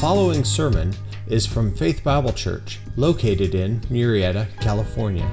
following 0.00 0.44
sermon 0.44 0.94
is 1.26 1.44
from 1.44 1.74
Faith 1.74 2.04
Bible 2.04 2.32
Church, 2.32 2.78
located 2.94 3.56
in 3.56 3.80
Murrieta, 3.90 4.46
California. 4.60 5.28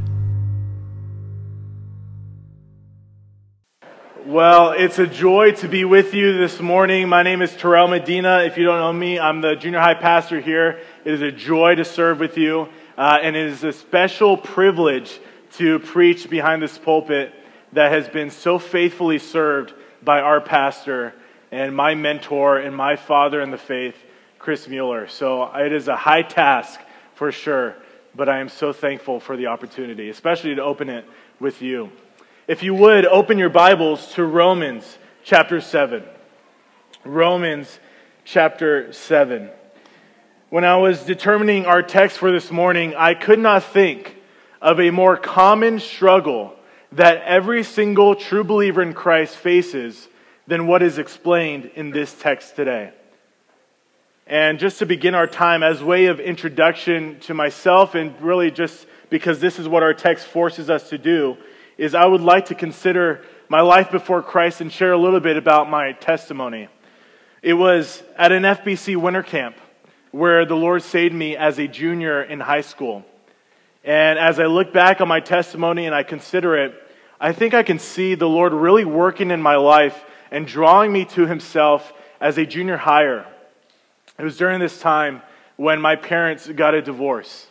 Well, 4.24 4.70
it's 4.70 5.00
a 5.00 5.06
joy 5.08 5.50
to 5.50 5.66
be 5.66 5.84
with 5.84 6.14
you 6.14 6.38
this 6.38 6.60
morning. 6.60 7.08
My 7.08 7.24
name 7.24 7.42
is 7.42 7.56
Terrell 7.56 7.88
Medina. 7.88 8.44
If 8.44 8.56
you 8.56 8.64
don't 8.64 8.78
know 8.78 8.92
me, 8.92 9.18
I'm 9.18 9.40
the 9.40 9.56
junior 9.56 9.80
high 9.80 9.94
pastor 9.94 10.40
here. 10.40 10.78
It 11.04 11.12
is 11.12 11.22
a 11.22 11.32
joy 11.32 11.74
to 11.74 11.84
serve 11.84 12.20
with 12.20 12.38
you, 12.38 12.68
uh, 12.96 13.18
and 13.20 13.34
it 13.34 13.46
is 13.46 13.64
a 13.64 13.72
special 13.72 14.36
privilege 14.36 15.18
to 15.56 15.78
preach 15.78 16.28
behind 16.28 16.62
this 16.62 16.76
pulpit 16.76 17.32
that 17.72 17.92
has 17.92 18.08
been 18.08 18.30
so 18.30 18.58
faithfully 18.58 19.18
served 19.18 19.72
by 20.02 20.20
our 20.20 20.40
pastor 20.40 21.14
and 21.50 21.74
my 21.74 21.94
mentor 21.94 22.58
and 22.58 22.74
my 22.76 22.96
father 22.96 23.40
in 23.40 23.50
the 23.50 23.58
faith, 23.58 23.96
Chris 24.38 24.68
Mueller. 24.68 25.08
So 25.08 25.44
it 25.54 25.72
is 25.72 25.88
a 25.88 25.96
high 25.96 26.22
task 26.22 26.80
for 27.14 27.32
sure, 27.32 27.74
but 28.14 28.28
I 28.28 28.38
am 28.38 28.48
so 28.48 28.72
thankful 28.72 29.20
for 29.20 29.36
the 29.36 29.46
opportunity, 29.46 30.10
especially 30.10 30.54
to 30.54 30.62
open 30.62 30.88
it 30.88 31.04
with 31.40 31.62
you. 31.62 31.90
If 32.46 32.62
you 32.62 32.74
would, 32.74 33.06
open 33.06 33.38
your 33.38 33.48
Bibles 33.48 34.12
to 34.14 34.24
Romans 34.24 34.98
chapter 35.24 35.60
7. 35.60 36.02
Romans 37.04 37.78
chapter 38.24 38.92
7. 38.92 39.50
When 40.50 40.64
I 40.64 40.76
was 40.76 41.04
determining 41.04 41.66
our 41.66 41.82
text 41.82 42.18
for 42.18 42.30
this 42.30 42.50
morning, 42.50 42.94
I 42.94 43.14
could 43.14 43.38
not 43.38 43.64
think 43.64 44.15
of 44.60 44.80
a 44.80 44.90
more 44.90 45.16
common 45.16 45.80
struggle 45.80 46.54
that 46.92 47.22
every 47.22 47.62
single 47.62 48.14
true 48.14 48.44
believer 48.44 48.82
in 48.82 48.94
Christ 48.94 49.36
faces 49.36 50.08
than 50.46 50.66
what 50.66 50.82
is 50.82 50.98
explained 50.98 51.70
in 51.74 51.90
this 51.90 52.14
text 52.14 52.56
today. 52.56 52.92
And 54.26 54.58
just 54.58 54.78
to 54.80 54.86
begin 54.86 55.14
our 55.14 55.26
time, 55.26 55.62
as 55.62 55.82
way 55.82 56.06
of 56.06 56.18
introduction 56.18 57.20
to 57.20 57.34
myself, 57.34 57.94
and 57.94 58.20
really 58.20 58.50
just 58.50 58.86
because 59.08 59.40
this 59.40 59.58
is 59.58 59.68
what 59.68 59.82
our 59.82 59.94
text 59.94 60.26
forces 60.26 60.68
us 60.68 60.88
to 60.90 60.98
do, 60.98 61.36
is 61.78 61.94
I 61.94 62.06
would 62.06 62.20
like 62.20 62.46
to 62.46 62.54
consider 62.54 63.22
my 63.48 63.60
life 63.60 63.90
before 63.90 64.22
Christ 64.22 64.60
and 64.60 64.72
share 64.72 64.92
a 64.92 64.98
little 64.98 65.20
bit 65.20 65.36
about 65.36 65.70
my 65.70 65.92
testimony. 65.92 66.68
It 67.42 67.52
was 67.52 68.02
at 68.16 68.32
an 68.32 68.42
FBC 68.42 68.96
winter 68.96 69.22
camp 69.22 69.56
where 70.10 70.44
the 70.44 70.56
Lord 70.56 70.82
saved 70.82 71.14
me 71.14 71.36
as 71.36 71.58
a 71.58 71.68
junior 71.68 72.22
in 72.22 72.40
high 72.40 72.62
school. 72.62 73.04
And 73.86 74.18
as 74.18 74.40
I 74.40 74.46
look 74.46 74.72
back 74.72 75.00
on 75.00 75.06
my 75.06 75.20
testimony 75.20 75.86
and 75.86 75.94
I 75.94 76.02
consider 76.02 76.56
it, 76.56 76.74
I 77.20 77.32
think 77.32 77.54
I 77.54 77.62
can 77.62 77.78
see 77.78 78.16
the 78.16 78.28
Lord 78.28 78.52
really 78.52 78.84
working 78.84 79.30
in 79.30 79.40
my 79.40 79.54
life 79.54 80.04
and 80.32 80.44
drawing 80.44 80.92
me 80.92 81.04
to 81.04 81.26
Himself 81.26 81.92
as 82.20 82.36
a 82.36 82.44
junior 82.44 82.76
hire. 82.76 83.24
It 84.18 84.24
was 84.24 84.36
during 84.36 84.58
this 84.58 84.80
time 84.80 85.22
when 85.54 85.80
my 85.80 85.94
parents 85.94 86.48
got 86.48 86.74
a 86.74 86.82
divorce. 86.82 87.46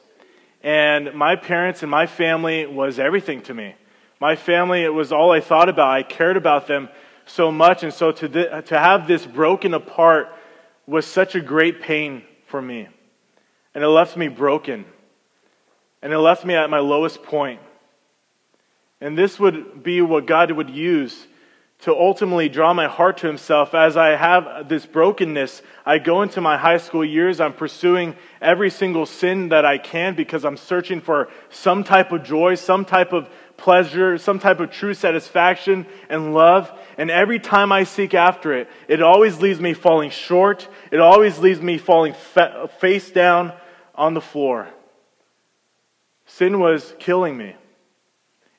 And 0.62 1.14
my 1.14 1.38
parents 1.38 1.84
and 1.84 1.90
my 1.90 2.06
family 2.06 2.66
was 2.66 3.00
everything 3.00 3.42
to 3.44 3.54
me. 3.54 3.76
My 4.20 4.36
family, 4.36 4.84
it 4.84 4.94
was 4.94 5.14
all 5.14 5.32
I 5.32 5.40
thought 5.40 5.70
about. 5.70 5.88
I 5.88 6.04
cared 6.04 6.36
about 6.36 6.68
them 6.68 6.90
so 7.26 7.50
much. 7.50 7.82
And 7.82 7.94
so 7.94 8.12
to, 8.12 8.28
th- 8.28 8.66
to 8.66 8.78
have 8.78 9.08
this 9.08 9.26
broken 9.26 9.74
apart 9.74 10.36
was 10.86 11.06
such 11.06 11.34
a 11.34 11.40
great 11.40 11.82
pain 11.82 12.24
for 12.48 12.62
me. 12.62 12.90
And 13.74 13.84
it 13.84 13.88
left 13.88 14.18
me 14.18 14.28
broken 14.28 14.86
and 16.02 16.14
it 16.14 16.20
left 16.20 16.46
me 16.46 16.56
at 16.56 16.70
my 16.70 16.80
lowest 16.80 17.24
point. 17.24 17.60
And 19.02 19.18
this 19.18 19.40
would 19.40 19.84
be 19.84 20.02
what 20.02 20.26
God 20.26 20.52
would 20.52 20.70
use 20.70 21.28
to 21.80 21.94
ultimately 21.94 22.48
draw 22.50 22.74
my 22.74 22.88
heart 22.88 23.18
to 23.18 23.28
Himself. 23.28 23.74
As 23.76 23.98
I 23.98 24.16
have 24.16 24.70
this 24.70 24.86
brokenness, 24.86 25.62
I 25.86 26.00
go 26.00 26.22
into 26.22 26.42
my 26.42 26.58
high 26.58 26.78
school 26.78 27.04
years, 27.04 27.40
I'm 27.40 27.54
pursuing 27.54 28.16
every 28.42 28.70
single 28.70 29.06
sin 29.06 29.50
that 29.50 29.66
I 29.66 29.78
can 29.78 30.16
because 30.16 30.46
I'm 30.46 30.58
searching 30.58 31.02
for 31.02 31.30
some 31.50 31.84
type 31.84 32.12
of 32.12 32.24
joy, 32.24 32.56
some 32.56 32.86
type 32.86 33.12
of 33.12 33.30
pleasure, 33.58 34.18
some 34.18 34.40
type 34.40 34.60
of 34.60 34.72
true 34.72 34.94
satisfaction 34.94 35.86
and 36.10 36.34
love. 36.34 36.72
And 36.98 37.12
every 37.12 37.40
time 37.40 37.72
I 37.72 37.84
seek 37.84 38.14
after 38.14 38.54
it, 38.54 38.70
it 38.88 39.02
always 39.02 39.40
leaves 39.40 39.60
me 39.60 39.74
falling 39.74 40.10
short. 40.10 40.68
It 40.92 41.00
always 41.00 41.40
leaves 41.40 41.62
me 41.62 41.78
falling 41.78 42.14
fa- 42.14 42.70
face 42.80 43.12
down 43.12 43.54
on 43.94 44.14
the 44.14 44.22
floor. 44.22 44.68
Sin 46.36 46.60
was 46.60 46.94
killing 47.00 47.38
me. 47.38 47.56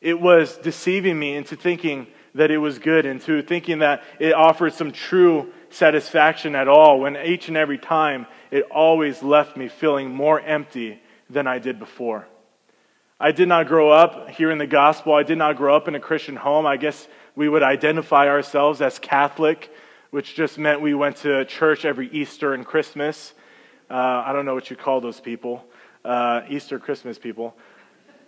It 0.00 0.18
was 0.18 0.56
deceiving 0.56 1.18
me 1.18 1.36
into 1.36 1.56
thinking 1.56 2.06
that 2.34 2.50
it 2.50 2.56
was 2.56 2.78
good, 2.78 3.04
into 3.04 3.42
thinking 3.42 3.80
that 3.80 4.02
it 4.18 4.32
offered 4.32 4.72
some 4.72 4.92
true 4.92 5.52
satisfaction 5.68 6.54
at 6.54 6.68
all, 6.68 7.00
when 7.00 7.18
each 7.18 7.48
and 7.48 7.56
every 7.58 7.76
time 7.76 8.26
it 8.50 8.62
always 8.70 9.22
left 9.22 9.58
me 9.58 9.68
feeling 9.68 10.08
more 10.08 10.40
empty 10.40 11.02
than 11.28 11.46
I 11.46 11.58
did 11.58 11.78
before. 11.78 12.26
I 13.20 13.32
did 13.32 13.46
not 13.46 13.66
grow 13.66 13.90
up 13.90 14.30
hearing 14.30 14.56
the 14.56 14.66
gospel. 14.66 15.12
I 15.12 15.22
did 15.22 15.36
not 15.36 15.58
grow 15.58 15.76
up 15.76 15.86
in 15.86 15.94
a 15.94 16.00
Christian 16.00 16.36
home. 16.36 16.64
I 16.64 16.78
guess 16.78 17.06
we 17.34 17.46
would 17.46 17.62
identify 17.62 18.26
ourselves 18.28 18.80
as 18.80 18.98
Catholic, 18.98 19.70
which 20.10 20.34
just 20.34 20.56
meant 20.56 20.80
we 20.80 20.94
went 20.94 21.16
to 21.16 21.44
church 21.44 21.84
every 21.84 22.08
Easter 22.08 22.54
and 22.54 22.64
Christmas. 22.64 23.34
Uh, 23.90 24.24
I 24.24 24.32
don't 24.32 24.46
know 24.46 24.54
what 24.54 24.70
you 24.70 24.76
call 24.76 25.02
those 25.02 25.20
people 25.20 25.62
uh, 26.06 26.42
Easter, 26.48 26.78
Christmas 26.78 27.18
people. 27.18 27.56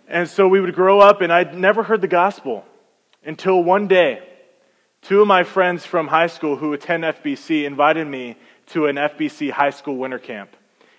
And 0.07 0.27
so 0.27 0.47
we 0.47 0.59
would 0.59 0.75
grow 0.75 0.99
up, 0.99 1.21
and 1.21 1.31
I'd 1.31 1.57
never 1.57 1.83
heard 1.83 2.01
the 2.01 2.07
gospel 2.07 2.65
until 3.23 3.63
one 3.63 3.87
day, 3.87 4.21
two 5.01 5.21
of 5.21 5.27
my 5.27 5.43
friends 5.43 5.85
from 5.85 6.07
high 6.07 6.27
school 6.27 6.57
who 6.57 6.73
attend 6.73 7.03
FBC 7.03 7.63
invited 7.63 8.07
me 8.07 8.35
to 8.67 8.87
an 8.87 8.95
FBC 8.95 9.51
high 9.51 9.69
school 9.69 9.97
winter 9.97 10.19
camp. 10.19 10.55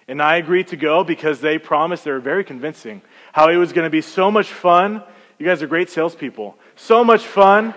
And 0.09 0.23
I 0.23 0.37
agreed 0.37 0.69
to 0.69 0.77
go 0.77 1.05
because 1.05 1.41
they 1.41 1.59
promised, 1.59 2.05
they 2.05 2.11
were 2.11 2.21
very 2.21 2.45
convincing, 2.45 3.03
how 3.33 3.49
it 3.49 3.57
was 3.57 3.73
going 3.73 3.87
to 3.87 3.91
be 3.91 4.01
so 4.01 4.31
much 4.31 4.49
fun. 4.49 5.03
You 5.39 5.47
guys 5.47 5.63
are 5.63 5.67
great 5.67 5.91
salespeople. 5.91 6.57
So 6.77 7.05
much 7.05 7.27
fun. 7.27 7.75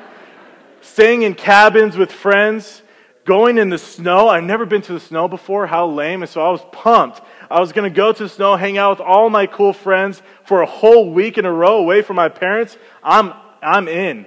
Staying 0.81 1.24
in 1.24 1.34
cabins 1.34 1.97
with 1.97 2.12
friends, 2.12 2.83
going 3.25 3.57
in 3.57 3.69
the 3.69 3.78
snow. 3.78 4.28
I've 4.28 4.44
never 4.44 4.66
been 4.66 4.81
to 4.84 4.94
the 4.94 5.00
snow 5.00 5.28
before. 5.28 5.67
How 5.67 5.88
lame. 5.88 6.23
And 6.23 6.29
so 6.29 6.45
I 6.45 6.51
was 6.51 6.61
pumped. 6.72 7.22
I 7.50 7.59
was 7.59 7.72
going 7.72 7.89
to 7.91 7.95
go 7.95 8.11
to 8.11 8.23
the 8.23 8.29
snow, 8.29 8.56
hang 8.56 8.78
out 8.78 8.97
with 8.97 9.07
all 9.07 9.29
my 9.29 9.47
cool 9.47 9.73
friends 9.73 10.22
for 10.45 10.61
a 10.61 10.66
whole 10.66 11.11
week 11.11 11.38
in 11.38 11.45
a 11.45 11.51
row 11.51 11.78
away 11.78 12.01
from 12.01 12.16
my 12.16 12.29
parents. 12.29 12.78
I'm, 13.03 13.34
I'm 13.61 13.88
in. 13.88 14.25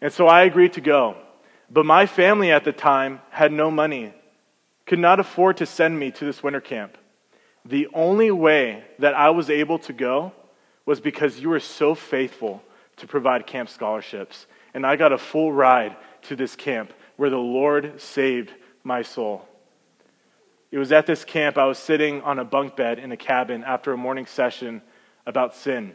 And 0.00 0.12
so 0.12 0.26
I 0.26 0.44
agreed 0.44 0.74
to 0.74 0.80
go. 0.80 1.16
But 1.70 1.86
my 1.86 2.06
family 2.06 2.52
at 2.52 2.64
the 2.64 2.72
time 2.72 3.20
had 3.30 3.52
no 3.52 3.70
money, 3.70 4.12
could 4.86 4.98
not 4.98 5.18
afford 5.18 5.56
to 5.58 5.66
send 5.66 5.98
me 5.98 6.10
to 6.12 6.24
this 6.24 6.42
winter 6.42 6.60
camp. 6.60 6.98
The 7.64 7.88
only 7.94 8.30
way 8.30 8.84
that 8.98 9.14
I 9.14 9.30
was 9.30 9.48
able 9.48 9.78
to 9.80 9.92
go 9.92 10.32
was 10.84 11.00
because 11.00 11.40
you 11.40 11.48
were 11.48 11.60
so 11.60 11.94
faithful 11.94 12.62
to 12.96 13.06
provide 13.06 13.46
camp 13.46 13.70
scholarships. 13.70 14.46
And 14.74 14.86
I 14.86 14.96
got 14.96 15.12
a 15.12 15.18
full 15.18 15.52
ride 15.52 15.96
to 16.22 16.36
this 16.36 16.54
camp 16.54 16.92
where 17.16 17.30
the 17.30 17.36
Lord 17.36 18.00
saved 18.00 18.52
my 18.82 19.02
soul. 19.02 19.46
It 20.70 20.78
was 20.78 20.92
at 20.92 21.06
this 21.06 21.24
camp 21.24 21.56
I 21.56 21.66
was 21.66 21.78
sitting 21.78 22.20
on 22.22 22.38
a 22.38 22.44
bunk 22.44 22.76
bed 22.76 22.98
in 22.98 23.12
a 23.12 23.16
cabin 23.16 23.62
after 23.62 23.92
a 23.92 23.96
morning 23.96 24.26
session 24.26 24.82
about 25.24 25.54
sin. 25.54 25.94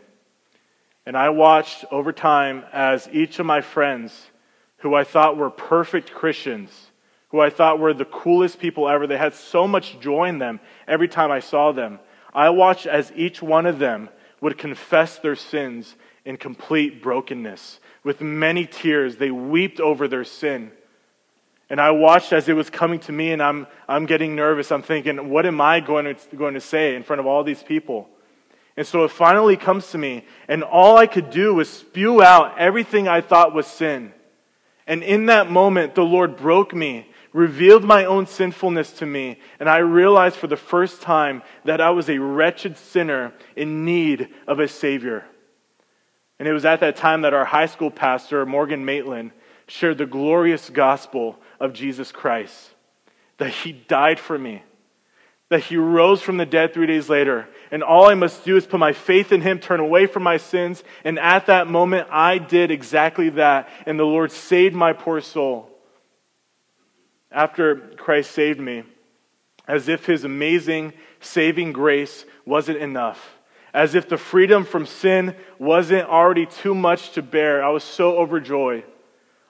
And 1.06 1.18
I 1.18 1.30
watched 1.30 1.85
over 1.91 2.13
time 2.13 2.63
as 2.72 3.09
each 3.12 3.40
of 3.40 3.46
my 3.46 3.62
friends, 3.62 4.30
who 4.78 4.96
I 4.96 5.03
thought 5.03 5.38
were 5.38 5.50
perfect 5.50 6.13
Christians, 6.13 6.91
who 7.30 7.40
I 7.40 7.50
thought 7.50 7.80
were 7.80 7.94
the 7.94 8.06
coolest 8.06 8.59
people 8.59 8.88
ever, 8.88 9.06
they 9.06 9.18
had 9.18 9.34
so 9.34 9.68
much 9.68 10.00
joy 10.00 10.30
in 10.30 10.40
them 10.40 10.59
every 10.88 11.07
time 11.07 11.31
I 11.31 11.41
saw 11.41 11.72
them. 11.72 12.00
I 12.34 12.50
watched 12.50 12.86
as 12.86 13.12
each 13.16 13.41
one 13.41 13.66
of 13.66 13.80
them 13.80 14.09
would 14.41 14.57
confess 14.57 15.19
their 15.19 15.36
sins 15.36 15.96
in 16.25 16.38
complete 16.38 17.01
brokenness. 17.01 17.80
With 18.04 18.21
many 18.21 18.66
tears, 18.66 19.18
they 19.18 19.31
wept 19.31 19.80
over 19.80 20.07
their 20.07 20.24
sin. 20.24 20.71
And 21.69 21.80
I 21.80 21.92
watched 21.92 22.33
as 22.33 22.50
it 22.50 22.54
was 22.54 22.69
coming 22.69 23.00
to 23.01 23.12
me, 23.12 23.31
and 23.31 23.44
I'm, 23.44 23.68
I'm 23.88 24.06
getting 24.06 24.36
nervous. 24.36 24.71
I'm 24.71 24.81
thinking, 24.81 25.30
what 25.30 25.45
am 25.45 25.62
I 25.62 25.80
going 25.80 26.06
to, 26.06 26.36
going 26.36 26.56
to 26.56 26.62
say 26.62 26.95
in 26.95 27.04
front 27.04 27.19
of 27.19 27.27
all 27.27 27.44
these 27.44 27.62
people? 27.62 28.10
And 28.75 28.88
so 28.88 29.04
it 29.04 29.12
finally 29.12 29.57
comes 29.57 29.92
to 29.92 29.98
me, 29.98 30.25
and 30.48 30.63
all 30.63 30.98
I 30.98 31.06
could 31.06 31.30
do 31.30 31.54
was 31.54 31.69
spew 31.69 32.24
out 32.24 32.57
everything 32.57 33.07
I 33.07 33.21
thought 33.21 33.54
was 33.54 33.68
sin. 33.68 34.13
And 34.88 35.04
in 35.04 35.27
that 35.27 35.51
moment, 35.51 35.94
the 35.94 36.04
Lord 36.04 36.38
broke 36.38 36.74
me, 36.74 37.07
revealed 37.33 37.83
my 37.83 38.06
own 38.06 38.25
sinfulness 38.25 38.94
to 38.94 39.06
me, 39.06 39.38
and 39.60 39.69
I 39.69 39.77
realized 39.77 40.38
for 40.38 40.48
the 40.48 40.57
first 40.57 41.01
time 41.01 41.44
that 41.66 41.81
I 41.81 41.92
was 41.92 42.10
a 42.10 42.18
wretched 42.18 42.77
sinner 42.77 43.33
in 43.56 43.86
need 43.86 44.30
of 44.48 44.60
a 44.60 44.68
Savior. 44.68 45.25
And 46.39 46.48
it 46.48 46.54
was 46.54 46.66
at 46.66 46.80
that 46.80 46.95
time 46.95 47.21
that 47.21 47.33
our 47.33 47.45
high 47.45 47.66
school 47.66 47.92
pastor, 47.92 48.45
Morgan 48.45 48.86
Maitland, 48.86 49.31
shared 49.69 50.00
the 50.00 50.06
glorious 50.06 50.69
gospel 50.69 51.38
of 51.60 51.74
Jesus 51.74 52.12
Christ, 52.12 52.71
that 53.38 53.51
he 53.51 53.71
died 53.71 54.19
for 54.19 54.38
me, 54.38 54.63
that 55.50 55.62
he 55.62 55.77
rose 55.77 56.21
from 56.21 56.38
the 56.38 56.45
dead 56.45 56.74
three 56.74 56.88
days 56.88 57.07
later. 57.07 57.48
And 57.71 57.83
all 57.83 58.10
I 58.10 58.16
must 58.16 58.44
do 58.44 58.57
is 58.57 58.66
put 58.66 58.80
my 58.80 58.94
faith 58.94 59.31
in 59.31 59.42
him, 59.42 59.60
turn 59.60 59.80
away 59.80 60.07
from 60.07 60.24
my 60.24 60.38
sins. 60.38 60.83
And 61.04 61.19
at 61.19 61.45
that 61.45 61.68
moment, 61.68 62.07
I 62.12 62.39
did 62.39 62.71
exactly 62.71 63.30
that. 63.30 63.69
And 63.86 64.00
the 64.00 64.06
Lord 64.06 64.31
saved 64.31 64.75
my 64.75 64.94
poor 64.94 65.21
soul. 65.21 65.69
After 67.31 67.75
Christ 67.75 68.31
saved 68.31 68.60
me, 68.60 68.83
as 69.68 69.88
if 69.88 70.06
his 70.06 70.24
amazing 70.24 70.94
saving 71.19 71.74
grace 71.74 72.25
wasn't 72.44 72.80
enough, 72.80 73.38
as 73.71 73.94
if 73.94 74.10
the 74.10 74.18
freedom 74.18 74.66
from 74.66 74.88
sin 74.88 75.36
wasn't 75.60 76.07
already 76.07 76.48
too 76.48 76.74
much 76.74 77.12
to 77.12 77.21
bear, 77.21 77.63
I 77.63 77.69
was 77.69 77.83
so 77.83 78.18
overjoyed. 78.18 78.83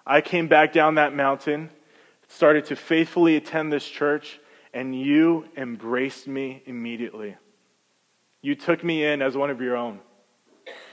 I 0.10 0.22
came 0.22 0.48
back 0.48 0.74
down 0.74 0.96
that 0.96 1.16
mountain, 1.16 1.70
started 2.28 2.66
to 2.66 2.76
faithfully 2.76 3.36
attend 3.36 3.72
this 3.72 3.88
church 3.88 4.40
and 4.74 5.00
you 5.00 5.46
embraced 5.56 6.28
me 6.28 6.64
immediately. 6.66 7.36
You 8.42 8.56
took 8.56 8.84
me 8.84 9.06
in 9.06 9.22
as 9.22 9.38
one 9.38 9.52
of 9.52 9.62
your 9.62 9.78
own. 9.78 10.00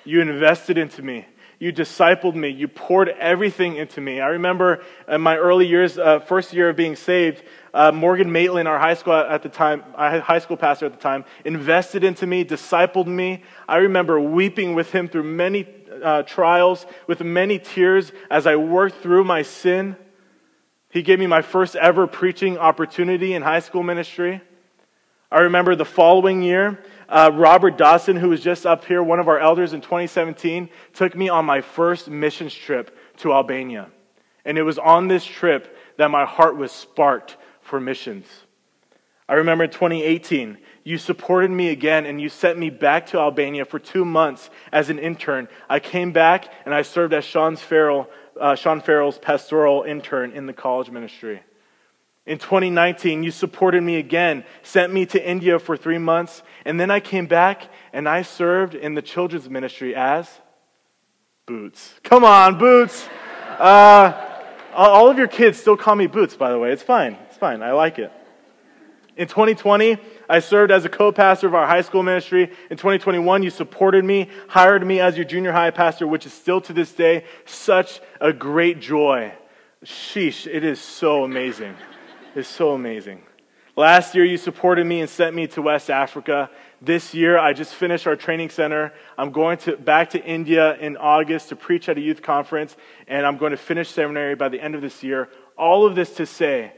You 0.04 0.20
invested 0.20 0.76
into 0.76 1.02
me. 1.02 1.24
You 1.58 1.72
discipled 1.72 2.34
me. 2.34 2.50
You 2.50 2.68
poured 2.68 3.08
everything 3.08 3.76
into 3.76 4.02
me. 4.02 4.20
I 4.20 4.28
remember 4.28 4.82
in 5.08 5.22
my 5.22 5.38
early 5.38 5.66
years, 5.66 5.96
uh, 5.96 6.20
first 6.20 6.52
year 6.52 6.68
of 6.68 6.76
being 6.76 6.94
saved, 6.94 7.42
uh, 7.72 7.92
Morgan 7.92 8.30
Maitland, 8.30 8.68
our 8.68 8.78
high 8.78 8.92
school 8.92 9.14
at 9.14 9.42
the 9.42 9.48
time, 9.48 9.82
high 9.94 10.40
school 10.40 10.58
pastor 10.58 10.84
at 10.84 10.92
the 10.92 10.98
time, 10.98 11.24
invested 11.46 12.04
into 12.04 12.26
me, 12.26 12.44
discipled 12.44 13.06
me. 13.06 13.42
I 13.66 13.78
remember 13.78 14.20
weeping 14.20 14.74
with 14.74 14.92
him 14.92 15.08
through 15.08 15.22
many 15.22 15.62
uh, 16.02 16.22
trials, 16.22 16.87
with 17.06 17.20
many 17.20 17.58
tears 17.58 18.12
as 18.31 18.46
I 18.46 18.56
worked 18.56 19.02
through 19.02 19.25
my 19.25 19.43
sin. 19.43 19.96
He 20.90 21.02
gave 21.02 21.19
me 21.19 21.26
my 21.26 21.43
first 21.43 21.76
ever 21.76 22.06
preaching 22.06 22.58
opportunity 22.58 23.34
in 23.34 23.43
high 23.43 23.60
school 23.60 23.82
ministry. 23.82 24.40
I 25.31 25.40
remember 25.40 25.75
the 25.75 25.84
following 25.84 26.40
year, 26.40 26.82
uh, 27.08 27.31
Robert 27.34 27.76
Dawson, 27.76 28.16
who 28.16 28.28
was 28.28 28.40
just 28.40 28.64
up 28.64 28.84
here, 28.84 29.02
one 29.02 29.19
of 29.19 29.28
our 29.28 29.38
elders 29.38 29.72
in 29.72 29.81
2017, 29.81 30.70
took 30.94 31.16
me 31.16 31.28
on 31.28 31.44
my 31.44 31.60
first 31.60 32.08
missions 32.08 32.54
trip 32.54 32.96
to 33.19 33.32
Albania. 33.32 33.90
And 34.44 34.56
it 34.56 34.62
was 34.62 34.78
on 34.78 35.08
this 35.08 35.25
trip 35.25 35.76
that 35.99 36.10
my 36.10 36.25
heart 36.25 36.56
was 36.56 36.70
sparked 36.70 37.37
for 37.60 37.81
missions. 37.81 38.26
I 39.28 39.34
remember 39.34 39.64
in 39.64 39.70
2018, 39.70 40.58
you 40.87 40.99
supported 40.99 41.50
me 41.50 41.71
again 41.71 42.06
and 42.06 42.21
you 42.21 42.29
sent 42.29 42.56
me 42.56 42.71
back 42.71 43.06
to 43.09 43.19
Albania 43.19 43.65
for 43.65 43.81
two 43.81 44.05
months 44.05 44.50
as 44.71 44.88
an 44.88 45.00
intern. 45.00 45.49
I 45.69 45.81
came 45.81 46.12
back 46.12 46.49
and 46.65 46.73
I 46.73 46.83
served 46.83 47.12
as 47.12 47.25
Sean 47.25 47.56
Farrell 47.56 48.09
uh, 48.41 48.55
Sean 48.55 48.81
Farrell's 48.81 49.19
pastoral 49.19 49.83
intern 49.83 50.31
in 50.31 50.47
the 50.47 50.53
college 50.53 50.88
ministry. 50.88 51.43
In 52.25 52.38
2019, 52.38 53.25
you 53.25 53.33
supported 53.33 53.83
me 53.83 53.97
again, 53.97 54.44
sent 54.62 54.93
me 54.93 55.06
to 55.06 55.29
India 55.29 55.59
for 55.59 55.77
three 55.77 55.99
months, 55.99 56.44
and 56.65 56.79
then 56.79 56.91
I 56.91 57.00
came 57.00 57.27
back 57.27 57.69
and 57.93 58.09
I 58.09 58.23
served 58.23 58.77
in 58.77 58.94
the 58.94 59.03
children's 59.03 59.50
ministry 59.50 59.93
as 59.97 60.31
Boots. 61.47 61.94
Come 62.05 62.23
on, 62.23 62.59
Boots. 62.59 63.09
Uh, 63.59 64.12
all 64.73 65.11
of 65.11 65.19
your 65.19 65.29
kids 65.29 65.59
still 65.59 65.77
call 65.77 65.97
me 65.97 66.06
Boots, 66.06 66.37
by 66.37 66.53
the 66.53 66.59
way. 66.61 66.71
It's 66.71 66.83
fine. 66.85 67.15
It's 67.29 67.38
fine. 67.38 67.61
I 67.61 67.73
like 67.73 67.99
it. 67.99 68.12
In 69.16 69.28
2020, 69.28 69.96
I 70.28 70.40
served 70.40 70.70
as 70.70 70.84
a 70.84 70.90
co 70.90 71.10
pastor 71.10 71.46
of 71.46 71.54
our 71.54 71.66
high 71.66 71.80
school 71.80 72.02
ministry. 72.02 72.50
In 72.70 72.76
2021, 72.76 73.42
you 73.42 73.48
supported 73.48 74.04
me, 74.04 74.28
hired 74.48 74.86
me 74.86 75.00
as 75.00 75.16
your 75.16 75.24
junior 75.24 75.52
high 75.52 75.70
pastor, 75.70 76.06
which 76.06 76.26
is 76.26 76.34
still 76.34 76.60
to 76.62 76.74
this 76.74 76.92
day 76.92 77.24
such 77.46 78.00
a 78.20 78.32
great 78.32 78.78
joy. 78.78 79.32
Sheesh, 79.84 80.46
it 80.46 80.64
is 80.64 80.80
so 80.80 81.24
amazing. 81.24 81.74
It's 82.34 82.48
so 82.48 82.72
amazing. 82.72 83.22
Last 83.74 84.14
year, 84.14 84.24
you 84.24 84.36
supported 84.36 84.86
me 84.86 85.00
and 85.00 85.08
sent 85.08 85.34
me 85.34 85.46
to 85.48 85.62
West 85.62 85.90
Africa. 85.90 86.50
This 86.82 87.14
year, 87.14 87.38
I 87.38 87.54
just 87.54 87.74
finished 87.74 88.06
our 88.06 88.16
training 88.16 88.50
center. 88.50 88.92
I'm 89.16 89.32
going 89.32 89.56
to, 89.58 89.76
back 89.76 90.10
to 90.10 90.22
India 90.22 90.76
in 90.76 90.98
August 90.98 91.50
to 91.50 91.56
preach 91.56 91.88
at 91.88 91.96
a 91.96 92.00
youth 92.00 92.20
conference, 92.20 92.76
and 93.06 93.24
I'm 93.24 93.38
going 93.38 93.52
to 93.52 93.56
finish 93.56 93.90
seminary 93.90 94.34
by 94.34 94.50
the 94.50 94.60
end 94.60 94.74
of 94.74 94.82
this 94.82 95.02
year. 95.02 95.30
All 95.56 95.86
of 95.86 95.94
this 95.94 96.14
to 96.16 96.26
say, 96.26 96.74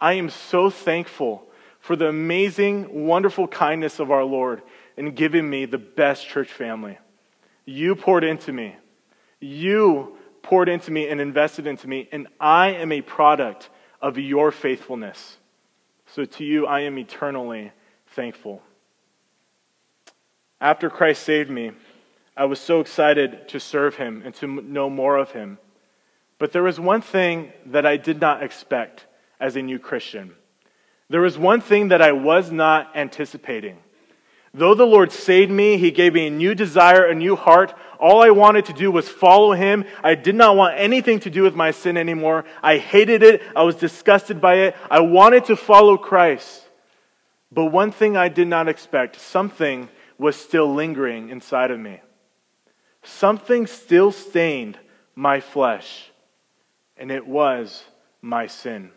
I 0.00 0.14
am 0.14 0.30
so 0.30 0.70
thankful 0.70 1.49
for 1.80 1.96
the 1.96 2.08
amazing, 2.08 3.06
wonderful 3.06 3.48
kindness 3.48 3.98
of 3.98 4.10
our 4.10 4.24
Lord 4.24 4.62
in 4.96 5.14
giving 5.14 5.48
me 5.48 5.64
the 5.64 5.78
best 5.78 6.28
church 6.28 6.52
family. 6.52 6.98
You 7.64 7.96
poured 7.96 8.24
into 8.24 8.52
me. 8.52 8.76
You 9.40 10.16
poured 10.42 10.68
into 10.68 10.90
me 10.90 11.08
and 11.08 11.20
invested 11.20 11.66
into 11.66 11.88
me, 11.88 12.08
and 12.12 12.28
I 12.38 12.72
am 12.72 12.92
a 12.92 13.00
product 13.00 13.70
of 14.00 14.18
your 14.18 14.50
faithfulness. 14.50 15.38
So 16.06 16.24
to 16.24 16.44
you, 16.44 16.66
I 16.66 16.80
am 16.80 16.98
eternally 16.98 17.72
thankful. 18.08 18.62
After 20.60 20.90
Christ 20.90 21.22
saved 21.22 21.50
me, 21.50 21.72
I 22.36 22.44
was 22.44 22.60
so 22.60 22.80
excited 22.80 23.48
to 23.48 23.60
serve 23.60 23.96
him 23.96 24.22
and 24.24 24.34
to 24.36 24.46
know 24.46 24.90
more 24.90 25.16
of 25.16 25.32
him. 25.32 25.58
But 26.38 26.52
there 26.52 26.62
was 26.62 26.80
one 26.80 27.02
thing 27.02 27.52
that 27.66 27.86
I 27.86 27.96
did 27.96 28.20
not 28.20 28.42
expect 28.42 29.06
as 29.38 29.56
a 29.56 29.62
new 29.62 29.78
Christian. 29.78 30.34
There 31.10 31.20
was 31.20 31.36
one 31.36 31.60
thing 31.60 31.88
that 31.88 32.00
I 32.00 32.12
was 32.12 32.52
not 32.52 32.92
anticipating. 32.94 33.76
Though 34.54 34.74
the 34.74 34.86
Lord 34.86 35.10
saved 35.10 35.50
me, 35.50 35.76
He 35.76 35.90
gave 35.90 36.14
me 36.14 36.28
a 36.28 36.30
new 36.30 36.54
desire, 36.54 37.04
a 37.04 37.14
new 37.16 37.34
heart. 37.34 37.74
All 37.98 38.22
I 38.22 38.30
wanted 38.30 38.66
to 38.66 38.72
do 38.72 38.92
was 38.92 39.08
follow 39.08 39.52
Him. 39.52 39.84
I 40.04 40.14
did 40.14 40.36
not 40.36 40.56
want 40.56 40.78
anything 40.78 41.18
to 41.20 41.30
do 41.30 41.42
with 41.42 41.54
my 41.54 41.72
sin 41.72 41.96
anymore. 41.96 42.44
I 42.62 42.78
hated 42.78 43.24
it. 43.24 43.42
I 43.56 43.64
was 43.64 43.74
disgusted 43.74 44.40
by 44.40 44.54
it. 44.54 44.76
I 44.88 45.00
wanted 45.00 45.46
to 45.46 45.56
follow 45.56 45.96
Christ. 45.96 46.62
But 47.50 47.66
one 47.66 47.90
thing 47.90 48.16
I 48.16 48.28
did 48.28 48.46
not 48.46 48.68
expect 48.68 49.20
something 49.20 49.88
was 50.16 50.36
still 50.36 50.72
lingering 50.72 51.30
inside 51.30 51.72
of 51.72 51.80
me. 51.80 52.00
Something 53.02 53.66
still 53.66 54.12
stained 54.12 54.78
my 55.16 55.40
flesh, 55.40 56.12
and 56.96 57.10
it 57.10 57.26
was 57.26 57.82
my 58.22 58.46
sin. 58.46 58.90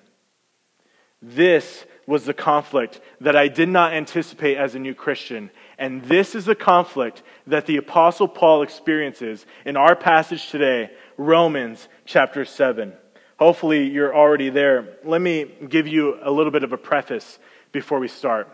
This 1.22 1.86
was 2.06 2.26
the 2.26 2.34
conflict 2.34 3.00
that 3.22 3.36
I 3.36 3.48
did 3.48 3.70
not 3.70 3.94
anticipate 3.94 4.58
as 4.58 4.76
a 4.76 4.80
new 4.80 4.94
Christian. 4.94 5.50
And 5.78 6.04
this 6.04 6.36
is 6.36 6.46
the 6.46 6.56
conflict 6.56 7.24
that 7.48 7.66
the 7.66 7.78
Apostle 7.78 8.28
Paul 8.28 8.62
experiences 8.62 9.46
in 9.66 9.78
our 9.78 9.96
passage 9.96 10.50
today, 10.50 10.92
Romans 11.18 11.88
chapter 12.06 12.46
7. 12.46 12.94
Hopefully, 13.40 13.90
you're 13.90 14.16
already 14.16 14.50
there. 14.50 14.98
Let 15.04 15.22
me 15.22 15.46
give 15.68 15.88
you 15.88 16.18
a 16.22 16.32
little 16.32 16.52
bit 16.52 16.64
of 16.64 16.74
a 16.74 16.78
preface 16.78 17.40
before 17.72 18.00
we 18.00 18.08
start. 18.08 18.48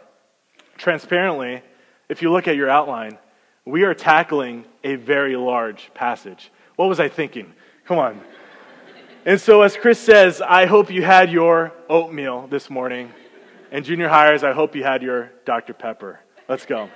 Transparently, 0.77 1.61
if 2.07 2.21
you 2.21 2.31
look 2.31 2.47
at 2.47 2.55
your 2.55 2.69
outline, 2.69 3.17
we 3.65 3.83
are 3.83 3.93
tackling 3.93 4.65
a 4.83 4.95
very 4.95 5.35
large 5.35 5.91
passage. 5.93 6.51
What 6.75 6.87
was 6.87 6.99
I 6.99 7.09
thinking? 7.09 7.53
Come 7.85 7.99
on. 7.99 8.21
And 9.25 9.39
so, 9.39 9.61
as 9.61 9.75
Chris 9.75 9.99
says, 9.99 10.41
I 10.41 10.65
hope 10.65 10.89
you 10.89 11.03
had 11.03 11.31
your 11.31 11.73
oatmeal 11.89 12.47
this 12.47 12.69
morning. 12.69 13.11
And 13.71 13.85
junior 13.85 14.07
hires, 14.07 14.43
I 14.43 14.53
hope 14.53 14.75
you 14.75 14.83
had 14.83 15.03
your 15.03 15.31
Dr. 15.45 15.73
Pepper. 15.73 16.19
Let's 16.47 16.65
go. 16.65 16.89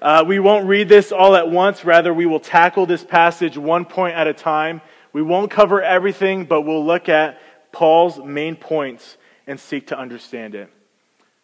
Uh, 0.00 0.24
we 0.26 0.38
won't 0.38 0.66
read 0.66 0.88
this 0.88 1.12
all 1.12 1.36
at 1.36 1.50
once. 1.50 1.84
Rather, 1.84 2.14
we 2.14 2.24
will 2.24 2.40
tackle 2.40 2.86
this 2.86 3.04
passage 3.04 3.58
one 3.58 3.84
point 3.84 4.14
at 4.14 4.26
a 4.26 4.32
time. 4.32 4.80
We 5.12 5.20
won't 5.20 5.50
cover 5.50 5.82
everything, 5.82 6.46
but 6.46 6.62
we'll 6.62 6.84
look 6.84 7.08
at 7.08 7.38
Paul's 7.72 8.18
main 8.18 8.56
points 8.56 9.18
and 9.46 9.60
seek 9.60 9.88
to 9.88 9.98
understand 9.98 10.54
it. 10.54 10.70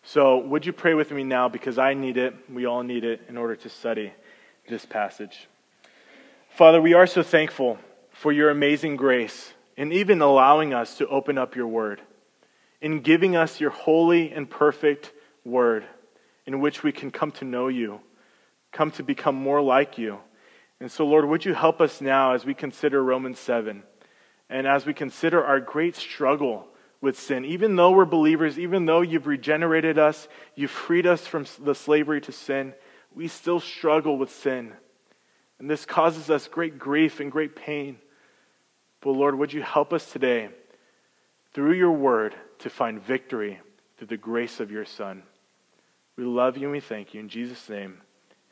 So, 0.02 0.38
would 0.38 0.64
you 0.64 0.72
pray 0.72 0.94
with 0.94 1.10
me 1.10 1.24
now? 1.24 1.48
Because 1.48 1.78
I 1.78 1.94
need 1.94 2.16
it. 2.16 2.34
We 2.50 2.66
all 2.66 2.82
need 2.82 3.04
it 3.04 3.22
in 3.28 3.36
order 3.36 3.56
to 3.56 3.68
study 3.68 4.12
this 4.68 4.86
passage. 4.86 5.48
Father, 6.50 6.80
we 6.80 6.94
are 6.94 7.06
so 7.06 7.22
thankful 7.22 7.78
for 8.12 8.32
your 8.32 8.50
amazing 8.50 8.96
grace 8.96 9.52
and 9.76 9.92
even 9.92 10.22
allowing 10.22 10.72
us 10.72 10.96
to 10.98 11.08
open 11.08 11.36
up 11.36 11.56
your 11.56 11.66
word 11.66 12.00
in 12.84 13.00
giving 13.00 13.34
us 13.34 13.60
your 13.60 13.70
holy 13.70 14.30
and 14.30 14.48
perfect 14.48 15.10
word 15.42 15.86
in 16.44 16.60
which 16.60 16.82
we 16.82 16.92
can 16.92 17.10
come 17.10 17.30
to 17.30 17.42
know 17.42 17.68
you, 17.68 17.98
come 18.72 18.90
to 18.90 19.02
become 19.02 19.34
more 19.34 19.62
like 19.62 19.96
you. 19.96 20.18
And 20.80 20.92
so, 20.92 21.06
Lord, 21.06 21.24
would 21.24 21.46
you 21.46 21.54
help 21.54 21.80
us 21.80 22.02
now 22.02 22.34
as 22.34 22.44
we 22.44 22.52
consider 22.52 23.02
Romans 23.02 23.38
7 23.38 23.82
and 24.50 24.66
as 24.66 24.84
we 24.84 24.92
consider 24.92 25.42
our 25.42 25.60
great 25.60 25.96
struggle 25.96 26.68
with 27.00 27.18
sin? 27.18 27.46
Even 27.46 27.74
though 27.74 27.90
we're 27.90 28.04
believers, 28.04 28.58
even 28.58 28.84
though 28.84 29.00
you've 29.00 29.26
regenerated 29.26 29.98
us, 29.98 30.28
you've 30.54 30.70
freed 30.70 31.06
us 31.06 31.26
from 31.26 31.46
the 31.62 31.74
slavery 31.74 32.20
to 32.20 32.32
sin, 32.32 32.74
we 33.14 33.28
still 33.28 33.60
struggle 33.60 34.18
with 34.18 34.30
sin. 34.30 34.74
And 35.58 35.70
this 35.70 35.86
causes 35.86 36.28
us 36.28 36.48
great 36.48 36.78
grief 36.78 37.18
and 37.18 37.32
great 37.32 37.56
pain. 37.56 37.96
But 39.00 39.12
Lord, 39.12 39.38
would 39.38 39.54
you 39.54 39.62
help 39.62 39.94
us 39.94 40.12
today 40.12 40.50
through 41.54 41.72
your 41.72 41.92
word 41.92 42.34
to 42.58 42.68
find 42.68 43.00
victory 43.00 43.60
through 43.96 44.08
the 44.08 44.16
grace 44.16 44.60
of 44.60 44.70
your 44.70 44.84
Son. 44.84 45.22
We 46.16 46.24
love 46.24 46.56
you 46.56 46.64
and 46.64 46.72
we 46.72 46.80
thank 46.80 47.14
you. 47.14 47.20
In 47.20 47.28
Jesus' 47.28 47.68
name, 47.68 48.00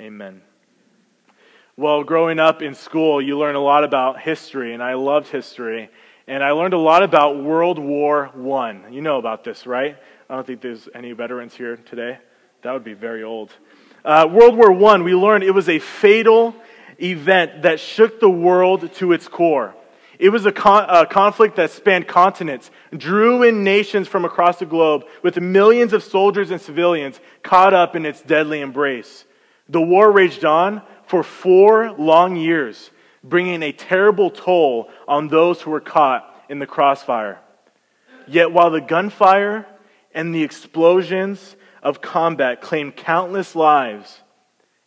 amen. 0.00 0.40
Well, 1.76 2.04
growing 2.04 2.38
up 2.38 2.62
in 2.62 2.74
school, 2.74 3.20
you 3.20 3.38
learn 3.38 3.56
a 3.56 3.60
lot 3.60 3.82
about 3.82 4.20
history, 4.20 4.74
and 4.74 4.82
I 4.82 4.94
loved 4.94 5.28
history. 5.28 5.90
And 6.28 6.44
I 6.44 6.52
learned 6.52 6.74
a 6.74 6.78
lot 6.78 7.02
about 7.02 7.42
World 7.42 7.78
War 7.78 8.30
I. 8.52 8.88
You 8.90 9.00
know 9.00 9.18
about 9.18 9.42
this, 9.42 9.66
right? 9.66 9.96
I 10.28 10.34
don't 10.34 10.46
think 10.46 10.60
there's 10.60 10.88
any 10.94 11.12
veterans 11.12 11.54
here 11.54 11.76
today. 11.76 12.18
That 12.62 12.72
would 12.72 12.84
be 12.84 12.94
very 12.94 13.24
old. 13.24 13.50
Uh, 14.04 14.28
World 14.30 14.56
War 14.56 14.72
I, 14.72 15.00
we 15.00 15.14
learned 15.14 15.44
it 15.44 15.50
was 15.50 15.68
a 15.68 15.78
fatal 15.78 16.54
event 17.00 17.62
that 17.62 17.80
shook 17.80 18.20
the 18.20 18.30
world 18.30 18.92
to 18.94 19.12
its 19.12 19.26
core. 19.26 19.74
It 20.22 20.28
was 20.28 20.46
a, 20.46 20.52
con- 20.52 20.86
a, 20.88 21.04
conflict 21.04 21.56
that 21.56 21.72
spanned 21.72 22.06
continents, 22.06 22.70
drew 22.96 23.42
in 23.42 23.64
nations 23.64 24.06
from 24.06 24.24
across 24.24 24.60
the 24.60 24.66
globe, 24.66 25.02
with 25.20 25.40
millions 25.40 25.92
of 25.92 26.04
soldiers 26.04 26.52
and 26.52 26.60
civilians 26.60 27.18
caught 27.42 27.74
up 27.74 27.96
in 27.96 28.06
its 28.06 28.22
deadly 28.22 28.60
embrace. 28.60 29.24
The 29.68 29.80
war 29.80 30.12
raged 30.12 30.44
on 30.44 30.82
for 31.08 31.24
four 31.24 31.90
long 31.98 32.36
years, 32.36 32.92
bringing 33.24 33.64
a 33.64 33.72
terrible 33.72 34.30
toll 34.30 34.90
on 35.08 35.26
those 35.26 35.60
who 35.60 35.72
were 35.72 35.80
caught 35.80 36.44
in 36.48 36.60
the 36.60 36.68
crossfire. 36.68 37.40
Yet 38.28 38.52
while 38.52 38.70
the 38.70 38.80
gunfire 38.80 39.66
and 40.14 40.32
the 40.32 40.44
explosions 40.44 41.56
of 41.82 42.00
combat 42.00 42.60
claimed 42.60 42.94
countless 42.94 43.56
lives, 43.56 44.20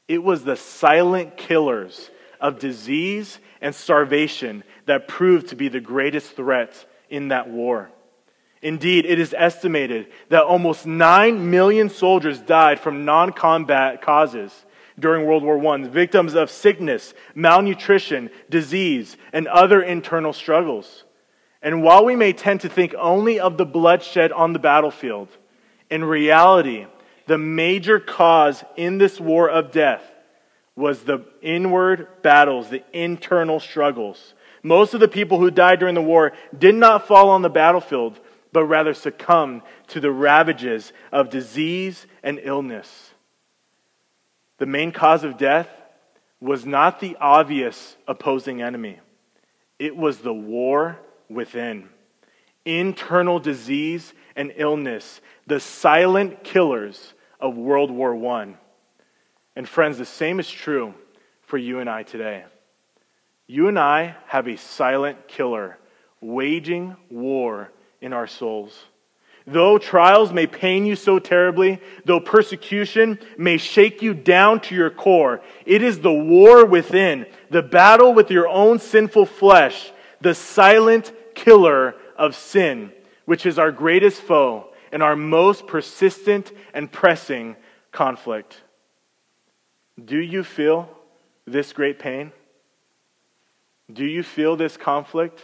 it 0.08 0.24
was 0.24 0.46
the 0.46 0.56
silent 0.56 1.36
killers 1.36 2.10
of 2.40 2.58
disease 2.58 3.40
and 3.60 3.76
starvation 3.76 4.64
that 4.86 5.08
proved 5.08 5.50
to 5.50 5.56
be 5.56 5.68
the 5.68 5.80
greatest 5.80 6.36
threat 6.36 6.86
in 7.10 7.30
that 7.30 7.50
war. 7.50 7.90
Indeed, 8.62 9.06
it 9.06 9.20
is 9.20 9.36
estimated 9.38 10.08
that 10.30 10.44
almost 10.44 10.86
9 10.86 11.50
million 11.52 11.90
soldiers 11.90 12.40
died 12.40 12.80
from 12.80 13.06
non 13.06 13.32
combat 13.32 14.02
causes 14.02 14.66
during 14.98 15.26
World 15.26 15.44
War 15.44 15.64
I, 15.74 15.88
victims 15.88 16.36
of 16.36 16.50
sickness, 16.50 17.14
malnutrition, 17.34 18.30
disease, 18.50 19.18
and 19.34 19.48
other 19.48 19.82
internal 19.82 20.34
struggles. 20.34 21.04
And 21.62 21.82
while 21.82 22.06
we 22.06 22.16
may 22.16 22.32
tend 22.32 22.62
to 22.62 22.70
think 22.70 22.94
only 22.98 23.40
of 23.40 23.58
the 23.58 23.66
bloodshed 23.66 24.32
on 24.32 24.54
the 24.54 24.60
battlefield, 24.60 25.30
in 25.90 26.04
reality, 26.04 26.86
the 27.28 27.38
major 27.38 28.00
cause 28.00 28.64
in 28.78 28.98
this 28.98 29.20
war 29.20 29.50
of 29.50 29.72
death 29.72 30.04
was 30.76 31.02
the 31.04 31.26
inward 31.42 32.08
battles, 32.22 32.70
the 32.70 32.84
internal 32.94 33.60
struggles. 33.60 34.35
Most 34.66 34.96
of 34.96 35.00
the 35.00 35.08
people 35.08 35.38
who 35.38 35.52
died 35.52 35.78
during 35.78 35.94
the 35.94 36.02
war 36.02 36.34
did 36.58 36.74
not 36.74 37.08
fall 37.08 37.30
on 37.30 37.44
the 37.44 37.52
battlefield, 37.52 38.20
but 38.52 38.66
rather 38.66 38.96
succumbed 38.96 39.62
to 39.90 40.00
the 40.00 40.10
ravages 40.10 40.92
of 41.12 41.30
disease 41.30 42.08
and 42.24 42.40
illness. 42.42 43.14
The 44.58 44.66
main 44.66 44.92
cause 44.92 45.24
of 45.24 45.38
death 45.38 45.70
was 46.40 46.66
not 46.66 47.00
the 47.00 47.16
obvious 47.22 47.96
opposing 48.08 48.64
enemy, 48.64 49.00
it 49.78 49.96
was 49.96 50.18
the 50.18 50.34
war 50.34 50.98
within. 51.30 51.88
Internal 52.66 53.38
disease 53.38 54.16
and 54.36 54.52
illness, 54.56 55.22
the 55.46 55.60
silent 55.60 56.44
killers 56.44 57.14
of 57.40 57.56
World 57.56 57.92
War 57.92 58.16
I. 58.40 58.56
And 59.56 59.70
friends, 59.70 60.00
the 60.00 60.06
same 60.06 60.40
is 60.40 60.50
true 60.50 60.96
for 61.44 61.60
you 61.60 61.82
and 61.82 61.88
I 61.88 62.02
today. 62.02 62.46
You 63.48 63.68
and 63.68 63.78
I 63.78 64.16
have 64.28 64.48
a 64.48 64.58
silent 64.58 65.28
killer 65.28 65.78
waging 66.22 66.96
war 67.10 67.72
in 68.02 68.14
our 68.14 68.28
souls. 68.28 68.86
Though 69.48 69.78
trials 69.78 70.34
may 70.34 70.48
pain 70.48 70.86
you 70.86 70.96
so 70.96 71.20
terribly, 71.20 71.80
though 72.04 72.20
persecution 72.20 73.20
may 73.38 73.58
shake 73.58 74.02
you 74.02 74.16
down 74.16 74.60
to 74.62 74.76
your 74.76 74.90
core, 74.90 75.42
it 75.68 75.84
is 75.84 76.00
the 76.00 76.12
war 76.12 76.66
within, 76.66 77.28
the 77.52 77.62
battle 77.62 78.12
with 78.14 78.32
your 78.32 78.48
own 78.48 78.80
sinful 78.80 79.28
flesh, 79.28 79.92
the 80.20 80.34
silent 80.34 81.14
killer 81.36 81.94
of 82.18 82.36
sin, 82.36 82.92
which 83.26 83.46
is 83.46 83.60
our 83.60 83.72
greatest 83.72 84.20
foe 84.22 84.74
and 84.92 85.04
our 85.04 85.16
most 85.16 85.68
persistent 85.68 86.52
and 86.74 86.92
pressing 86.92 87.56
conflict. 87.92 88.64
Do 90.04 90.18
you 90.18 90.44
feel 90.44 90.90
this 91.46 91.72
great 91.72 92.00
pain? 92.00 92.32
Do 93.92 94.06
you 94.06 94.24
feel 94.24 94.56
this 94.56 94.78
conflict? 94.78 95.42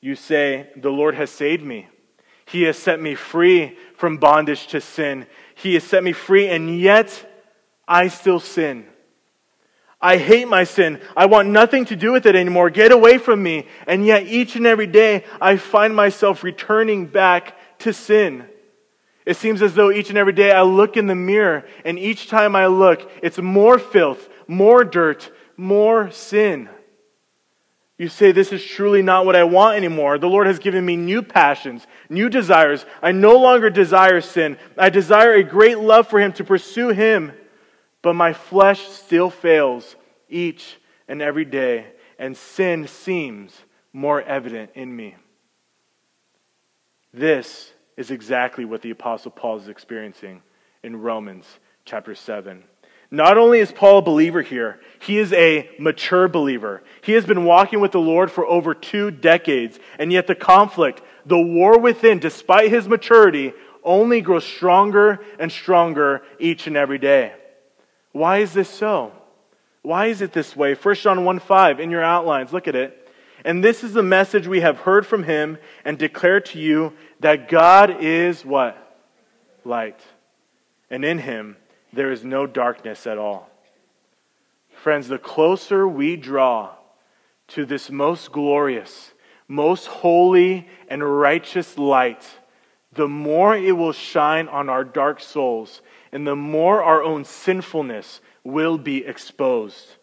You 0.00 0.16
say, 0.16 0.70
The 0.76 0.90
Lord 0.90 1.14
has 1.14 1.30
saved 1.30 1.62
me. 1.62 1.88
He 2.46 2.62
has 2.64 2.76
set 2.76 3.00
me 3.00 3.14
free 3.14 3.78
from 3.96 4.18
bondage 4.18 4.66
to 4.68 4.80
sin. 4.80 5.26
He 5.54 5.74
has 5.74 5.84
set 5.84 6.02
me 6.02 6.12
free, 6.12 6.48
and 6.48 6.78
yet 6.78 7.28
I 7.86 8.08
still 8.08 8.40
sin. 8.40 8.86
I 10.00 10.16
hate 10.16 10.48
my 10.48 10.64
sin. 10.64 11.00
I 11.16 11.26
want 11.26 11.48
nothing 11.48 11.84
to 11.86 11.96
do 11.96 12.10
with 12.10 12.26
it 12.26 12.34
anymore. 12.34 12.70
Get 12.70 12.90
away 12.90 13.18
from 13.18 13.40
me. 13.40 13.68
And 13.86 14.04
yet, 14.04 14.26
each 14.26 14.56
and 14.56 14.66
every 14.66 14.88
day, 14.88 15.24
I 15.40 15.56
find 15.56 15.94
myself 15.94 16.42
returning 16.42 17.06
back 17.06 17.56
to 17.80 17.92
sin. 17.92 18.44
It 19.24 19.36
seems 19.36 19.62
as 19.62 19.74
though 19.74 19.92
each 19.92 20.08
and 20.08 20.18
every 20.18 20.32
day 20.32 20.50
I 20.50 20.62
look 20.62 20.96
in 20.96 21.06
the 21.06 21.14
mirror, 21.14 21.64
and 21.84 21.96
each 21.96 22.28
time 22.28 22.56
I 22.56 22.66
look, 22.66 23.08
it's 23.22 23.38
more 23.38 23.78
filth, 23.78 24.28
more 24.48 24.82
dirt, 24.82 25.30
more 25.62 26.10
sin. 26.10 26.68
You 27.96 28.08
say, 28.08 28.32
This 28.32 28.52
is 28.52 28.64
truly 28.64 29.00
not 29.00 29.24
what 29.24 29.36
I 29.36 29.44
want 29.44 29.76
anymore. 29.76 30.18
The 30.18 30.28
Lord 30.28 30.48
has 30.48 30.58
given 30.58 30.84
me 30.84 30.96
new 30.96 31.22
passions, 31.22 31.86
new 32.10 32.28
desires. 32.28 32.84
I 33.00 33.12
no 33.12 33.38
longer 33.38 33.70
desire 33.70 34.20
sin. 34.20 34.58
I 34.76 34.90
desire 34.90 35.34
a 35.34 35.44
great 35.44 35.78
love 35.78 36.08
for 36.08 36.18
Him 36.18 36.32
to 36.34 36.44
pursue 36.44 36.88
Him. 36.88 37.32
But 38.02 38.14
my 38.14 38.32
flesh 38.32 38.88
still 38.88 39.30
fails 39.30 39.94
each 40.28 40.78
and 41.06 41.22
every 41.22 41.44
day, 41.44 41.86
and 42.18 42.36
sin 42.36 42.88
seems 42.88 43.52
more 43.92 44.20
evident 44.20 44.72
in 44.74 44.94
me. 44.94 45.14
This 47.14 47.72
is 47.96 48.10
exactly 48.10 48.64
what 48.64 48.82
the 48.82 48.90
Apostle 48.90 49.30
Paul 49.30 49.58
is 49.58 49.68
experiencing 49.68 50.42
in 50.82 50.96
Romans 50.96 51.46
chapter 51.84 52.16
7. 52.16 52.64
Not 53.12 53.36
only 53.36 53.60
is 53.60 53.70
Paul 53.70 53.98
a 53.98 54.02
believer 54.02 54.40
here, 54.40 54.80
he 54.98 55.18
is 55.18 55.34
a 55.34 55.68
mature 55.78 56.28
believer. 56.28 56.82
He 57.02 57.12
has 57.12 57.26
been 57.26 57.44
walking 57.44 57.78
with 57.78 57.92
the 57.92 58.00
Lord 58.00 58.32
for 58.32 58.46
over 58.46 58.74
two 58.74 59.10
decades, 59.10 59.78
and 59.98 60.10
yet 60.10 60.26
the 60.26 60.34
conflict, 60.34 61.02
the 61.26 61.38
war 61.38 61.78
within, 61.78 62.20
despite 62.20 62.70
his 62.70 62.88
maturity, 62.88 63.52
only 63.84 64.22
grows 64.22 64.46
stronger 64.46 65.20
and 65.38 65.52
stronger 65.52 66.22
each 66.38 66.66
and 66.66 66.74
every 66.74 66.96
day. 66.96 67.34
Why 68.12 68.38
is 68.38 68.54
this 68.54 68.70
so? 68.70 69.12
Why 69.82 70.06
is 70.06 70.22
it 70.22 70.32
this 70.32 70.56
way? 70.56 70.72
1 70.72 70.94
John 70.94 71.22
1 71.26 71.38
5 71.38 71.80
in 71.80 71.90
your 71.90 72.02
outlines, 72.02 72.50
look 72.50 72.66
at 72.66 72.74
it. 72.74 73.10
And 73.44 73.62
this 73.62 73.84
is 73.84 73.92
the 73.92 74.02
message 74.02 74.46
we 74.46 74.60
have 74.60 74.78
heard 74.78 75.06
from 75.06 75.24
him 75.24 75.58
and 75.84 75.98
declare 75.98 76.40
to 76.40 76.58
you 76.58 76.94
that 77.20 77.50
God 77.50 78.02
is 78.02 78.42
what? 78.42 78.78
Light. 79.66 80.00
And 80.88 81.04
in 81.04 81.18
him 81.18 81.56
there 81.92 82.10
is 82.10 82.24
no 82.24 82.46
darkness 82.46 83.06
at 83.06 83.18
all. 83.18 83.50
Friends, 84.82 85.08
the 85.08 85.18
closer 85.18 85.86
we 85.86 86.16
draw 86.16 86.70
to 87.48 87.64
this 87.64 87.90
most 87.90 88.32
glorious, 88.32 89.12
most 89.46 89.86
holy, 89.86 90.68
and 90.88 91.02
righteous 91.02 91.76
light, 91.76 92.24
the 92.92 93.08
more 93.08 93.56
it 93.56 93.72
will 93.72 93.92
shine 93.92 94.48
on 94.48 94.68
our 94.68 94.84
dark 94.84 95.20
souls, 95.20 95.82
and 96.10 96.26
the 96.26 96.36
more 96.36 96.82
our 96.82 97.02
own 97.02 97.24
sinfulness 97.24 98.20
will 98.44 98.78
be 98.78 99.04
exposed. 99.04 99.96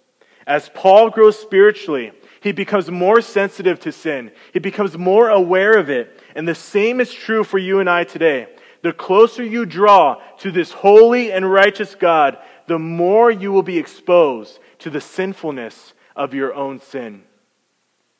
As 0.47 0.69
Paul 0.69 1.09
grows 1.09 1.37
spiritually, 1.37 2.11
he 2.41 2.51
becomes 2.51 2.89
more 2.89 3.21
sensitive 3.21 3.79
to 3.81 3.91
sin. 3.91 4.31
He 4.53 4.59
becomes 4.59 4.97
more 4.97 5.29
aware 5.29 5.77
of 5.77 5.89
it. 5.89 6.19
And 6.35 6.47
the 6.47 6.55
same 6.55 6.99
is 6.99 7.13
true 7.13 7.43
for 7.43 7.57
you 7.57 7.79
and 7.79 7.89
I 7.89 8.03
today. 8.03 8.47
The 8.81 8.93
closer 8.93 9.43
you 9.43 9.65
draw 9.65 10.21
to 10.39 10.51
this 10.51 10.71
holy 10.71 11.31
and 11.31 11.49
righteous 11.49 11.95
God, 11.95 12.37
the 12.67 12.79
more 12.79 13.29
you 13.29 13.51
will 13.51 13.63
be 13.63 13.77
exposed 13.77 14.59
to 14.79 14.89
the 14.89 15.01
sinfulness 15.01 15.93
of 16.15 16.33
your 16.33 16.53
own 16.53 16.79
sin. 16.79 17.23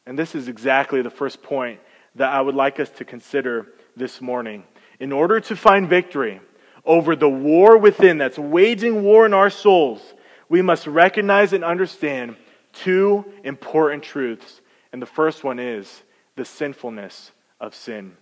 And 0.06 0.18
this 0.18 0.36
is 0.36 0.48
exactly 0.48 1.02
the 1.02 1.10
first 1.10 1.42
point 1.42 1.80
that 2.16 2.34
I 2.34 2.42
would 2.42 2.56
like 2.56 2.80
us 2.80 2.90
to 2.92 3.06
consider 3.06 3.68
this 3.96 4.22
morning. 4.22 4.64
In 5.00 5.12
order 5.12 5.40
to 5.40 5.56
find 5.56 5.88
victory 5.88 6.42
over 6.84 7.16
the 7.16 7.30
war 7.30 7.78
within 7.78 8.18
that's 8.18 8.40
waging 8.40 9.04
war 9.04 9.26
in 9.26 9.34
our 9.34 9.50
souls, 9.50 10.02
we 10.50 10.62
must 10.62 10.88
recognize 10.88 11.54
and 11.54 11.64
understand 11.64 12.36
two 12.74 13.26
important 13.44 14.04
truths. 14.04 14.62
And 14.92 15.02
the 15.02 15.06
first 15.06 15.44
one 15.44 15.60
is 15.60 16.02
the 16.36 16.46
sinfulness 16.46 17.32
of 17.60 17.76
sin. 17.76 18.18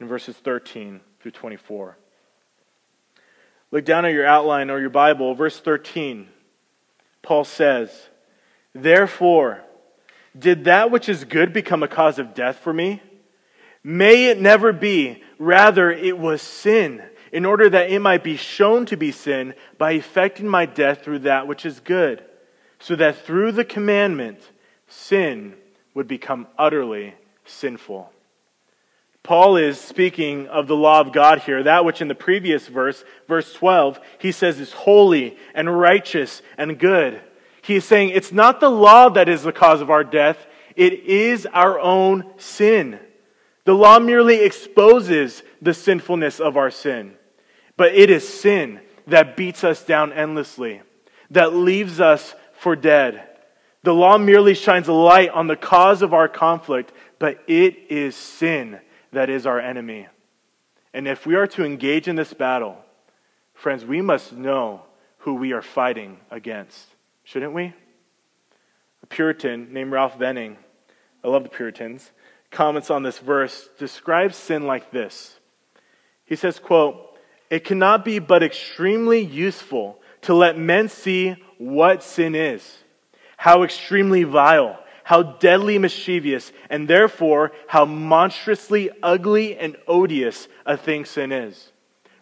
In 0.00 0.06
verses 0.06 0.36
13 0.36 1.00
through 1.26 1.32
24. 1.32 1.98
Look 3.72 3.84
down 3.84 4.04
at 4.04 4.12
your 4.12 4.24
outline 4.24 4.70
or 4.70 4.78
your 4.78 4.90
Bible, 4.90 5.34
verse 5.34 5.58
13. 5.58 6.28
Paul 7.20 7.42
says, 7.42 7.90
Therefore, 8.72 9.64
did 10.38 10.66
that 10.66 10.92
which 10.92 11.08
is 11.08 11.24
good 11.24 11.52
become 11.52 11.82
a 11.82 11.88
cause 11.88 12.20
of 12.20 12.32
death 12.32 12.60
for 12.60 12.72
me? 12.72 13.02
May 13.82 14.26
it 14.26 14.40
never 14.40 14.72
be. 14.72 15.20
Rather, 15.40 15.90
it 15.90 16.16
was 16.16 16.42
sin, 16.42 17.02
in 17.32 17.44
order 17.44 17.68
that 17.70 17.90
it 17.90 17.98
might 17.98 18.22
be 18.22 18.36
shown 18.36 18.86
to 18.86 18.96
be 18.96 19.10
sin 19.10 19.54
by 19.78 19.94
effecting 19.94 20.46
my 20.46 20.64
death 20.64 21.02
through 21.02 21.20
that 21.20 21.48
which 21.48 21.66
is 21.66 21.80
good 21.80 22.22
so 22.78 22.94
that 22.94 23.26
through 23.26 23.50
the 23.50 23.64
commandment, 23.64 24.38
sin 24.86 25.56
would 25.92 26.06
become 26.06 26.46
utterly 26.56 27.14
sinful. 27.46 28.12
Paul 29.26 29.56
is 29.56 29.80
speaking 29.80 30.46
of 30.46 30.68
the 30.68 30.76
law 30.76 31.00
of 31.00 31.12
God 31.12 31.40
here, 31.40 31.64
that 31.64 31.84
which 31.84 32.00
in 32.00 32.06
the 32.06 32.14
previous 32.14 32.68
verse, 32.68 33.02
verse 33.26 33.52
12, 33.54 33.98
he 34.20 34.30
says 34.30 34.60
is 34.60 34.72
holy 34.72 35.36
and 35.52 35.78
righteous 35.78 36.42
and 36.56 36.78
good. 36.78 37.20
He 37.60 37.74
is 37.74 37.84
saying 37.84 38.10
it's 38.10 38.30
not 38.30 38.60
the 38.60 38.70
law 38.70 39.08
that 39.08 39.28
is 39.28 39.42
the 39.42 39.50
cause 39.50 39.80
of 39.80 39.90
our 39.90 40.04
death, 40.04 40.38
it 40.76 40.92
is 40.92 41.44
our 41.46 41.80
own 41.80 42.24
sin. 42.36 43.00
The 43.64 43.74
law 43.74 43.98
merely 43.98 44.44
exposes 44.44 45.42
the 45.60 45.74
sinfulness 45.74 46.38
of 46.38 46.56
our 46.56 46.70
sin, 46.70 47.16
but 47.76 47.96
it 47.96 48.10
is 48.10 48.26
sin 48.28 48.80
that 49.08 49.36
beats 49.36 49.64
us 49.64 49.84
down 49.84 50.12
endlessly, 50.12 50.82
that 51.32 51.52
leaves 51.52 51.98
us 51.98 52.32
for 52.60 52.76
dead. 52.76 53.28
The 53.82 53.92
law 53.92 54.18
merely 54.18 54.54
shines 54.54 54.86
a 54.86 54.92
light 54.92 55.30
on 55.30 55.48
the 55.48 55.56
cause 55.56 56.02
of 56.02 56.14
our 56.14 56.28
conflict, 56.28 56.92
but 57.18 57.42
it 57.48 57.90
is 57.90 58.14
sin 58.14 58.78
that 59.12 59.30
is 59.30 59.46
our 59.46 59.60
enemy. 59.60 60.08
And 60.92 61.06
if 61.06 61.26
we 61.26 61.34
are 61.34 61.46
to 61.48 61.64
engage 61.64 62.08
in 62.08 62.16
this 62.16 62.32
battle, 62.32 62.76
friends, 63.54 63.84
we 63.84 64.00
must 64.00 64.32
know 64.32 64.82
who 65.18 65.34
we 65.34 65.52
are 65.52 65.62
fighting 65.62 66.18
against, 66.30 66.86
shouldn't 67.24 67.52
we? 67.52 67.74
A 69.02 69.06
Puritan 69.06 69.72
named 69.72 69.92
Ralph 69.92 70.18
Venning, 70.18 70.56
I 71.22 71.28
love 71.28 71.42
the 71.42 71.48
Puritans, 71.48 72.10
comments 72.50 72.90
on 72.90 73.02
this 73.02 73.18
verse, 73.18 73.68
describes 73.78 74.36
sin 74.36 74.66
like 74.66 74.90
this. 74.90 75.38
He 76.24 76.36
says, 76.36 76.58
quote, 76.58 77.18
It 77.50 77.64
cannot 77.64 78.04
be 78.04 78.18
but 78.18 78.42
extremely 78.42 79.20
useful 79.20 80.00
to 80.22 80.34
let 80.34 80.58
men 80.58 80.88
see 80.88 81.36
what 81.58 82.02
sin 82.02 82.34
is, 82.34 82.78
how 83.36 83.62
extremely 83.62 84.24
vile, 84.24 84.78
how 85.06 85.22
deadly 85.22 85.78
mischievous, 85.78 86.50
and 86.68 86.88
therefore 86.88 87.52
how 87.68 87.84
monstrously 87.84 88.90
ugly 89.04 89.56
and 89.56 89.76
odious 89.86 90.48
a 90.66 90.76
thing 90.76 91.04
sin 91.04 91.30
is. 91.30 91.70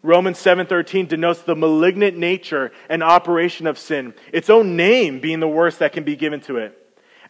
Romans 0.03 0.39
7:13 0.39 1.07
denotes 1.07 1.41
the 1.41 1.57
malignant 1.57 2.19
nature 2.19 2.73
and 2.91 3.03
operation 3.03 3.67
of 3.67 3.79
sin, 3.79 4.13
its 4.35 4.51
own 4.51 4.77
name 4.77 5.19
being 5.19 5.41
the 5.41 5.49
worst 5.49 5.79
that 5.79 5.95
can 5.95 6.05
be 6.05 6.15
given 6.15 6.43
to 6.43 6.59
it. 6.59 6.79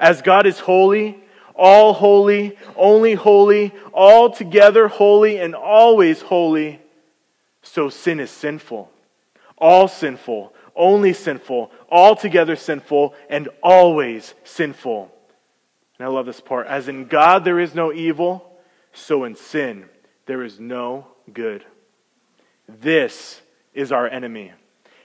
As 0.00 0.23
God 0.23 0.44
is 0.44 0.58
holy, 0.58 1.23
all 1.54 1.92
holy, 1.92 2.58
only 2.75 3.14
holy, 3.14 3.70
altogether 3.92 4.88
holy 4.88 5.38
and 5.38 5.54
always 5.54 6.20
holy, 6.20 6.80
so 7.62 7.88
sin 7.88 8.18
is 8.18 8.30
sinful. 8.32 8.90
All 9.56 9.87
sinful, 9.87 10.52
only 10.75 11.12
sinful, 11.12 11.70
altogether 11.88 12.56
sinful, 12.56 13.14
and 13.30 13.49
always 13.62 14.34
sinful. 14.42 15.13
And 15.98 16.06
I 16.06 16.10
love 16.10 16.26
this 16.26 16.40
part. 16.40 16.66
As 16.66 16.88
in 16.88 17.06
God 17.06 17.44
there 17.44 17.60
is 17.60 17.74
no 17.74 17.92
evil, 17.92 18.58
so 18.92 19.24
in 19.24 19.36
sin 19.36 19.88
there 20.26 20.42
is 20.42 20.58
no 20.58 21.06
good. 21.32 21.64
This 22.68 23.40
is 23.74 23.92
our 23.92 24.08
enemy. 24.08 24.52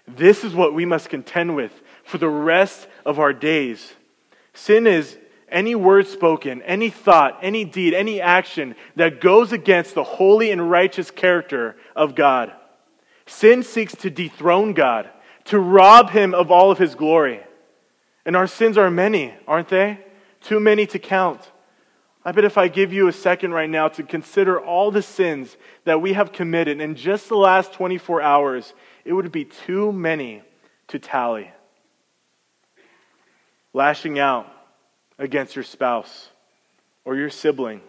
This 0.08 0.44
is 0.44 0.56
what 0.56 0.74
we 0.74 0.86
must 0.86 1.10
contend 1.10 1.56
with 1.56 1.72
for 2.04 2.18
the 2.18 2.30
rest 2.30 2.88
of 3.06 3.20
our 3.20 3.34
days. 3.34 3.94
Sin 4.54 4.88
is 4.88 5.18
any 5.50 5.76
word 5.76 6.08
spoken, 6.08 6.62
any 6.64 6.90
thought, 6.90 7.38
any 7.42 7.66
deed, 7.66 7.94
any 7.94 8.22
action 8.22 8.76
that 8.96 9.22
goes 9.22 9.52
against 9.52 9.96
the 9.96 10.04
holy 10.04 10.52
and 10.52 10.70
righteous 10.70 11.12
character 11.12 11.76
of 11.96 12.16
God. 12.16 12.52
Sin 13.26 13.62
seeks 13.64 13.96
to 13.98 14.10
dethrone 14.10 14.74
God, 14.74 15.10
to 15.46 15.60
rob 15.60 16.12
him 16.12 16.34
of 16.34 16.52
all 16.52 16.72
of 16.72 16.78
his 16.78 16.96
glory. 16.96 17.42
And 18.26 18.36
our 18.36 18.48
sins 18.48 18.78
are 18.78 18.92
many, 18.92 19.34
aren't 19.48 19.70
they? 19.70 20.00
Too 20.42 20.60
many 20.60 20.86
to 20.88 21.00
count. 21.00 21.52
I 22.24 22.32
bet 22.32 22.44
if 22.44 22.58
I 22.58 22.68
give 22.68 22.92
you 22.92 23.08
a 23.08 23.14
second 23.14 23.54
right 23.54 23.70
now 23.70 23.88
to 23.90 24.04
consider 24.04 24.60
all 24.60 24.92
the 24.92 25.02
sins 25.02 25.56
that 25.86 26.02
we 26.02 26.14
have 26.14 26.34
committed 26.34 26.82
in 26.82 26.96
just 26.96 27.30
the 27.30 27.38
last 27.38 27.74
24 27.74 28.22
hours, 28.22 28.74
it 29.06 29.14
would 29.14 29.32
be 29.32 29.46
too 29.46 29.92
many 29.92 30.44
to 30.90 31.00
tally. 31.00 31.50
Lashing 33.74 34.20
out 34.20 34.48
against 35.18 35.56
your 35.56 35.64
spouse 35.64 36.30
or 37.06 37.16
your 37.16 37.30
sibling 37.30 37.82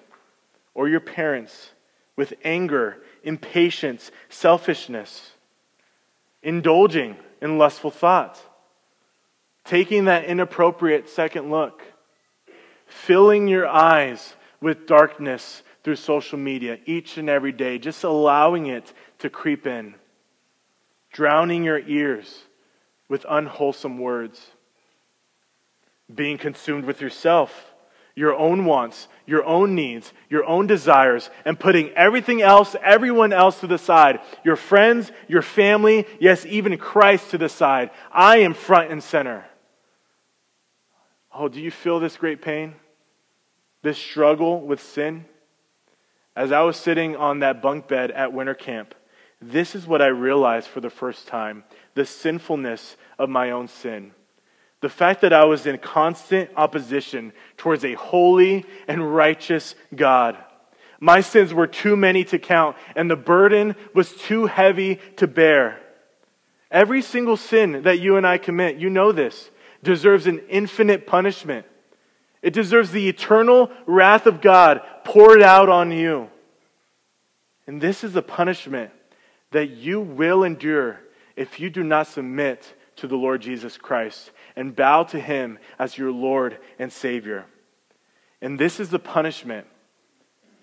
or 0.74 0.88
your 0.88 1.00
parents 1.00 1.70
with 2.16 2.34
anger, 2.44 2.98
impatience, 3.24 4.10
selfishness, 4.28 5.32
indulging 6.42 7.16
in 7.40 7.58
lustful 7.58 7.90
thoughts, 7.90 8.40
taking 9.64 10.04
that 10.04 10.24
inappropriate 10.24 11.08
second 11.08 11.50
look 11.50 11.82
filling 12.90 13.48
your 13.48 13.66
eyes 13.66 14.34
with 14.60 14.86
darkness 14.86 15.62
through 15.82 15.96
social 15.96 16.38
media 16.38 16.78
each 16.84 17.16
and 17.16 17.30
every 17.30 17.52
day, 17.52 17.78
just 17.78 18.04
allowing 18.04 18.66
it 18.66 18.92
to 19.20 19.30
creep 19.30 19.66
in, 19.66 19.94
drowning 21.12 21.64
your 21.64 21.78
ears 21.78 22.42
with 23.08 23.24
unwholesome 23.28 23.98
words, 23.98 24.50
being 26.12 26.36
consumed 26.36 26.84
with 26.84 27.00
yourself, 27.00 27.72
your 28.14 28.34
own 28.34 28.64
wants, 28.64 29.08
your 29.24 29.44
own 29.44 29.74
needs, 29.74 30.12
your 30.28 30.44
own 30.44 30.66
desires, 30.66 31.30
and 31.44 31.58
putting 31.58 31.90
everything 31.90 32.42
else, 32.42 32.76
everyone 32.82 33.32
else 33.32 33.60
to 33.60 33.66
the 33.66 33.78
side, 33.78 34.20
your 34.44 34.56
friends, 34.56 35.10
your 35.28 35.42
family, 35.42 36.06
yes, 36.18 36.44
even 36.46 36.76
Christ 36.76 37.30
to 37.30 37.38
the 37.38 37.48
side. 37.48 37.90
I 38.12 38.38
am 38.38 38.52
front 38.52 38.90
and 38.90 39.02
center. 39.02 39.44
Oh, 41.32 41.48
do 41.48 41.60
you 41.60 41.70
feel 41.70 42.00
this 42.00 42.16
great 42.16 42.42
pain? 42.42 42.74
This 43.82 43.98
struggle 43.98 44.60
with 44.60 44.82
sin? 44.82 45.24
As 46.36 46.52
I 46.52 46.62
was 46.62 46.76
sitting 46.76 47.16
on 47.16 47.40
that 47.40 47.62
bunk 47.62 47.88
bed 47.88 48.10
at 48.10 48.32
winter 48.32 48.54
camp, 48.54 48.94
this 49.40 49.74
is 49.74 49.86
what 49.86 50.02
I 50.02 50.08
realized 50.08 50.68
for 50.68 50.80
the 50.80 50.90
first 50.90 51.26
time 51.26 51.64
the 51.94 52.04
sinfulness 52.04 52.96
of 53.18 53.28
my 53.28 53.50
own 53.50 53.68
sin. 53.68 54.12
The 54.80 54.88
fact 54.88 55.20
that 55.20 55.32
I 55.32 55.44
was 55.44 55.66
in 55.66 55.78
constant 55.78 56.50
opposition 56.56 57.32
towards 57.56 57.84
a 57.84 57.94
holy 57.94 58.64
and 58.88 59.14
righteous 59.14 59.74
God. 59.94 60.36
My 60.98 61.20
sins 61.20 61.52
were 61.54 61.66
too 61.66 61.96
many 61.96 62.24
to 62.24 62.38
count, 62.38 62.76
and 62.94 63.10
the 63.10 63.16
burden 63.16 63.76
was 63.94 64.14
too 64.14 64.46
heavy 64.46 64.96
to 65.16 65.26
bear. 65.26 65.80
Every 66.70 67.02
single 67.02 67.36
sin 67.36 67.82
that 67.82 68.00
you 68.00 68.16
and 68.16 68.26
I 68.26 68.38
commit, 68.38 68.76
you 68.76 68.90
know 68.90 69.12
this, 69.12 69.50
deserves 69.82 70.26
an 70.26 70.40
infinite 70.48 71.06
punishment. 71.06 71.66
It 72.42 72.52
deserves 72.52 72.90
the 72.90 73.08
eternal 73.08 73.70
wrath 73.86 74.26
of 74.26 74.40
God 74.40 74.80
poured 75.04 75.42
out 75.42 75.68
on 75.68 75.92
you. 75.92 76.28
And 77.66 77.80
this 77.80 78.02
is 78.02 78.12
the 78.12 78.22
punishment 78.22 78.90
that 79.52 79.70
you 79.70 80.00
will 80.00 80.42
endure 80.42 81.00
if 81.36 81.60
you 81.60 81.70
do 81.70 81.82
not 81.82 82.06
submit 82.06 82.74
to 82.96 83.06
the 83.06 83.16
Lord 83.16 83.40
Jesus 83.42 83.76
Christ 83.78 84.30
and 84.56 84.74
bow 84.74 85.04
to 85.04 85.20
him 85.20 85.58
as 85.78 85.96
your 85.96 86.12
Lord 86.12 86.58
and 86.78 86.92
Savior. 86.92 87.46
And 88.42 88.58
this 88.58 88.80
is 88.80 88.90
the 88.90 88.98
punishment 88.98 89.66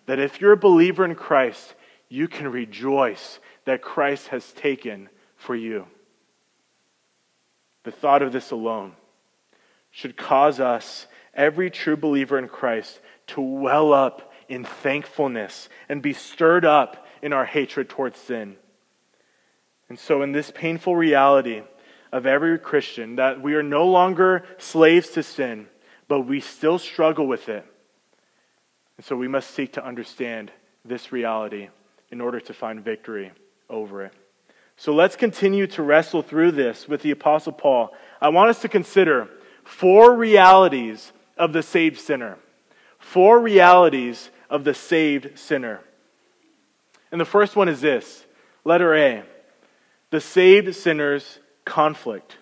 that 0.05 0.19
if 0.19 0.41
you're 0.41 0.53
a 0.53 0.57
believer 0.57 1.05
in 1.05 1.15
Christ, 1.15 1.75
you 2.09 2.27
can 2.27 2.51
rejoice 2.51 3.39
that 3.65 3.81
Christ 3.81 4.29
has 4.29 4.51
taken 4.53 5.09
for 5.35 5.55
you. 5.55 5.85
The 7.83 7.91
thought 7.91 8.21
of 8.21 8.31
this 8.31 8.51
alone 8.51 8.93
should 9.97 10.15
cause 10.15 10.59
us 10.59 11.07
every 11.33 11.71
true 11.71 11.97
believer 11.97 12.37
in 12.37 12.47
Christ 12.47 12.99
to 13.25 13.41
well 13.41 13.93
up 13.93 14.31
in 14.47 14.63
thankfulness 14.63 15.69
and 15.89 16.03
be 16.03 16.13
stirred 16.13 16.65
up 16.65 17.07
in 17.23 17.33
our 17.33 17.45
hatred 17.45 17.89
towards 17.89 18.19
sin. 18.19 18.57
And 19.89 19.97
so, 19.97 20.21
in 20.21 20.33
this 20.33 20.51
painful 20.51 20.95
reality 20.95 21.63
of 22.11 22.27
every 22.27 22.59
Christian, 22.59 23.15
that 23.15 23.41
we 23.41 23.55
are 23.55 23.63
no 23.63 23.87
longer 23.87 24.45
slaves 24.59 25.09
to 25.11 25.23
sin, 25.23 25.67
but 26.07 26.21
we 26.21 26.41
still 26.41 26.77
struggle 26.77 27.25
with 27.25 27.49
it. 27.49 27.65
And 28.97 29.05
so, 29.05 29.15
we 29.15 29.27
must 29.27 29.49
seek 29.49 29.73
to 29.73 29.83
understand 29.83 30.51
this 30.85 31.11
reality 31.11 31.69
in 32.11 32.21
order 32.21 32.39
to 32.41 32.53
find 32.53 32.85
victory 32.85 33.31
over 33.67 34.03
it. 34.03 34.13
So, 34.75 34.93
let's 34.93 35.15
continue 35.15 35.65
to 35.65 35.81
wrestle 35.81 36.21
through 36.21 36.51
this 36.51 36.87
with 36.87 37.01
the 37.01 37.09
Apostle 37.09 37.53
Paul. 37.53 37.95
I 38.21 38.29
want 38.29 38.51
us 38.51 38.61
to 38.61 38.69
consider 38.69 39.29
four 39.67 40.15
realities 40.15 41.11
of 41.37 41.53
the 41.53 41.61
saved 41.61 41.99
sinner. 41.99 42.37
Four 42.97 43.39
realities 43.39 44.31
of 44.49 44.63
the 44.63 44.73
saved 44.73 45.37
sinner. 45.37 45.81
And 47.11 47.21
the 47.21 47.25
first 47.25 47.55
one 47.55 47.69
is 47.69 47.81
this 47.81 48.25
letter 48.63 48.95
A 48.95 49.23
the 50.09 50.21
saved 50.21 50.73
sinner's 50.73 51.39
conflict. 51.65 52.37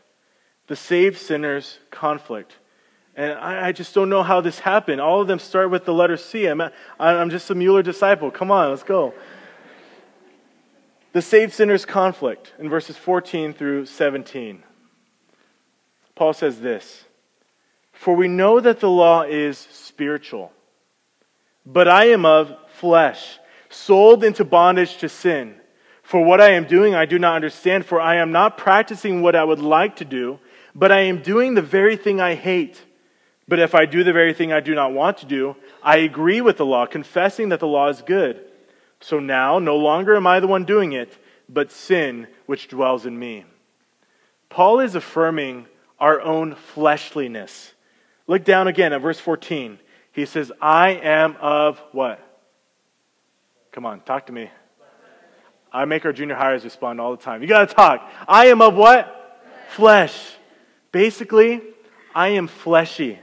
The 0.67 0.75
saved 0.75 1.17
sinner's 1.17 1.79
conflict. 1.89 2.53
And 3.15 3.33
I, 3.33 3.67
I, 3.67 3.71
just 3.71 3.95
don't 3.95 4.09
know 4.09 4.21
how 4.21 4.41
this 4.41 4.59
happened. 4.59 5.01
All 5.01 5.21
of 5.21 5.27
them 5.27 5.39
start 5.39 5.71
with 5.71 5.85
the 5.85 5.93
letter 5.93 6.17
C. 6.17 6.45
I'm, 6.45 6.61
I'm 6.99 7.29
just 7.31 7.49
a 7.49 7.55
Mueller 7.55 7.81
disciple. 7.81 8.29
Come 8.29 8.51
on, 8.51 8.69
let's 8.69 8.83
go. 8.83 9.13
The 11.13 11.21
saved 11.21 11.53
sinner's 11.53 11.85
conflict 11.85 12.53
in 12.59 12.69
verses 12.69 12.97
14 12.97 13.53
through 13.53 13.85
17. 13.87 14.63
Paul 16.13 16.33
says 16.33 16.59
this 16.59 17.05
for 17.95 18.15
we 18.15 18.27
know 18.27 18.59
that 18.59 18.79
the 18.79 18.89
law 18.89 19.23
is 19.23 19.57
spiritual, 19.57 20.51
but 21.65 21.87
I 21.87 22.09
am 22.09 22.25
of 22.25 22.55
flesh, 22.67 23.39
sold 23.69 24.23
into 24.23 24.43
bondage 24.45 24.97
to 24.97 25.09
sin. 25.09 25.55
For 26.03 26.23
what 26.23 26.39
I 26.39 26.51
am 26.51 26.65
doing, 26.65 26.93
I 26.93 27.05
do 27.05 27.17
not 27.17 27.35
understand, 27.35 27.85
for 27.85 27.99
I 27.99 28.17
am 28.17 28.31
not 28.31 28.57
practicing 28.57 29.21
what 29.21 29.35
I 29.35 29.43
would 29.43 29.59
like 29.59 29.95
to 29.95 30.05
do, 30.05 30.39
but 30.75 30.91
I 30.91 31.01
am 31.01 31.23
doing 31.23 31.55
the 31.55 31.61
very 31.61 31.95
thing 31.97 32.21
I 32.21 32.35
hate. 32.35 32.83
But 33.47 33.59
if 33.59 33.73
I 33.73 33.85
do 33.85 34.03
the 34.03 34.13
very 34.13 34.33
thing 34.33 34.51
I 34.51 34.59
do 34.59 34.75
not 34.75 34.91
want 34.91 35.17
to 35.19 35.25
do, 35.25 35.55
I 35.81 35.97
agree 35.97 36.41
with 36.41 36.57
the 36.57 36.65
law, 36.65 36.85
confessing 36.85 37.49
that 37.49 37.59
the 37.59 37.67
law 37.67 37.89
is 37.89 38.01
good. 38.01 38.43
So 38.99 39.19
now, 39.19 39.59
no 39.59 39.77
longer 39.77 40.15
am 40.15 40.27
I 40.27 40.39
the 40.39 40.47
one 40.47 40.65
doing 40.65 40.93
it, 40.93 41.17
but 41.47 41.71
sin 41.71 42.27
which 42.45 42.67
dwells 42.67 43.05
in 43.05 43.17
me. 43.17 43.45
Paul 44.49 44.79
is 44.79 44.95
affirming 44.95 45.67
our 45.99 46.19
own 46.21 46.55
fleshliness. 46.55 47.73
Look 48.27 48.43
down 48.43 48.67
again 48.67 48.93
at 48.93 49.01
verse 49.01 49.19
14. 49.19 49.79
He 50.11 50.25
says, 50.25 50.51
I 50.61 50.91
am 50.91 51.35
of 51.41 51.81
what? 51.91 52.19
Come 53.71 53.85
on, 53.85 54.01
talk 54.01 54.27
to 54.27 54.33
me. 54.33 54.49
I 55.71 55.83
make 55.85 56.05
our 56.05 56.13
junior 56.13 56.35
hires 56.35 56.63
respond 56.63 57.01
all 57.01 57.11
the 57.11 57.21
time. 57.21 57.41
You 57.41 57.49
got 57.49 57.67
to 57.67 57.75
talk. 57.75 58.09
I 58.27 58.47
am 58.47 58.61
of 58.61 58.75
what? 58.75 59.43
Flesh. 59.71 60.17
Basically, 60.93 61.61
I 62.15 62.29
am 62.29 62.47
fleshy. 62.47 63.19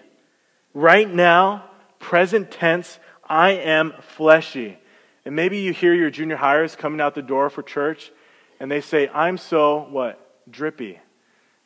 Right 0.74 1.10
now, 1.10 1.64
present 1.98 2.50
tense, 2.50 2.98
I 3.24 3.52
am 3.52 3.94
fleshy. 4.16 4.76
And 5.24 5.34
maybe 5.34 5.60
you 5.60 5.72
hear 5.72 5.94
your 5.94 6.10
junior 6.10 6.36
hires 6.36 6.76
coming 6.76 7.00
out 7.00 7.14
the 7.14 7.22
door 7.22 7.48
for 7.48 7.62
church 7.62 8.12
and 8.60 8.70
they 8.70 8.80
say, 8.80 9.08
I'm 9.08 9.38
so 9.38 9.86
what? 9.90 10.18
Drippy. 10.50 10.98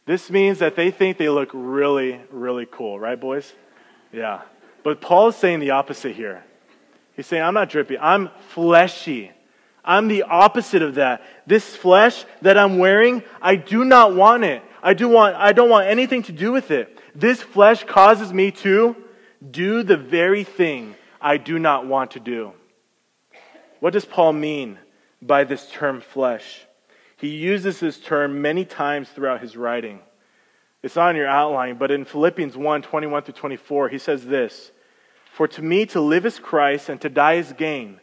This 0.06 0.30
means 0.30 0.60
that 0.60 0.76
they 0.76 0.90
think 0.90 1.18
they 1.18 1.28
look 1.28 1.50
really, 1.52 2.20
really 2.30 2.66
cool, 2.70 2.98
right, 2.98 3.20
boys? 3.20 3.52
Yeah. 4.12 4.42
But 4.84 5.00
Paul 5.00 5.28
is 5.28 5.36
saying 5.36 5.60
the 5.60 5.70
opposite 5.70 6.14
here. 6.14 6.44
He's 7.14 7.26
saying, 7.26 7.42
I'm 7.42 7.54
not 7.54 7.68
drippy, 7.68 7.98
I'm 7.98 8.30
fleshy. 8.50 9.32
I'm 9.84 10.08
the 10.08 10.24
opposite 10.24 10.82
of 10.82 10.96
that. 10.96 11.22
This 11.46 11.76
flesh 11.76 12.24
that 12.42 12.58
I'm 12.58 12.78
wearing, 12.78 13.22
I 13.40 13.56
do 13.56 13.84
not 13.84 14.14
want 14.14 14.44
it. 14.44 14.62
I 14.82 14.94
do 14.94 15.08
want 15.08 15.36
I 15.36 15.52
don't 15.52 15.70
want 15.70 15.86
anything 15.86 16.22
to 16.24 16.32
do 16.32 16.52
with 16.52 16.70
it. 16.70 16.98
This 17.14 17.40
flesh 17.40 17.84
causes 17.84 18.32
me 18.32 18.50
to 18.52 18.96
do 19.48 19.82
the 19.84 19.96
very 19.96 20.44
thing 20.44 20.96
I 21.20 21.36
do 21.36 21.58
not 21.58 21.86
want 21.86 22.12
to 22.12 22.20
do. 22.20 22.52
What 23.80 23.92
does 23.92 24.04
Paul 24.04 24.32
mean 24.32 24.78
by 25.22 25.44
this 25.44 25.68
term 25.70 26.00
flesh? 26.00 26.65
He 27.16 27.28
uses 27.28 27.80
this 27.80 27.98
term 27.98 28.42
many 28.42 28.64
times 28.64 29.08
throughout 29.08 29.40
his 29.40 29.56
writing. 29.56 30.00
It's 30.82 30.96
not 30.96 31.08
on 31.08 31.16
your 31.16 31.26
outline, 31.26 31.78
but 31.78 31.90
in 31.90 32.04
Philippians 32.04 32.56
1 32.56 32.82
21 32.82 33.22
through 33.22 33.34
24, 33.34 33.88
he 33.88 33.98
says 33.98 34.24
this 34.24 34.70
For 35.32 35.48
to 35.48 35.62
me 35.62 35.86
to 35.86 36.00
live 36.00 36.26
is 36.26 36.38
Christ 36.38 36.88
and 36.88 37.00
to 37.00 37.08
die 37.08 37.34
is 37.34 37.52
gain. 37.52 38.00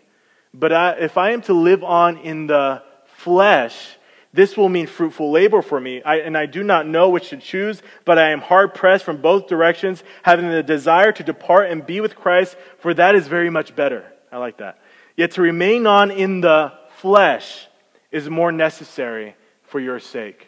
But 0.54 0.74
I, 0.74 0.92
if 0.94 1.18
I 1.18 1.32
am 1.32 1.42
to 1.44 1.54
live 1.54 1.84
on 1.84 2.18
in 2.18 2.48
the 2.48 2.84
flesh, 3.06 3.98
this 4.34 4.58
will 4.58 4.70
mean 4.70 4.88
fruitful 4.88 5.32
labor 5.32 5.62
for 5.62 5.80
me. 5.80 6.02
I, 6.02 6.18
and 6.18 6.36
I 6.36 6.48
do 6.48 6.64
not 6.64 6.88
know 6.88 7.10
which 7.10 7.30
to 7.30 7.38
choose, 7.38 7.82
but 8.06 8.18
I 8.18 8.32
am 8.32 8.42
hard 8.42 8.74
pressed 8.74 9.06
from 9.06 9.22
both 9.22 9.48
directions, 9.48 10.04
having 10.24 10.50
the 10.50 10.64
desire 10.64 11.12
to 11.12 11.24
depart 11.24 11.70
and 11.70 11.86
be 11.86 12.02
with 12.02 12.16
Christ, 12.16 12.56
for 12.80 12.94
that 12.96 13.16
is 13.16 13.28
very 13.28 13.52
much 13.52 13.76
better. 13.76 14.12
I 14.32 14.38
like 14.38 14.58
that. 14.58 14.80
Yet 15.16 15.32
to 15.32 15.42
remain 15.44 15.86
on 15.86 16.10
in 16.10 16.42
the 16.42 16.74
flesh 16.98 17.68
is 18.14 18.30
more 18.30 18.52
necessary 18.52 19.36
for 19.64 19.80
your 19.80 20.00
sake. 20.00 20.48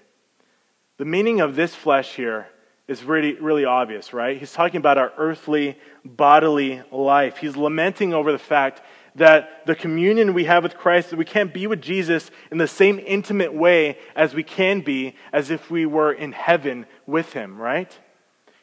The 0.98 1.06
meaning 1.06 1.42
of 1.42 1.56
this 1.56 1.76
flesh 1.76 2.16
here 2.16 2.48
is 2.88 3.04
really, 3.04 3.34
really 3.34 3.66
obvious, 3.66 4.14
right? 4.14 4.38
He's 4.38 4.54
talking 4.54 4.78
about 4.78 5.00
our 5.00 5.12
earthly, 5.18 5.78
bodily 6.06 6.82
life. 6.92 7.38
He's 7.38 7.58
lamenting 7.58 8.14
over 8.14 8.32
the 8.32 8.38
fact 8.38 8.82
that 9.16 9.66
the 9.66 9.76
communion 9.76 10.34
we 10.34 10.44
have 10.46 10.62
with 10.62 10.78
Christ, 10.78 11.10
that 11.10 11.18
we 11.18 11.26
can't 11.26 11.54
be 11.54 11.66
with 11.66 11.82
Jesus 11.82 12.30
in 12.52 12.60
the 12.60 12.68
same 12.68 13.00
intimate 13.00 13.54
way 13.54 13.98
as 14.16 14.36
we 14.36 14.44
can 14.44 14.82
be 14.82 15.16
as 15.34 15.50
if 15.50 15.72
we 15.72 15.86
were 15.86 16.14
in 16.14 16.34
heaven 16.34 16.86
with 17.08 17.34
him, 17.34 17.58
right? 17.58 17.98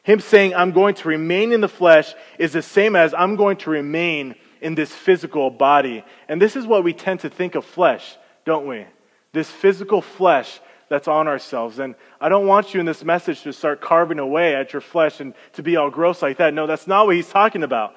Him 0.03 0.21
saying, 0.21 0.55
I'm 0.55 0.71
going 0.71 0.95
to 0.95 1.09
remain 1.09 1.51
in 1.51 1.61
the 1.61 1.67
flesh 1.67 2.13
is 2.39 2.53
the 2.53 2.61
same 2.61 2.95
as 2.95 3.13
I'm 3.13 3.35
going 3.35 3.57
to 3.57 3.69
remain 3.69 4.35
in 4.61 4.75
this 4.75 4.93
physical 4.93 5.49
body. 5.49 6.05
And 6.29 6.41
this 6.41 6.55
is 6.55 6.65
what 6.65 6.83
we 6.83 6.93
tend 6.93 7.21
to 7.21 7.29
think 7.29 7.55
of 7.55 7.65
flesh, 7.65 8.17
don't 8.45 8.67
we? 8.67 8.85
This 9.31 9.49
physical 9.49 10.01
flesh 10.01 10.59
that's 10.89 11.07
on 11.07 11.27
ourselves. 11.27 11.79
And 11.79 11.95
I 12.21 12.29
don't 12.29 12.45
want 12.45 12.73
you 12.73 12.79
in 12.79 12.85
this 12.85 13.03
message 13.03 13.41
to 13.43 13.53
start 13.53 13.81
carving 13.81 14.19
away 14.19 14.55
at 14.55 14.73
your 14.73 14.81
flesh 14.81 15.19
and 15.19 15.33
to 15.53 15.63
be 15.63 15.75
all 15.75 15.89
gross 15.89 16.21
like 16.21 16.37
that. 16.37 16.53
No, 16.53 16.67
that's 16.67 16.87
not 16.87 17.05
what 17.05 17.15
he's 17.15 17.29
talking 17.29 17.63
about. 17.63 17.95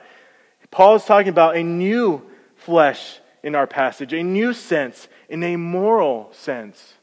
Paul 0.70 0.96
is 0.96 1.04
talking 1.04 1.28
about 1.28 1.56
a 1.56 1.62
new 1.62 2.22
flesh 2.54 3.20
in 3.42 3.54
our 3.54 3.66
passage, 3.66 4.12
a 4.12 4.22
new 4.22 4.52
sense, 4.52 5.08
in 5.28 5.42
a 5.42 5.56
moral 5.56 6.30
sense. 6.32 6.94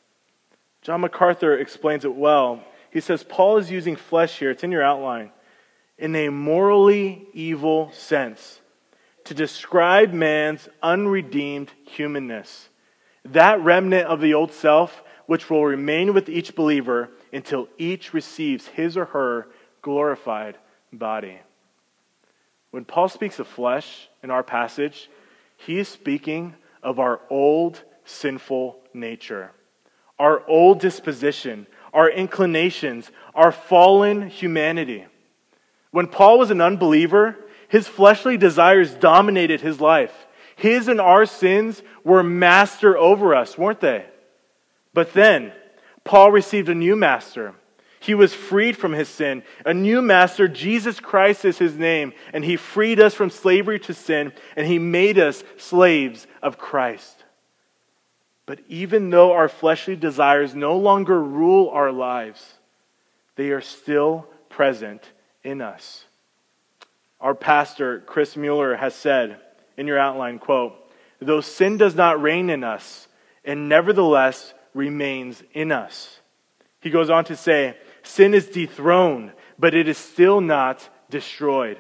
John 0.82 1.02
MacArthur 1.02 1.58
explains 1.58 2.04
it 2.04 2.16
well. 2.16 2.64
He 2.92 3.00
says 3.00 3.24
Paul 3.24 3.58
is 3.58 3.72
using 3.72 3.96
flesh 3.96 4.40
here, 4.40 4.52
it's 4.52 4.64
in 4.64 4.72
your 4.72 4.84
outline, 4.84 5.32
in 5.98 6.16
a 6.16 6.30
morally 6.30 7.28
evil 7.34 7.92
sense 7.94 8.60
to 9.26 9.34
describe 9.34 10.12
man's 10.12 10.68
unredeemed 10.82 11.72
humanness. 11.86 12.68
That 13.26 13.62
remnant 13.62 14.08
of 14.08 14.22
the 14.22 14.34
old 14.34 14.52
self, 14.52 15.04
which 15.26 15.50
will 15.50 15.66
remain 15.66 16.14
with 16.14 16.30
each 16.30 16.56
believer 16.56 17.10
until 17.32 17.70
each 17.78 18.14
receives 18.14 18.68
his 18.68 18.98
or 18.98 19.06
her 19.06 19.48
glorified 19.82 20.58
body. 20.92 21.40
When 22.72 22.86
Paul 22.86 23.08
speaks 23.08 23.40
of 23.40 23.48
flesh 23.48 24.10
in 24.22 24.32
our 24.32 24.44
passage, 24.44 25.10
he 25.58 25.80
is 25.80 25.88
speaking 25.88 26.56
of 26.82 27.00
our 27.00 27.22
old 27.30 27.82
sinful 28.04 28.80
nature, 28.94 29.52
our 30.20 30.46
old 30.48 30.80
disposition, 30.80 31.68
our 31.94 32.10
inclinations, 32.10 33.12
our 33.34 33.52
fallen 33.52 34.28
humanity. 34.30 35.06
When 35.92 36.08
Paul 36.08 36.40
was 36.40 36.52
an 36.52 36.60
unbeliever, 36.60 37.38
his 37.70 37.88
fleshly 37.88 38.38
desires 38.38 38.94
dominated 38.94 39.62
his 39.62 39.80
life. 39.80 40.28
His 40.56 40.88
and 40.88 41.02
our 41.02 41.26
sins 41.26 41.82
were 42.04 42.24
master 42.24 42.98
over 42.98 43.36
us, 43.36 43.58
weren't 43.58 43.82
they? 43.82 44.06
But 44.94 45.14
then, 45.14 45.52
Paul 46.04 46.32
received 46.32 46.70
a 46.70 46.76
new 46.76 46.96
master 46.96 47.56
he 48.04 48.16
was 48.16 48.34
freed 48.34 48.76
from 48.76 48.92
his 48.92 49.08
sin. 49.08 49.44
A 49.66 49.74
new 49.74 50.02
master, 50.02 50.50
Jesus 50.50 51.00
Christ 51.00 51.46
is 51.46 51.58
his 51.58 51.78
name, 51.78 52.12
and 52.34 52.44
he 52.44 52.58
freed 52.58 53.00
us 53.00 53.14
from 53.14 53.30
slavery 53.30 53.80
to 53.80 53.94
sin, 53.94 54.34
and 54.58 54.68
he 54.68 54.78
made 54.78 55.18
us 55.18 55.42
slaves 55.56 56.28
of 56.42 56.58
Christ. 56.58 57.24
But 58.46 58.60
even 58.68 59.10
though 59.10 59.32
our 59.32 59.48
fleshly 59.48 59.96
desires 59.96 60.54
no 60.54 60.76
longer 60.76 61.18
rule 61.24 61.70
our 61.70 61.94
lives, 61.94 62.56
they 63.38 63.52
are 63.52 63.62
still 63.62 64.28
present 64.50 65.14
in 65.42 65.62
us. 65.62 66.04
Our 67.22 67.34
pastor, 67.34 68.02
Chris 68.02 68.36
Mueller, 68.36 68.76
has 68.76 68.94
said 68.94 69.40
in 69.78 69.88
your 69.88 70.00
outline, 70.00 70.40
quote, 70.40 70.74
though 71.20 71.42
sin 71.42 71.78
does 71.78 71.96
not 71.96 72.22
reign 72.22 72.50
in 72.50 72.64
us, 72.64 73.08
and 73.44 73.70
nevertheless 73.70 74.54
remains 74.74 75.44
in 75.54 75.72
us. 75.72 76.20
He 76.82 76.90
goes 76.90 77.10
on 77.10 77.26
to 77.26 77.36
say, 77.36 77.78
Sin 78.04 78.34
is 78.34 78.48
dethroned, 78.48 79.32
but 79.58 79.74
it 79.74 79.88
is 79.88 79.98
still 79.98 80.42
not 80.42 80.88
destroyed. 81.10 81.78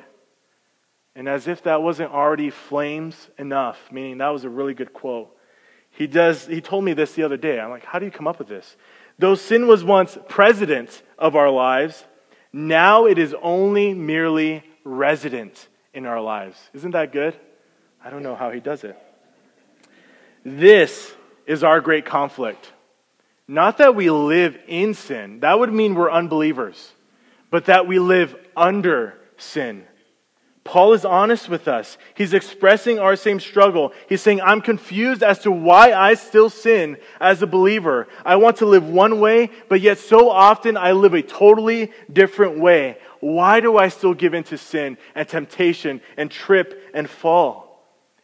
And 1.15 1.27
as 1.27 1.47
if 1.47 1.63
that 1.63 1.83
wasn't 1.83 2.11
already 2.11 2.49
flames 2.49 3.29
enough, 3.37 3.91
meaning 3.91 4.17
that 4.19 4.29
was 4.29 4.45
a 4.45 4.49
really 4.49 4.73
good 4.73 4.93
quote. 4.93 5.35
He 5.91 6.07
does 6.07 6.47
he 6.47 6.61
told 6.61 6.83
me 6.83 6.93
this 6.93 7.13
the 7.13 7.23
other 7.23 7.37
day. 7.37 7.59
I'm 7.59 7.69
like, 7.69 7.85
how 7.85 7.99
do 7.99 8.05
you 8.05 8.11
come 8.11 8.27
up 8.27 8.39
with 8.39 8.47
this? 8.47 8.75
Though 9.19 9.35
sin 9.35 9.67
was 9.67 9.83
once 9.83 10.17
president 10.27 11.03
of 11.19 11.35
our 11.35 11.51
lives, 11.51 12.03
now 12.51 13.05
it 13.05 13.19
is 13.19 13.35
only 13.41 13.93
merely 13.93 14.63
resident 14.83 15.67
in 15.93 16.05
our 16.05 16.21
lives. 16.21 16.57
Isn't 16.73 16.91
that 16.91 17.11
good? 17.11 17.35
I 18.03 18.09
don't 18.09 18.23
know 18.23 18.35
how 18.35 18.51
he 18.51 18.59
does 18.59 18.83
it. 18.83 18.97
This 20.43 21.13
is 21.45 21.63
our 21.63 21.79
great 21.79 22.05
conflict. 22.05 22.71
Not 23.47 23.77
that 23.77 23.95
we 23.95 24.09
live 24.09 24.57
in 24.67 24.93
sin, 24.93 25.41
that 25.41 25.59
would 25.59 25.71
mean 25.71 25.95
we're 25.95 26.11
unbelievers, 26.11 26.91
but 27.49 27.65
that 27.65 27.87
we 27.87 27.99
live 27.99 28.35
under 28.55 29.15
sin. 29.37 29.85
Paul 30.63 30.93
is 30.93 31.03
honest 31.03 31.49
with 31.49 31.67
us. 31.67 31.97
He's 32.15 32.33
expressing 32.33 32.97
our 32.97 33.17
same 33.17 33.41
struggle. 33.41 33.91
He's 34.07 34.21
saying, 34.21 34.39
I'm 34.39 34.61
confused 34.61 35.21
as 35.21 35.39
to 35.39 35.51
why 35.51 35.91
I 35.91 36.13
still 36.13 36.49
sin 36.49 36.97
as 37.19 37.41
a 37.41 37.47
believer. 37.47 38.07
I 38.23 38.37
want 38.37 38.57
to 38.57 38.65
live 38.65 38.87
one 38.87 39.19
way, 39.19 39.49
but 39.67 39.81
yet 39.81 39.97
so 39.97 40.29
often 40.29 40.77
I 40.77 40.93
live 40.93 41.13
a 41.13 41.21
totally 41.21 41.91
different 42.11 42.59
way. 42.59 42.97
Why 43.19 43.59
do 43.59 43.77
I 43.77 43.89
still 43.89 44.13
give 44.13 44.33
in 44.33 44.45
to 44.45 44.57
sin 44.57 44.97
and 45.15 45.27
temptation 45.27 45.99
and 46.15 46.31
trip 46.31 46.89
and 46.93 47.09
fall? 47.09 47.62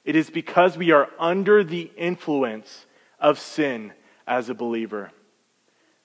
It 0.05 0.15
is 0.15 0.29
because 0.29 0.77
we 0.77 0.91
are 0.91 1.09
under 1.19 1.63
the 1.63 1.91
influence 1.97 2.85
of 3.19 3.39
sin 3.39 3.93
as 4.27 4.49
a 4.49 4.53
believer. 4.53 5.11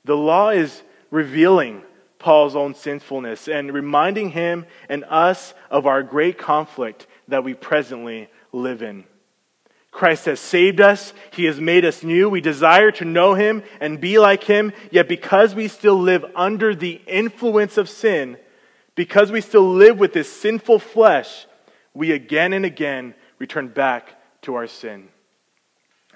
The 0.04 0.16
law 0.16 0.50
is 0.50 0.82
revealing 1.10 1.82
Paul's 2.18 2.56
own 2.56 2.74
sinfulness 2.74 3.48
and 3.48 3.72
reminding 3.72 4.30
him 4.30 4.66
and 4.88 5.04
us 5.04 5.54
of 5.70 5.86
our 5.86 6.02
great 6.02 6.38
conflict 6.38 7.06
that 7.28 7.44
we 7.44 7.54
presently 7.54 8.28
live 8.52 8.82
in. 8.82 9.04
Christ 9.90 10.24
has 10.24 10.40
saved 10.40 10.80
us. 10.80 11.12
He 11.32 11.44
has 11.44 11.60
made 11.60 11.84
us 11.84 12.02
new. 12.02 12.28
We 12.28 12.40
desire 12.40 12.90
to 12.92 13.04
know 13.04 13.34
him 13.34 13.62
and 13.80 14.00
be 14.00 14.18
like 14.18 14.42
him. 14.42 14.72
Yet 14.90 15.06
because 15.06 15.54
we 15.54 15.68
still 15.68 15.98
live 15.98 16.24
under 16.34 16.74
the 16.74 17.00
influence 17.06 17.78
of 17.78 17.88
sin, 17.88 18.36
because 18.96 19.30
we 19.30 19.40
still 19.40 19.68
live 19.68 19.98
with 19.98 20.12
this 20.12 20.30
sinful 20.32 20.80
flesh, 20.80 21.46
we 21.94 22.10
again 22.10 22.52
and 22.52 22.64
again 22.64 23.14
return 23.44 23.68
back 23.68 24.16
to 24.40 24.54
our 24.54 24.66
sin. 24.66 25.06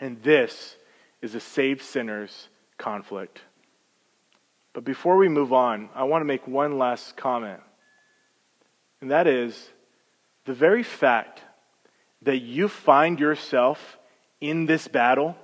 And 0.00 0.22
this 0.22 0.76
is 1.20 1.34
a 1.34 1.40
saved 1.40 1.82
sinner's 1.82 2.48
conflict. 2.78 3.42
But 4.72 4.84
before 4.84 5.18
we 5.18 5.28
move 5.28 5.52
on, 5.52 5.90
I 5.94 6.04
want 6.04 6.22
to 6.22 6.24
make 6.24 6.48
one 6.48 6.78
last 6.78 7.18
comment. 7.18 7.60
And 9.02 9.10
that 9.10 9.26
is 9.26 9.68
the 10.46 10.54
very 10.54 10.82
fact 10.82 11.42
that 12.22 12.38
you 12.38 12.66
find 12.66 13.20
yourself 13.20 13.98
in 14.40 14.64
this 14.64 14.88
battle, 14.88 15.36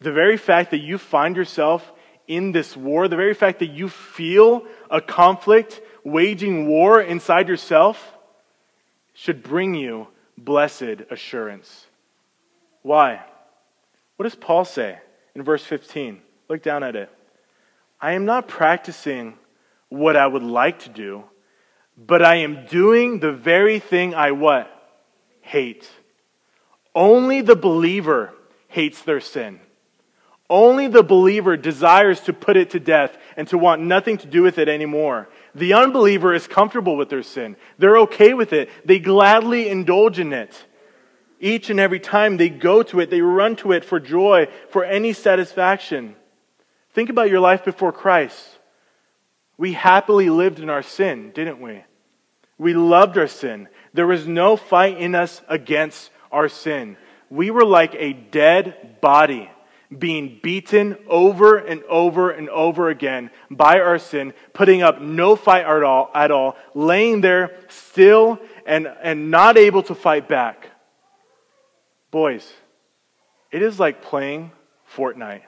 the 0.00 0.12
very 0.12 0.36
fact 0.36 0.72
that 0.72 0.82
you 0.82 0.98
find 0.98 1.36
yourself 1.36 1.90
in 2.26 2.52
this 2.52 2.76
war, 2.76 3.08
the 3.08 3.16
very 3.16 3.32
fact 3.32 3.60
that 3.60 3.70
you 3.70 3.88
feel 3.88 4.66
a 4.90 5.00
conflict 5.00 5.80
waging 6.04 6.68
war 6.68 7.00
inside 7.00 7.48
yourself, 7.48 7.96
should 9.14 9.42
bring 9.42 9.74
you 9.74 10.06
blessed 10.44 11.02
assurance. 11.10 11.86
Why? 12.82 13.20
What 14.16 14.24
does 14.24 14.34
Paul 14.34 14.64
say 14.64 14.98
in 15.34 15.42
verse 15.42 15.64
15? 15.64 16.20
Look 16.48 16.62
down 16.62 16.82
at 16.82 16.96
it. 16.96 17.10
I 18.00 18.12
am 18.12 18.24
not 18.24 18.48
practicing 18.48 19.34
what 19.88 20.16
I 20.16 20.26
would 20.26 20.42
like 20.42 20.80
to 20.80 20.88
do, 20.88 21.24
but 21.96 22.22
I 22.22 22.36
am 22.36 22.66
doing 22.66 23.20
the 23.20 23.32
very 23.32 23.78
thing 23.78 24.14
I 24.14 24.32
what? 24.32 24.70
Hate. 25.40 25.88
Only 26.94 27.40
the 27.40 27.56
believer 27.56 28.32
hates 28.68 29.02
their 29.02 29.20
sin. 29.20 29.60
Only 30.50 30.88
the 30.88 31.02
believer 31.02 31.56
desires 31.56 32.20
to 32.22 32.32
put 32.32 32.56
it 32.56 32.70
to 32.70 32.80
death 32.80 33.16
and 33.36 33.46
to 33.48 33.58
want 33.58 33.82
nothing 33.82 34.16
to 34.18 34.26
do 34.26 34.42
with 34.42 34.56
it 34.58 34.68
anymore. 34.68 35.28
The 35.54 35.74
unbeliever 35.74 36.32
is 36.32 36.46
comfortable 36.46 36.96
with 36.96 37.10
their 37.10 37.22
sin. 37.22 37.56
They're 37.76 37.98
okay 37.98 38.32
with 38.32 38.54
it. 38.54 38.70
They 38.84 38.98
gladly 38.98 39.68
indulge 39.68 40.18
in 40.18 40.32
it. 40.32 40.64
Each 41.38 41.68
and 41.68 41.78
every 41.78 42.00
time 42.00 42.36
they 42.36 42.48
go 42.48 42.82
to 42.84 43.00
it, 43.00 43.10
they 43.10 43.20
run 43.20 43.56
to 43.56 43.72
it 43.72 43.84
for 43.84 44.00
joy, 44.00 44.48
for 44.70 44.84
any 44.84 45.12
satisfaction. 45.12 46.16
Think 46.94 47.10
about 47.10 47.30
your 47.30 47.40
life 47.40 47.64
before 47.64 47.92
Christ. 47.92 48.58
We 49.58 49.74
happily 49.74 50.30
lived 50.30 50.60
in 50.60 50.70
our 50.70 50.82
sin, 50.82 51.30
didn't 51.32 51.60
we? 51.60 51.84
We 52.56 52.74
loved 52.74 53.18
our 53.18 53.28
sin. 53.28 53.68
There 53.92 54.06
was 54.06 54.26
no 54.26 54.56
fight 54.56 54.98
in 54.98 55.14
us 55.14 55.42
against 55.46 56.10
our 56.32 56.48
sin. 56.48 56.96
We 57.30 57.50
were 57.50 57.64
like 57.64 57.94
a 57.96 58.14
dead 58.14 59.00
body 59.00 59.50
being 59.96 60.38
beaten 60.42 60.96
over 61.08 61.56
and 61.56 61.82
over 61.84 62.30
and 62.30 62.48
over 62.50 62.90
again 62.90 63.30
by 63.50 63.80
our 63.80 63.98
sin, 63.98 64.34
putting 64.52 64.82
up 64.82 65.00
no 65.00 65.34
fight 65.34 65.64
at 65.64 65.82
all, 65.82 66.10
at 66.14 66.30
all 66.30 66.56
laying 66.74 67.20
there 67.20 67.58
still 67.68 68.38
and, 68.66 68.86
and 69.02 69.30
not 69.30 69.56
able 69.56 69.82
to 69.82 69.94
fight 69.94 70.28
back. 70.28 70.68
Boys, 72.10 72.52
it 73.50 73.62
is 73.62 73.80
like 73.80 74.02
playing 74.02 74.52
Fortnite 74.94 75.42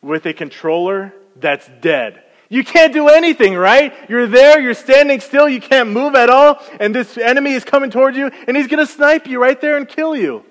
with 0.00 0.26
a 0.26 0.32
controller 0.32 1.12
that's 1.36 1.68
dead. 1.80 2.22
You 2.48 2.64
can't 2.64 2.92
do 2.92 3.08
anything, 3.08 3.54
right? 3.54 3.92
You're 4.08 4.26
there, 4.26 4.58
you're 4.60 4.74
standing 4.74 5.20
still, 5.20 5.48
you 5.48 5.60
can't 5.60 5.90
move 5.90 6.14
at 6.14 6.30
all, 6.30 6.62
and 6.80 6.94
this 6.94 7.18
enemy 7.18 7.52
is 7.52 7.64
coming 7.64 7.90
towards 7.90 8.16
you, 8.16 8.30
and 8.46 8.56
he's 8.56 8.68
going 8.68 8.84
to 8.84 8.90
snipe 8.90 9.26
you 9.26 9.40
right 9.40 9.60
there 9.60 9.76
and 9.76 9.86
kill 9.86 10.16
you. 10.16 10.44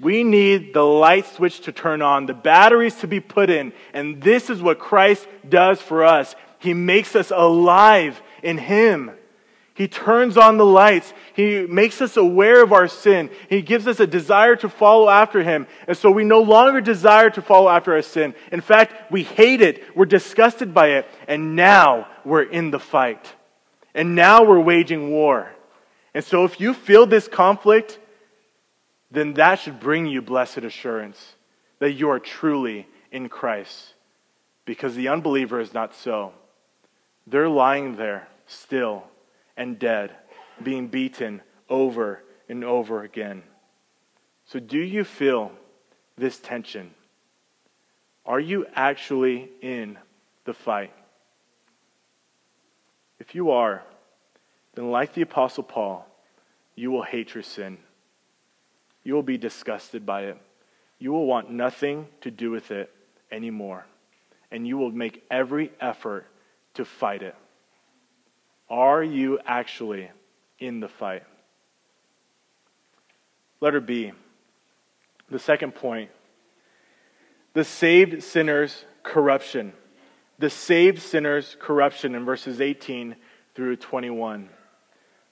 We 0.00 0.22
need 0.22 0.74
the 0.74 0.84
light 0.84 1.26
switch 1.26 1.60
to 1.62 1.72
turn 1.72 2.02
on, 2.02 2.26
the 2.26 2.34
batteries 2.34 2.94
to 2.96 3.08
be 3.08 3.20
put 3.20 3.50
in, 3.50 3.72
and 3.92 4.22
this 4.22 4.48
is 4.48 4.62
what 4.62 4.78
Christ 4.78 5.26
does 5.48 5.80
for 5.80 6.04
us. 6.04 6.36
He 6.58 6.72
makes 6.72 7.16
us 7.16 7.32
alive 7.34 8.20
in 8.42 8.58
Him. 8.58 9.10
He 9.74 9.86
turns 9.86 10.36
on 10.36 10.56
the 10.56 10.66
lights. 10.66 11.12
He 11.34 11.64
makes 11.64 12.00
us 12.00 12.16
aware 12.16 12.64
of 12.64 12.72
our 12.72 12.88
sin. 12.88 13.30
He 13.48 13.62
gives 13.62 13.86
us 13.86 14.00
a 14.00 14.08
desire 14.08 14.56
to 14.56 14.68
follow 14.68 15.08
after 15.08 15.44
Him. 15.44 15.68
And 15.86 15.96
so 15.96 16.10
we 16.10 16.24
no 16.24 16.42
longer 16.42 16.80
desire 16.80 17.30
to 17.30 17.40
follow 17.40 17.68
after 17.68 17.94
our 17.94 18.02
sin. 18.02 18.34
In 18.50 18.60
fact, 18.60 19.12
we 19.12 19.22
hate 19.22 19.60
it. 19.60 19.84
We're 19.96 20.06
disgusted 20.06 20.74
by 20.74 20.88
it. 20.94 21.06
And 21.28 21.54
now 21.54 22.08
we're 22.24 22.42
in 22.42 22.72
the 22.72 22.80
fight. 22.80 23.24
And 23.94 24.16
now 24.16 24.42
we're 24.42 24.58
waging 24.58 25.12
war. 25.12 25.52
And 26.12 26.24
so 26.24 26.44
if 26.44 26.60
you 26.60 26.74
feel 26.74 27.06
this 27.06 27.28
conflict, 27.28 28.00
then 29.10 29.34
that 29.34 29.60
should 29.60 29.80
bring 29.80 30.06
you 30.06 30.20
blessed 30.22 30.58
assurance 30.58 31.34
that 31.78 31.92
you 31.92 32.10
are 32.10 32.18
truly 32.18 32.86
in 33.10 33.28
Christ. 33.28 33.94
Because 34.64 34.94
the 34.94 35.08
unbeliever 35.08 35.60
is 35.60 35.72
not 35.72 35.94
so. 35.94 36.32
They're 37.26 37.48
lying 37.48 37.96
there 37.96 38.28
still 38.46 39.04
and 39.56 39.78
dead, 39.78 40.14
being 40.62 40.88
beaten 40.88 41.42
over 41.68 42.22
and 42.48 42.64
over 42.64 43.02
again. 43.02 43.42
So, 44.46 44.58
do 44.58 44.78
you 44.78 45.04
feel 45.04 45.52
this 46.16 46.38
tension? 46.38 46.90
Are 48.24 48.40
you 48.40 48.66
actually 48.74 49.50
in 49.62 49.98
the 50.44 50.54
fight? 50.54 50.92
If 53.18 53.34
you 53.34 53.50
are, 53.50 53.82
then, 54.74 54.90
like 54.90 55.14
the 55.14 55.22
Apostle 55.22 55.64
Paul, 55.64 56.06
you 56.74 56.90
will 56.90 57.02
hate 57.02 57.34
your 57.34 57.42
sin. 57.42 57.78
You 59.08 59.14
will 59.14 59.22
be 59.22 59.38
disgusted 59.38 60.04
by 60.04 60.24
it. 60.24 60.36
You 60.98 61.12
will 61.12 61.24
want 61.24 61.50
nothing 61.50 62.08
to 62.20 62.30
do 62.30 62.50
with 62.50 62.70
it 62.70 62.94
anymore. 63.32 63.86
And 64.50 64.68
you 64.68 64.76
will 64.76 64.90
make 64.90 65.24
every 65.30 65.72
effort 65.80 66.26
to 66.74 66.84
fight 66.84 67.22
it. 67.22 67.34
Are 68.68 69.02
you 69.02 69.38
actually 69.46 70.10
in 70.58 70.80
the 70.80 70.88
fight? 70.88 71.22
Letter 73.62 73.80
B, 73.80 74.12
the 75.30 75.38
second 75.38 75.74
point 75.74 76.10
the 77.54 77.64
saved 77.64 78.22
sinner's 78.22 78.84
corruption. 79.04 79.72
The 80.38 80.50
saved 80.50 81.00
sinner's 81.00 81.56
corruption 81.58 82.14
in 82.14 82.26
verses 82.26 82.60
18 82.60 83.16
through 83.54 83.76
21. 83.76 84.50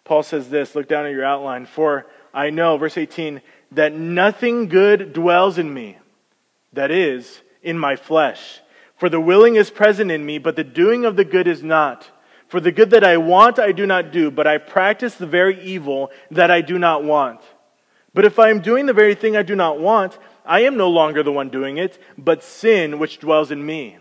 Paul 0.06 0.22
says 0.22 0.48
this 0.48 0.74
look 0.74 0.88
down 0.88 1.04
at 1.04 1.12
your 1.12 1.26
outline. 1.26 1.66
For 1.66 2.06
I 2.32 2.50
know, 2.50 2.76
verse 2.76 2.96
18, 2.96 3.40
that 3.72 3.92
nothing 3.92 4.68
good 4.68 5.12
dwells 5.12 5.58
in 5.58 5.72
me, 5.72 5.98
that 6.72 6.90
is, 6.90 7.42
in 7.62 7.78
my 7.78 7.96
flesh. 7.96 8.60
For 8.96 9.08
the 9.08 9.20
willing 9.20 9.56
is 9.56 9.70
present 9.70 10.10
in 10.10 10.24
me, 10.24 10.38
but 10.38 10.56
the 10.56 10.64
doing 10.64 11.04
of 11.04 11.16
the 11.16 11.24
good 11.24 11.46
is 11.46 11.62
not. 11.62 12.10
For 12.48 12.60
the 12.60 12.72
good 12.72 12.90
that 12.90 13.04
I 13.04 13.16
want, 13.16 13.58
I 13.58 13.72
do 13.72 13.86
not 13.86 14.12
do, 14.12 14.30
but 14.30 14.46
I 14.46 14.58
practice 14.58 15.16
the 15.16 15.26
very 15.26 15.60
evil 15.62 16.10
that 16.30 16.50
I 16.50 16.60
do 16.60 16.78
not 16.78 17.02
want. 17.04 17.40
But 18.14 18.24
if 18.24 18.38
I 18.38 18.50
am 18.50 18.60
doing 18.60 18.86
the 18.86 18.94
very 18.94 19.14
thing 19.14 19.36
I 19.36 19.42
do 19.42 19.56
not 19.56 19.78
want, 19.78 20.16
I 20.44 20.60
am 20.60 20.76
no 20.76 20.88
longer 20.88 21.22
the 21.22 21.32
one 21.32 21.50
doing 21.50 21.76
it, 21.76 21.98
but 22.16 22.42
sin 22.42 22.98
which 22.98 23.18
dwells 23.18 23.50
in 23.50 23.66
me. 23.66 23.98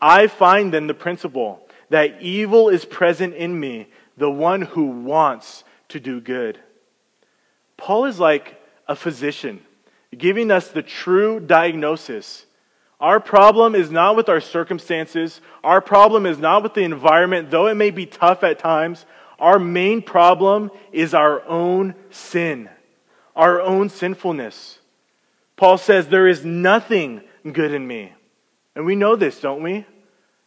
I 0.00 0.28
find 0.28 0.72
then 0.72 0.86
the 0.86 0.94
principle 0.94 1.66
that 1.90 2.22
evil 2.22 2.68
is 2.68 2.84
present 2.84 3.34
in 3.34 3.58
me, 3.58 3.88
the 4.16 4.30
one 4.30 4.62
who 4.62 4.84
wants 4.86 5.64
to 5.88 6.00
do 6.00 6.20
good. 6.20 6.58
Paul 7.76 8.06
is 8.06 8.18
like 8.18 8.60
a 8.88 8.96
physician, 8.96 9.60
giving 10.16 10.50
us 10.50 10.68
the 10.68 10.82
true 10.82 11.40
diagnosis 11.40 12.46
our 13.00 13.20
problem 13.20 13.74
is 13.74 13.90
not 13.90 14.16
with 14.16 14.28
our 14.28 14.40
circumstances. 14.40 15.40
Our 15.62 15.80
problem 15.80 16.24
is 16.24 16.38
not 16.38 16.62
with 16.62 16.74
the 16.74 16.82
environment, 16.82 17.50
though 17.50 17.66
it 17.66 17.74
may 17.74 17.90
be 17.90 18.06
tough 18.06 18.42
at 18.42 18.58
times. 18.58 19.04
Our 19.38 19.58
main 19.58 20.00
problem 20.00 20.70
is 20.92 21.12
our 21.12 21.46
own 21.46 21.94
sin, 22.10 22.70
our 23.34 23.60
own 23.60 23.90
sinfulness. 23.90 24.78
Paul 25.56 25.76
says, 25.76 26.08
There 26.08 26.26
is 26.26 26.44
nothing 26.44 27.20
good 27.52 27.72
in 27.72 27.86
me. 27.86 28.14
And 28.74 28.86
we 28.86 28.96
know 28.96 29.14
this, 29.14 29.40
don't 29.40 29.62
we? 29.62 29.84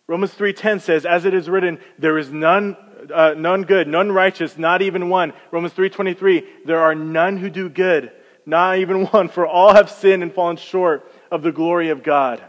Romans 0.08 0.34
3:10 0.34 0.80
says, 0.80 1.06
"As 1.06 1.26
it 1.26 1.36
is 1.36 1.48
written, 1.48 1.78
there 2.00 2.18
is 2.18 2.32
none, 2.32 2.76
uh, 3.14 3.36
none 3.38 3.62
good, 3.62 3.88
none 3.88 4.12
righteous, 4.12 4.58
not 4.58 4.82
even 4.82 5.08
one." 5.08 5.34
Romans 5.52 5.74
3:23, 5.74 6.48
"There 6.66 6.80
are 6.80 6.96
none 6.96 7.38
who 7.38 7.52
do 7.52 7.70
good, 7.70 8.12
not 8.46 8.78
even 8.80 9.06
one, 9.08 9.30
for 9.30 9.46
all 9.46 9.74
have 9.74 9.90
sinned 9.90 10.24
and 10.24 10.34
fallen 10.34 10.58
short 10.58 11.10
of 11.32 11.42
the 11.42 11.52
glory 11.52 11.90
of 11.90 12.04
God. 12.04 12.44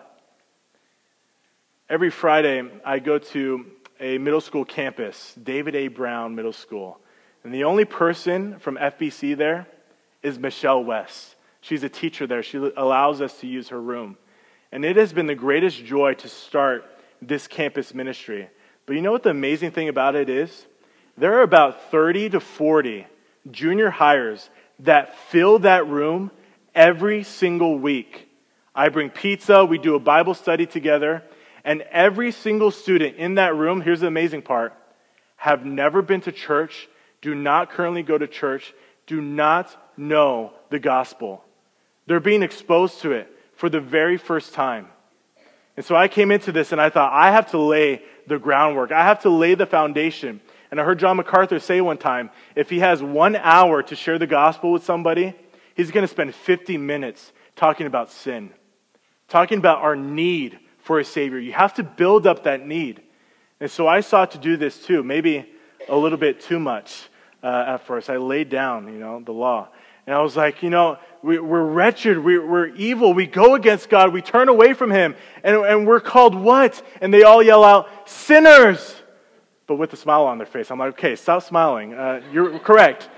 Every 1.88 2.10
Friday, 2.10 2.62
I 2.84 3.00
go 3.00 3.18
to 3.18 3.66
a 3.98 4.18
middle 4.18 4.40
school 4.40 4.64
campus, 4.64 5.34
David 5.42 5.74
A. 5.74 5.88
Brown 5.88 6.34
Middle 6.34 6.52
School. 6.52 6.98
And 7.44 7.52
the 7.52 7.64
only 7.64 7.84
person 7.84 8.58
from 8.58 8.76
FBC 8.76 9.36
there 9.36 9.66
is 10.22 10.38
Michelle 10.38 10.84
West. 10.84 11.36
She's 11.60 11.82
a 11.82 11.88
teacher 11.88 12.26
there. 12.26 12.42
She 12.42 12.58
allows 12.58 13.20
us 13.20 13.38
to 13.40 13.46
use 13.46 13.68
her 13.68 13.80
room. 13.80 14.16
And 14.72 14.84
it 14.84 14.96
has 14.96 15.12
been 15.12 15.26
the 15.26 15.34
greatest 15.34 15.84
joy 15.84 16.14
to 16.14 16.28
start 16.28 16.84
this 17.20 17.46
campus 17.46 17.92
ministry. 17.92 18.48
But 18.86 18.96
you 18.96 19.02
know 19.02 19.12
what 19.12 19.22
the 19.22 19.30
amazing 19.30 19.72
thing 19.72 19.88
about 19.88 20.14
it 20.14 20.28
is? 20.28 20.66
There 21.16 21.34
are 21.38 21.42
about 21.42 21.90
30 21.90 22.30
to 22.30 22.40
40 22.40 23.06
junior 23.50 23.90
hires 23.90 24.48
that 24.84 25.16
fill 25.30 25.60
that 25.60 25.86
room 25.86 26.30
every 26.74 27.22
single 27.22 27.78
week. 27.78 28.28
I 28.74 28.88
bring 28.88 29.10
pizza, 29.10 29.64
we 29.64 29.78
do 29.78 29.94
a 29.94 30.00
Bible 30.00 30.34
study 30.34 30.66
together, 30.66 31.22
and 31.64 31.82
every 31.90 32.32
single 32.32 32.70
student 32.70 33.16
in 33.16 33.34
that 33.34 33.54
room, 33.54 33.80
here's 33.80 34.00
the 34.00 34.06
amazing 34.06 34.42
part, 34.42 34.74
have 35.36 35.64
never 35.64 36.02
been 36.02 36.20
to 36.22 36.32
church, 36.32 36.88
do 37.20 37.34
not 37.34 37.70
currently 37.70 38.02
go 38.02 38.16
to 38.16 38.26
church, 38.26 38.72
do 39.06 39.20
not 39.20 39.76
know 39.96 40.52
the 40.70 40.78
gospel. 40.78 41.44
They're 42.06 42.20
being 42.20 42.42
exposed 42.42 43.00
to 43.00 43.12
it 43.12 43.28
for 43.54 43.68
the 43.68 43.80
very 43.80 44.16
first 44.16 44.54
time. 44.54 44.88
And 45.76 45.84
so 45.84 45.94
I 45.94 46.08
came 46.08 46.30
into 46.30 46.52
this 46.52 46.72
and 46.72 46.80
I 46.80 46.90
thought, 46.90 47.12
I 47.12 47.30
have 47.30 47.50
to 47.52 47.58
lay 47.58 48.02
the 48.26 48.38
groundwork. 48.38 48.92
I 48.92 49.04
have 49.04 49.22
to 49.22 49.30
lay 49.30 49.54
the 49.54 49.66
foundation. 49.66 50.40
And 50.70 50.80
I 50.80 50.84
heard 50.84 50.98
John 50.98 51.16
MacArthur 51.16 51.58
say 51.58 51.80
one 51.80 51.98
time 51.98 52.30
if 52.54 52.70
he 52.70 52.78
has 52.80 53.02
one 53.02 53.36
hour 53.36 53.82
to 53.82 53.96
share 53.96 54.18
the 54.18 54.26
gospel 54.26 54.72
with 54.72 54.84
somebody, 54.84 55.34
he's 55.74 55.90
going 55.90 56.02
to 56.02 56.08
spend 56.08 56.34
50 56.34 56.76
minutes 56.78 57.32
talking 57.56 57.86
about 57.86 58.10
sin, 58.10 58.50
talking 59.28 59.58
about 59.58 59.78
our 59.78 59.96
need 59.96 60.58
for 60.78 60.98
a 61.00 61.04
Savior. 61.04 61.38
You 61.38 61.52
have 61.52 61.74
to 61.74 61.82
build 61.82 62.26
up 62.26 62.44
that 62.44 62.66
need. 62.66 63.02
And 63.58 63.70
so 63.70 63.86
I 63.86 64.00
sought 64.00 64.30
to 64.32 64.38
do 64.38 64.56
this 64.56 64.84
too, 64.84 65.02
maybe 65.02 65.46
a 65.88 65.96
little 65.96 66.18
bit 66.18 66.40
too 66.40 66.58
much 66.58 67.08
uh, 67.42 67.64
at 67.66 67.86
first. 67.86 68.08
I 68.08 68.16
laid 68.16 68.48
down, 68.48 68.92
you 68.92 68.98
know, 68.98 69.20
the 69.20 69.32
law. 69.32 69.68
And 70.06 70.14
I 70.14 70.22
was 70.22 70.36
like, 70.36 70.62
you 70.62 70.70
know, 70.70 70.98
we, 71.22 71.36
are 71.36 71.42
wretched, 71.42 72.18
we, 72.18 72.38
we're 72.38 72.68
evil, 72.68 73.12
we 73.12 73.26
go 73.26 73.54
against 73.54 73.90
God, 73.90 74.12
we 74.12 74.22
turn 74.22 74.48
away 74.48 74.72
from 74.72 74.90
Him, 74.90 75.14
and, 75.44 75.56
and 75.58 75.86
we're 75.86 76.00
called 76.00 76.34
what? 76.34 76.82
And 77.00 77.12
they 77.12 77.22
all 77.22 77.42
yell 77.42 77.62
out, 77.62 78.08
sinners! 78.08 78.99
But 79.70 79.76
with 79.76 79.92
a 79.92 79.96
smile 79.96 80.24
on 80.24 80.36
their 80.36 80.48
face. 80.48 80.68
I'm 80.72 80.80
like, 80.80 80.94
okay, 80.94 81.14
stop 81.14 81.44
smiling. 81.44 81.94
Uh, 81.94 82.22
you're 82.32 82.58
correct. 82.58 83.08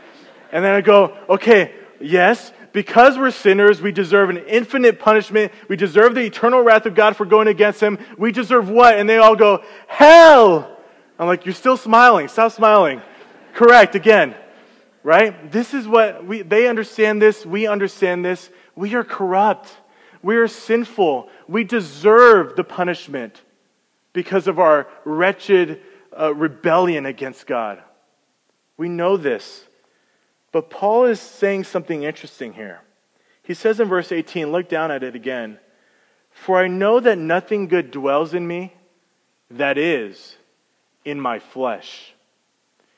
And 0.52 0.62
then 0.62 0.74
I 0.74 0.82
go, 0.82 1.16
okay, 1.26 1.72
yes, 1.98 2.52
because 2.74 3.16
we're 3.16 3.30
sinners, 3.30 3.80
we 3.80 3.90
deserve 3.90 4.28
an 4.28 4.36
infinite 4.36 4.98
punishment. 4.98 5.50
We 5.68 5.76
deserve 5.76 6.14
the 6.14 6.20
eternal 6.20 6.60
wrath 6.60 6.84
of 6.84 6.94
God 6.94 7.16
for 7.16 7.24
going 7.24 7.48
against 7.48 7.80
Him. 7.80 7.98
We 8.18 8.32
deserve 8.32 8.68
what? 8.68 8.98
And 8.98 9.08
they 9.08 9.16
all 9.16 9.34
go, 9.34 9.64
hell! 9.86 10.76
I'm 11.18 11.26
like, 11.26 11.46
you're 11.46 11.54
still 11.54 11.78
smiling. 11.78 12.28
Stop 12.28 12.52
smiling. 12.52 13.00
Correct, 13.54 13.94
again 13.94 14.34
right? 15.04 15.50
This 15.50 15.74
is 15.74 15.88
what 15.88 16.24
we, 16.24 16.42
they 16.42 16.68
understand 16.68 17.20
this, 17.20 17.44
we 17.44 17.66
understand 17.66 18.24
this. 18.24 18.50
We 18.76 18.94
are 18.94 19.02
corrupt. 19.02 19.76
We 20.22 20.36
are 20.36 20.46
sinful. 20.46 21.28
We 21.48 21.64
deserve 21.64 22.54
the 22.54 22.62
punishment 22.62 23.42
because 24.12 24.46
of 24.46 24.58
our 24.58 24.86
wretched 25.04 25.80
uh, 26.18 26.34
rebellion 26.34 27.06
against 27.06 27.46
God. 27.46 27.82
We 28.76 28.88
know 28.88 29.16
this. 29.16 29.64
But 30.52 30.70
Paul 30.70 31.06
is 31.06 31.20
saying 31.20 31.64
something 31.64 32.02
interesting 32.02 32.52
here. 32.52 32.80
He 33.42 33.54
says 33.54 33.80
in 33.80 33.88
verse 33.88 34.12
18, 34.12 34.52
look 34.52 34.68
down 34.68 34.90
at 34.90 35.02
it 35.02 35.16
again. 35.16 35.58
For 36.30 36.58
I 36.58 36.68
know 36.68 37.00
that 37.00 37.18
nothing 37.18 37.68
good 37.68 37.90
dwells 37.90 38.34
in 38.34 38.46
me, 38.46 38.72
that 39.50 39.78
is, 39.78 40.36
in 41.04 41.20
my 41.20 41.38
flesh. 41.38 42.14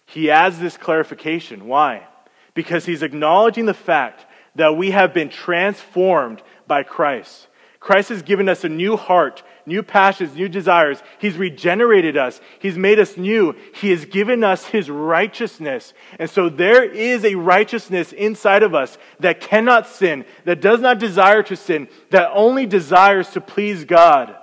He 0.06 0.30
adds 0.30 0.58
this 0.58 0.76
clarification. 0.76 1.66
Why? 1.66 2.06
Because 2.54 2.86
he's 2.86 3.02
acknowledging 3.02 3.66
the 3.66 3.74
fact 3.74 4.26
that 4.54 4.76
we 4.76 4.90
have 4.90 5.14
been 5.14 5.30
transformed 5.30 6.42
by 6.66 6.82
Christ. 6.82 7.48
Christ 7.80 8.10
has 8.10 8.22
given 8.22 8.48
us 8.48 8.64
a 8.64 8.68
new 8.68 8.96
heart, 8.96 9.42
new 9.66 9.82
passions, 9.82 10.34
new 10.34 10.48
desires. 10.48 11.02
He's 11.18 11.36
regenerated 11.36 12.16
us. 12.16 12.40
He's 12.58 12.76
made 12.76 12.98
us 12.98 13.16
new. 13.16 13.54
He 13.74 13.90
has 13.90 14.04
given 14.04 14.44
us 14.44 14.64
His 14.66 14.90
righteousness. 14.90 15.92
And 16.18 16.28
so 16.28 16.48
there 16.48 16.84
is 16.84 17.24
a 17.24 17.34
righteousness 17.34 18.12
inside 18.12 18.62
of 18.62 18.74
us 18.74 18.98
that 19.20 19.40
cannot 19.40 19.86
sin, 19.86 20.24
that 20.44 20.60
does 20.60 20.80
not 20.80 20.98
desire 20.98 21.42
to 21.44 21.56
sin, 21.56 21.88
that 22.10 22.30
only 22.32 22.66
desires 22.66 23.30
to 23.30 23.40
please 23.40 23.84
God. 23.84 24.36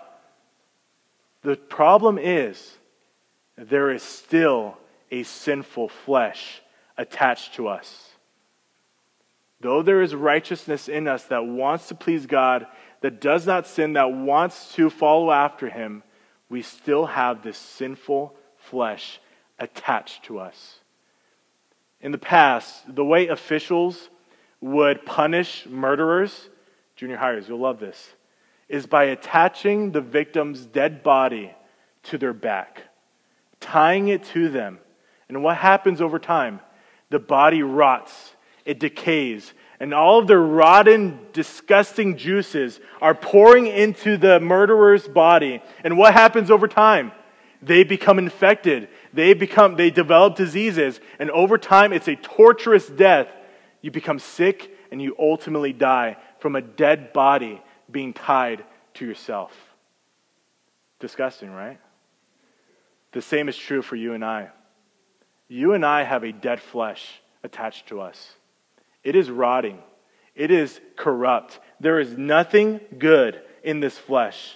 The 1.43 1.55
problem 1.55 2.17
is 2.17 2.77
there 3.57 3.91
is 3.91 4.03
still 4.03 4.77
a 5.11 5.23
sinful 5.23 5.89
flesh 5.89 6.61
attached 6.97 7.55
to 7.55 7.67
us. 7.67 8.07
Though 9.59 9.83
there 9.83 10.01
is 10.01 10.15
righteousness 10.15 10.89
in 10.89 11.07
us 11.07 11.25
that 11.25 11.45
wants 11.45 11.87
to 11.89 11.95
please 11.95 12.25
God, 12.25 12.65
that 13.01 13.19
does 13.21 13.45
not 13.45 13.67
sin, 13.67 13.93
that 13.93 14.11
wants 14.13 14.73
to 14.75 14.89
follow 14.89 15.31
after 15.31 15.69
Him, 15.69 16.03
we 16.49 16.61
still 16.61 17.05
have 17.05 17.43
this 17.43 17.57
sinful 17.57 18.35
flesh 18.57 19.19
attached 19.59 20.23
to 20.23 20.39
us. 20.39 20.79
In 21.99 22.11
the 22.11 22.17
past, 22.17 22.95
the 22.95 23.05
way 23.05 23.27
officials 23.27 24.09
would 24.59 25.05
punish 25.05 25.65
murderers, 25.67 26.49
junior 26.95 27.17
highers, 27.17 27.47
you'll 27.47 27.59
love 27.59 27.79
this, 27.79 28.13
is 28.69 28.85
by 28.87 29.05
attaching 29.05 29.91
the 29.91 30.01
victim's 30.01 30.65
dead 30.65 31.03
body 31.03 31.53
to 32.03 32.17
their 32.17 32.33
back, 32.33 32.83
tying 33.59 34.07
it 34.07 34.23
to 34.23 34.49
them 34.49 34.79
and 35.31 35.41
what 35.45 35.55
happens 35.55 36.01
over 36.01 36.19
time? 36.19 36.59
The 37.09 37.17
body 37.17 37.63
rots, 37.63 38.35
it 38.65 38.79
decays, 38.79 39.53
and 39.81 39.95
all 39.95 40.19
of 40.19 40.27
the 40.27 40.37
rotten, 40.37 41.19
disgusting 41.33 42.15
juices 42.15 42.79
are 43.01 43.15
pouring 43.15 43.65
into 43.65 44.15
the 44.15 44.39
murderer's 44.39 45.07
body. 45.07 45.59
And 45.83 45.97
what 45.97 46.13
happens 46.13 46.51
over 46.51 46.67
time? 46.67 47.11
They 47.63 47.83
become 47.83 48.19
infected. 48.19 48.89
They 49.11 49.33
become 49.33 49.77
they 49.77 49.89
develop 49.89 50.35
diseases, 50.35 50.99
and 51.17 51.31
over 51.31 51.57
time 51.57 51.93
it's 51.93 52.07
a 52.07 52.15
torturous 52.15 52.87
death. 52.87 53.27
You 53.81 53.89
become 53.89 54.19
sick 54.19 54.69
and 54.91 55.01
you 55.01 55.15
ultimately 55.17 55.73
die 55.73 56.17
from 56.37 56.55
a 56.55 56.61
dead 56.61 57.11
body 57.11 57.59
being 57.89 58.13
tied 58.13 58.63
to 58.95 59.05
yourself. 59.05 59.51
Disgusting, 60.99 61.49
right? 61.49 61.79
The 63.13 63.21
same 63.23 63.49
is 63.49 63.57
true 63.57 63.81
for 63.81 63.95
you 63.95 64.13
and 64.13 64.23
I. 64.23 64.49
You 65.47 65.73
and 65.73 65.83
I 65.83 66.03
have 66.03 66.23
a 66.23 66.31
dead 66.31 66.61
flesh 66.61 67.19
attached 67.41 67.87
to 67.87 67.99
us. 67.99 68.35
It 69.03 69.15
is 69.15 69.29
rotting, 69.29 69.79
it 70.35 70.51
is 70.51 70.79
corrupt. 70.95 71.59
There 71.79 71.99
is 71.99 72.17
nothing 72.17 72.79
good 72.97 73.41
in 73.63 73.79
this 73.79 73.97
flesh. 73.97 74.55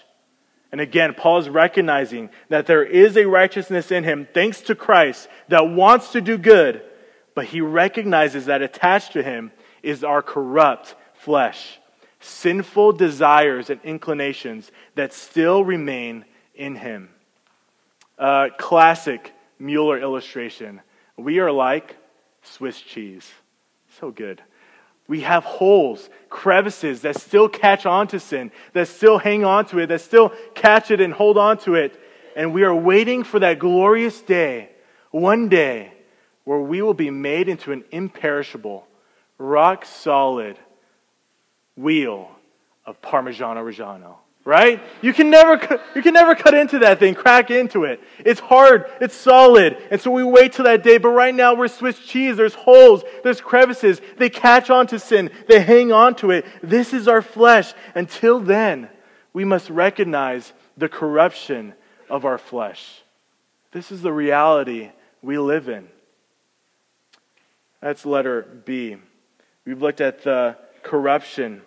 And 0.72 0.82
again, 0.82 1.14
Paul 1.14 1.40
is 1.40 1.50
recognizing 1.50 2.30
that 2.50 2.68
there 2.68 2.84
is 2.84 3.16
a 3.16 3.26
righteousness 3.26 3.92
in 3.92 4.04
him, 4.04 4.28
thanks 4.34 4.62
to 4.62 4.76
Christ, 4.76 5.28
that 5.48 5.70
wants 5.70 6.12
to 6.12 6.22
do 6.22 6.38
good, 6.38 6.82
but 7.34 7.46
he 7.46 7.62
recognizes 7.62 8.46
that 8.46 8.62
attached 8.62 9.14
to 9.14 9.24
him 9.24 9.52
is 9.84 10.04
our 10.04 10.22
corrupt 10.22 10.96
flesh, 11.14 11.80
sinful 12.20 12.94
desires 12.94 13.70
and 13.70 13.80
inclinations 13.84 14.72
that 14.96 15.14
still 15.14 15.64
remain 15.64 16.26
in 16.56 16.76
him. 16.76 17.10
Classic 18.58 19.32
Mueller 19.60 20.00
illustration. 20.00 20.82
We 21.18 21.40
are 21.40 21.52
like 21.52 21.96
Swiss 22.42 22.82
cheese. 22.82 23.32
So 24.00 24.12
good. 24.12 24.42
We 25.08 25.22
have 25.22 25.44
holes, 25.44 26.10
crevices 26.30 27.02
that 27.02 27.20
still 27.20 27.48
catch 27.48 27.86
on 27.86 28.08
to 28.08 28.20
sin, 28.20 28.52
that 28.74 28.88
still 28.88 29.20
hang 29.20 29.46
on 29.46 29.66
to 29.68 29.80
it, 29.80 29.88
that 29.88 30.02
still 30.02 30.34
catch 30.56 30.90
it 30.90 31.00
and 31.00 31.14
hold 31.14 31.38
on 31.38 31.60
to 31.60 31.76
it. 31.76 32.00
And 32.36 32.54
we 32.54 32.64
are 32.64 32.76
waiting 32.76 33.24
for 33.24 33.40
that 33.40 33.60
glorious 33.60 34.20
day, 34.22 34.70
one 35.12 35.48
day, 35.48 35.94
where 36.44 36.60
we 36.60 36.82
will 36.82 36.94
be 36.94 37.12
made 37.12 37.48
into 37.48 37.72
an 37.72 37.84
imperishable, 37.92 38.88
rock 39.38 39.86
solid 39.86 40.58
wheel 41.76 42.30
of 42.86 43.02
Parmigiano 43.02 43.64
Reggiano 43.64 44.16
right? 44.46 44.80
You 45.02 45.12
can 45.12 45.32
never, 45.32 45.82
you 45.96 46.04
can 46.04 46.14
never 46.14 46.36
cut 46.36 46.54
into 46.54 46.80
that 46.80 47.00
thing, 47.00 47.16
crack 47.16 47.50
into 47.50 47.84
it. 47.84 48.00
It's 48.20 48.40
hard, 48.40 48.86
it's 49.02 49.16
solid. 49.16 49.76
And 49.90 50.00
so 50.00 50.12
we 50.12 50.24
wait 50.24 50.54
till 50.54 50.66
that 50.66 50.84
day. 50.84 51.00
But 51.00 51.10
right 51.10 51.34
now 51.34 51.56
we're 51.56 51.68
Swiss 51.68 51.98
cheese. 52.00 52.38
There's 52.38 52.54
holes, 52.54 53.04
there's 53.24 53.42
crevices. 53.42 54.00
They 54.18 54.30
catch 54.30 54.70
on 54.70 54.86
to 54.88 55.00
sin, 55.00 55.32
they 55.48 55.60
hang 55.60 55.92
on 55.92 56.16
to 56.18 56.30
it. 56.30 56.46
This 56.62 56.94
is 56.94 57.08
our 57.08 57.24
flesh. 57.24 57.74
Until 57.96 58.40
then, 58.40 58.88
we 59.34 59.44
must 59.44 59.70
recognize 59.70 60.54
the 60.78 60.88
corruption 60.88 61.74
of 62.08 62.24
our 62.24 62.38
flesh. 62.38 63.02
This 63.72 63.92
is 63.92 64.04
the 64.04 64.14
reality 64.14 64.92
we 65.24 65.40
live 65.40 65.68
in. 65.68 65.90
That's 67.82 68.06
letter 68.06 68.44
B. 68.64 68.98
We've 69.66 69.82
looked 69.82 70.02
at 70.02 70.24
the 70.24 70.56
corruption. 70.84 71.64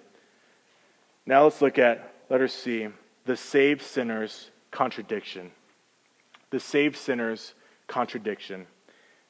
Now 1.26 1.45
let's 1.45 1.61
look 1.61 1.79
at 1.79 2.14
Letter 2.31 2.49
C, 2.49 2.89
the 3.24 3.37
saved 3.37 3.83
sinner's 3.83 4.51
contradiction. 4.70 5.51
The 6.51 6.61
saved 6.61 6.97
sinner's 6.97 7.55
contradiction. 7.87 8.66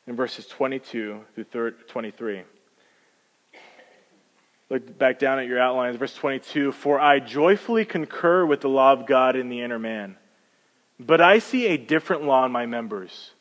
In 0.07 0.17
verses 0.17 0.47
22 0.47 1.21
through 1.51 1.73
23. 1.89 2.43
Look 4.71 4.99
back 4.99 5.19
down 5.19 5.39
at 5.39 5.47
your 5.47 5.61
outlines, 5.61 5.97
verse 5.97 6.15
22 6.15 6.73
For 6.73 7.01
I 7.01 7.21
joyfully 7.21 7.85
concur 7.85 8.45
with 8.45 8.61
the 8.61 8.69
law 8.69 8.93
of 8.93 9.07
God 9.07 9.37
in 9.37 9.49
the 9.49 9.61
inner 9.61 9.79
man, 9.79 10.17
but 10.99 11.21
I 11.21 11.39
see 11.39 11.67
a 11.69 11.77
different 11.77 12.25
law 12.25 12.45
in 12.45 12.53
my 12.53 12.67
members 12.67 13.33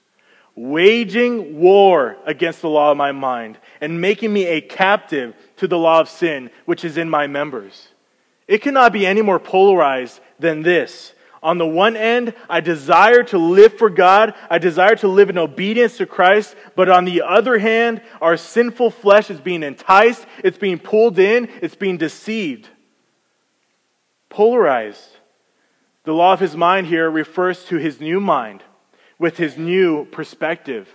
waging 0.58 1.60
war 1.60 2.18
against 2.26 2.62
the 2.62 2.70
law 2.70 2.92
of 2.92 2.98
my 2.98 3.12
mind 3.12 3.60
and 3.80 4.02
making 4.02 4.34
me 4.34 4.46
a 4.48 4.60
captive 4.60 5.36
to 5.56 5.68
the 5.68 5.78
law 5.78 6.02
of 6.02 6.10
sin 6.10 6.50
which 6.66 6.84
is 6.84 6.98
in 6.98 7.08
my 7.08 7.28
members. 7.28 7.90
It 8.48 8.62
cannot 8.62 8.94
be 8.94 9.06
any 9.06 9.22
more 9.22 9.40
polarized 9.40 10.20
than 10.40 10.62
this. 10.62 11.14
On 11.44 11.58
the 11.58 11.68
one 11.68 11.96
end, 11.96 12.34
I 12.50 12.62
desire 12.62 13.24
to 13.26 13.38
live 13.38 13.78
for 13.78 13.90
God. 13.90 14.34
I 14.50 14.58
desire 14.58 14.96
to 14.98 15.08
live 15.08 15.30
in 15.30 15.38
obedience 15.38 15.98
to 15.98 16.06
Christ. 16.06 16.56
But 16.76 16.90
on 16.90 17.06
the 17.06 17.22
other 17.22 17.60
hand, 17.60 18.02
our 18.22 18.38
sinful 18.38 18.92
flesh 18.92 19.30
is 19.30 19.40
being 19.40 19.64
enticed. 19.64 20.26
It's 20.44 20.58
being 20.58 20.80
pulled 20.80 21.20
in. 21.20 21.50
It's 21.62 21.76
being 21.76 21.98
deceived. 21.98 22.70
Polarized. 24.30 25.18
The 26.06 26.14
law 26.14 26.34
of 26.34 26.40
his 26.40 26.56
mind 26.56 26.88
here 26.88 27.10
refers 27.10 27.66
to 27.66 27.78
his 27.78 28.00
new 28.00 28.20
mind 28.20 28.64
with 29.20 29.38
his 29.38 29.58
new 29.58 30.06
perspective, 30.06 30.88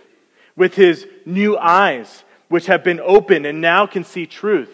with 0.56 0.74
his 0.74 1.06
new 1.24 1.58
eyes, 1.58 2.24
which 2.48 2.66
have 2.66 2.84
been 2.84 3.00
opened 3.00 3.46
and 3.46 3.60
now 3.60 3.86
can 3.86 4.04
see 4.04 4.26
truth, 4.26 4.70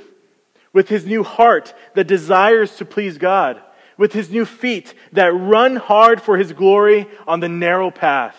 with 0.72 0.88
his 0.88 1.06
new 1.06 1.22
heart 1.22 1.74
that 1.94 2.06
desires 2.06 2.76
to 2.76 2.84
please 2.84 3.18
God, 3.18 3.60
with 3.96 4.12
his 4.12 4.30
new 4.30 4.44
feet 4.44 4.94
that 5.12 5.32
run 5.34 5.76
hard 5.76 6.20
for 6.20 6.36
his 6.36 6.52
glory 6.52 7.08
on 7.26 7.40
the 7.40 7.48
narrow 7.48 7.90
path, 7.90 8.36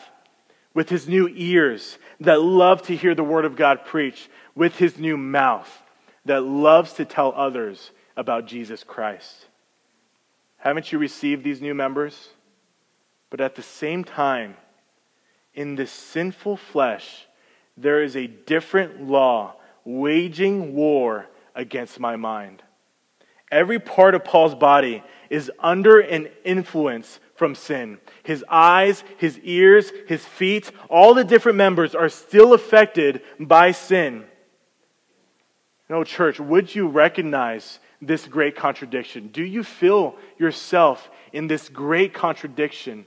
with 0.74 0.90
his 0.90 1.08
new 1.08 1.28
ears 1.36 1.98
that 2.20 2.42
love 2.42 2.82
to 2.84 2.96
hear 2.96 3.16
the 3.16 3.24
word 3.24 3.46
of 3.46 3.56
God 3.56 3.86
preached, 3.86 4.30
with 4.56 4.76
his 4.78 4.98
new 4.98 5.18
mouth 5.18 5.70
that 6.26 6.42
loves 6.42 6.94
to 6.94 7.06
tell 7.06 7.34
others 7.36 7.92
about 8.16 8.46
Jesus 8.46 8.84
Christ. 8.84 9.48
Haven't 10.58 10.92
you 10.92 11.00
received 11.00 11.44
these 11.44 11.62
new 11.62 11.74
members? 11.74 12.30
But 13.30 13.42
at 13.42 13.56
the 13.56 13.64
same 13.64 14.04
time, 14.04 14.58
in 15.54 15.76
this 15.76 15.92
sinful 15.92 16.58
flesh, 16.58 17.26
there 17.78 18.04
is 18.04 18.16
a 18.16 18.28
different 18.28 19.08
law 19.08 19.56
waging 19.86 20.76
war 20.76 21.28
against 21.60 22.00
my 22.00 22.16
mind. 22.16 22.64
Every 23.52 23.80
part 23.80 24.16
of 24.16 24.24
Paul's 24.24 24.56
body 24.56 25.04
is 25.30 25.52
under 25.60 26.00
an 26.00 26.30
influence 26.46 27.20
from 27.36 27.54
sin. 27.54 28.00
His 28.24 28.46
eyes, 28.50 29.04
his 29.18 29.38
ears, 29.40 29.92
his 30.08 30.24
feet, 30.24 30.72
all 30.90 31.14
the 31.14 31.24
different 31.24 31.58
members 31.58 31.96
are 31.96 32.10
still 32.10 32.54
affected 32.54 33.22
by 33.40 33.72
sin. 33.72 34.24
No, 35.90 36.04
church, 36.04 36.40
would 36.40 36.74
you 36.74 36.88
recognize 36.88 37.80
this 38.02 38.26
great 38.26 38.56
contradiction? 38.56 39.28
Do 39.28 39.44
you 39.44 39.64
feel 39.64 40.16
yourself 40.38 41.10
in 41.34 41.48
this 41.48 41.68
great 41.68 42.14
contradiction? 42.14 43.06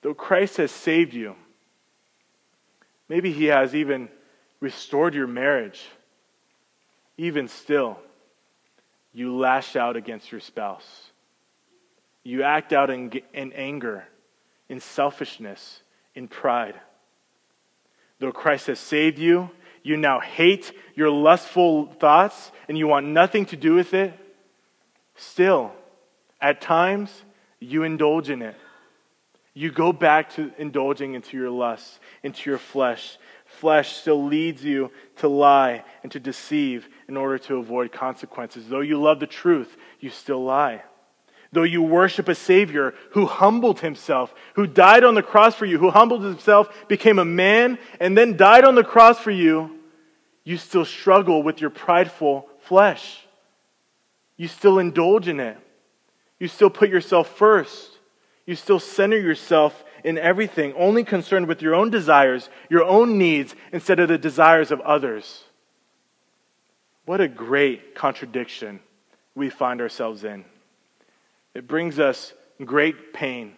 Though 0.00 0.14
Christ 0.14 0.56
has 0.56 0.70
saved 0.70 1.12
you, 1.12 1.34
maybe 3.08 3.32
He 3.32 3.46
has 3.46 3.74
even 3.74 4.08
restored 4.60 5.14
your 5.14 5.26
marriage, 5.26 5.82
even 7.20 7.48
still, 7.48 7.98
you 9.12 9.36
lash 9.36 9.76
out 9.76 9.94
against 9.94 10.32
your 10.32 10.40
spouse. 10.40 11.10
You 12.24 12.44
act 12.44 12.72
out 12.72 12.88
in, 12.88 13.12
in 13.34 13.52
anger, 13.52 14.04
in 14.70 14.80
selfishness, 14.80 15.82
in 16.14 16.28
pride. 16.28 16.80
Though 18.20 18.32
Christ 18.32 18.68
has 18.68 18.78
saved 18.78 19.18
you, 19.18 19.50
you 19.82 19.98
now 19.98 20.20
hate 20.20 20.72
your 20.94 21.10
lustful 21.10 21.92
thoughts 21.92 22.52
and 22.68 22.78
you 22.78 22.86
want 22.86 23.06
nothing 23.06 23.44
to 23.46 23.56
do 23.56 23.74
with 23.74 23.92
it. 23.92 24.14
Still, 25.14 25.72
at 26.40 26.62
times, 26.62 27.10
you 27.58 27.82
indulge 27.82 28.30
in 28.30 28.40
it. 28.40 28.56
You 29.52 29.70
go 29.70 29.92
back 29.92 30.30
to 30.34 30.52
indulging 30.56 31.12
into 31.12 31.36
your 31.36 31.50
lusts, 31.50 31.98
into 32.22 32.48
your 32.48 32.58
flesh. 32.58 33.18
Flesh 33.44 33.96
still 33.96 34.24
leads 34.24 34.64
you 34.64 34.92
to 35.16 35.28
lie 35.28 35.84
and 36.02 36.12
to 36.12 36.20
deceive 36.20 36.88
in 37.10 37.16
order 37.16 37.38
to 37.38 37.56
avoid 37.56 37.90
consequences. 37.90 38.68
Though 38.68 38.80
you 38.80 39.00
love 39.00 39.18
the 39.18 39.26
truth, 39.26 39.76
you 39.98 40.10
still 40.10 40.44
lie. 40.44 40.82
Though 41.50 41.64
you 41.64 41.82
worship 41.82 42.28
a 42.28 42.36
Savior 42.36 42.94
who 43.10 43.26
humbled 43.26 43.80
himself, 43.80 44.32
who 44.54 44.68
died 44.68 45.02
on 45.02 45.16
the 45.16 45.22
cross 45.22 45.56
for 45.56 45.66
you, 45.66 45.78
who 45.78 45.90
humbled 45.90 46.22
himself, 46.22 46.72
became 46.86 47.18
a 47.18 47.24
man, 47.24 47.80
and 47.98 48.16
then 48.16 48.36
died 48.36 48.64
on 48.64 48.76
the 48.76 48.84
cross 48.84 49.18
for 49.18 49.32
you, 49.32 49.76
you 50.44 50.56
still 50.56 50.84
struggle 50.84 51.42
with 51.42 51.60
your 51.60 51.70
prideful 51.70 52.48
flesh. 52.60 53.26
You 54.36 54.46
still 54.46 54.78
indulge 54.78 55.26
in 55.26 55.40
it. 55.40 55.58
You 56.38 56.46
still 56.46 56.70
put 56.70 56.90
yourself 56.90 57.36
first. 57.36 57.98
You 58.46 58.54
still 58.54 58.78
center 58.78 59.18
yourself 59.18 59.82
in 60.04 60.16
everything, 60.16 60.72
only 60.74 61.02
concerned 61.02 61.48
with 61.48 61.60
your 61.60 61.74
own 61.74 61.90
desires, 61.90 62.48
your 62.68 62.84
own 62.84 63.18
needs, 63.18 63.56
instead 63.72 63.98
of 63.98 64.08
the 64.08 64.16
desires 64.16 64.70
of 64.70 64.80
others. 64.82 65.42
What 67.10 67.20
a 67.20 67.26
great 67.26 67.96
contradiction 67.96 68.78
we 69.34 69.50
find 69.50 69.80
ourselves 69.80 70.22
in. 70.22 70.44
It 71.54 71.66
brings 71.66 71.98
us 71.98 72.32
great 72.64 73.12
pain. 73.12 73.54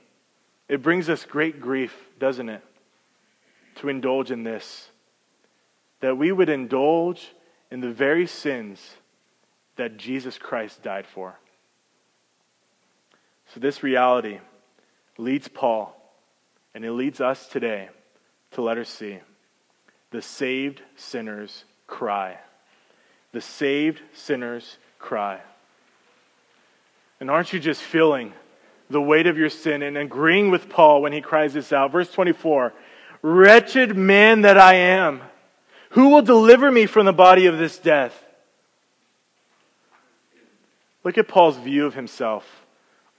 It 0.70 0.80
brings 0.80 1.10
us 1.10 1.26
great 1.26 1.60
grief, 1.60 1.94
doesn't 2.18 2.48
it? 2.48 2.62
To 3.74 3.90
indulge 3.90 4.30
in 4.30 4.42
this. 4.42 4.88
That 6.00 6.16
we 6.16 6.32
would 6.32 6.48
indulge 6.48 7.34
in 7.70 7.80
the 7.80 7.92
very 7.92 8.26
sins 8.26 8.94
that 9.76 9.98
Jesus 9.98 10.38
Christ 10.38 10.82
died 10.82 11.06
for. 11.06 11.38
So, 13.52 13.60
this 13.60 13.82
reality 13.82 14.38
leads 15.18 15.48
Paul, 15.48 15.94
and 16.74 16.86
it 16.86 16.92
leads 16.92 17.20
us 17.20 17.48
today 17.48 17.90
to 18.52 18.62
letter 18.62 18.86
C 18.86 19.18
the 20.10 20.22
saved 20.22 20.80
sinners 20.96 21.66
cry. 21.86 22.38
The 23.32 23.40
saved 23.40 24.00
sinners 24.14 24.76
cry. 24.98 25.40
And 27.20 27.30
aren't 27.30 27.52
you 27.52 27.60
just 27.60 27.82
feeling 27.82 28.32
the 28.90 29.00
weight 29.00 29.26
of 29.26 29.38
your 29.38 29.48
sin 29.48 29.82
and 29.82 29.96
agreeing 29.96 30.50
with 30.50 30.68
Paul 30.68 31.02
when 31.02 31.12
he 31.12 31.20
cries 31.20 31.54
this 31.54 31.72
out? 31.72 31.92
Verse 31.92 32.10
24 32.12 32.72
Wretched 33.22 33.96
man 33.96 34.42
that 34.42 34.58
I 34.58 34.74
am, 34.74 35.22
who 35.90 36.08
will 36.08 36.22
deliver 36.22 36.70
me 36.70 36.86
from 36.86 37.06
the 37.06 37.12
body 37.12 37.46
of 37.46 37.58
this 37.58 37.78
death? 37.78 38.24
Look 41.04 41.18
at 41.18 41.28
Paul's 41.28 41.56
view 41.56 41.86
of 41.86 41.94
himself 41.94 42.44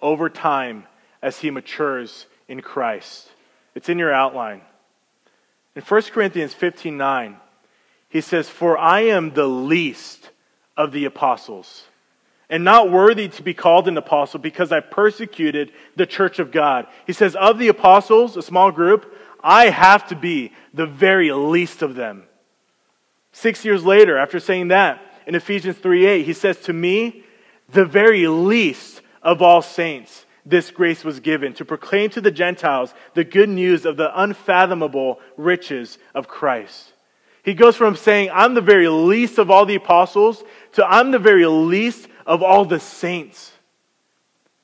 over 0.01 0.29
time 0.29 0.85
as 1.21 1.39
he 1.39 1.49
matures 1.49 2.27
in 2.47 2.61
Christ. 2.61 3.29
It's 3.75 3.89
in 3.89 3.97
your 3.97 4.13
outline. 4.13 4.61
In 5.75 5.81
1 5.81 6.01
Corinthians 6.03 6.53
15 6.53 6.97
9, 6.97 7.37
he 8.13 8.21
says, 8.21 8.47
For 8.47 8.77
I 8.77 9.01
am 9.01 9.33
the 9.33 9.47
least 9.47 10.29
of 10.77 10.91
the 10.91 11.05
apostles, 11.05 11.85
and 12.47 12.63
not 12.63 12.91
worthy 12.91 13.27
to 13.27 13.41
be 13.41 13.55
called 13.55 13.87
an 13.87 13.97
apostle 13.97 14.39
because 14.39 14.71
I 14.71 14.81
persecuted 14.81 15.71
the 15.95 16.05
church 16.05 16.37
of 16.37 16.51
God. 16.51 16.85
He 17.07 17.13
says, 17.13 17.35
Of 17.35 17.57
the 17.57 17.69
apostles, 17.69 18.37
a 18.37 18.43
small 18.43 18.71
group, 18.71 19.11
I 19.43 19.69
have 19.69 20.07
to 20.09 20.15
be 20.15 20.51
the 20.75 20.85
very 20.85 21.31
least 21.31 21.81
of 21.81 21.95
them. 21.95 22.25
Six 23.31 23.65
years 23.65 23.83
later, 23.83 24.15
after 24.15 24.39
saying 24.39 24.67
that, 24.67 25.01
in 25.25 25.33
Ephesians 25.33 25.79
3 25.79 26.05
8, 26.05 26.25
he 26.25 26.33
says, 26.33 26.59
To 26.59 26.73
me, 26.73 27.23
the 27.69 27.83
very 27.83 28.27
least 28.27 29.01
of 29.23 29.41
all 29.41 29.63
saints 29.63 30.27
this 30.45 30.69
grace 30.69 31.03
was 31.03 31.19
given 31.19 31.53
to 31.53 31.65
proclaim 31.65 32.11
to 32.11 32.21
the 32.21 32.29
Gentiles 32.29 32.93
the 33.15 33.23
good 33.23 33.49
news 33.49 33.85
of 33.85 33.97
the 33.97 34.11
unfathomable 34.21 35.19
riches 35.35 35.97
of 36.13 36.27
Christ. 36.27 36.92
He 37.43 37.53
goes 37.53 37.75
from 37.75 37.95
saying, 37.95 38.29
I'm 38.33 38.53
the 38.53 38.61
very 38.61 38.87
least 38.87 39.37
of 39.37 39.51
all 39.51 39.65
the 39.65 39.75
apostles, 39.75 40.43
to 40.73 40.85
I'm 40.85 41.11
the 41.11 41.19
very 41.19 41.45
least 41.45 42.07
of 42.25 42.41
all 42.41 42.65
the 42.65 42.79
saints. 42.79 43.51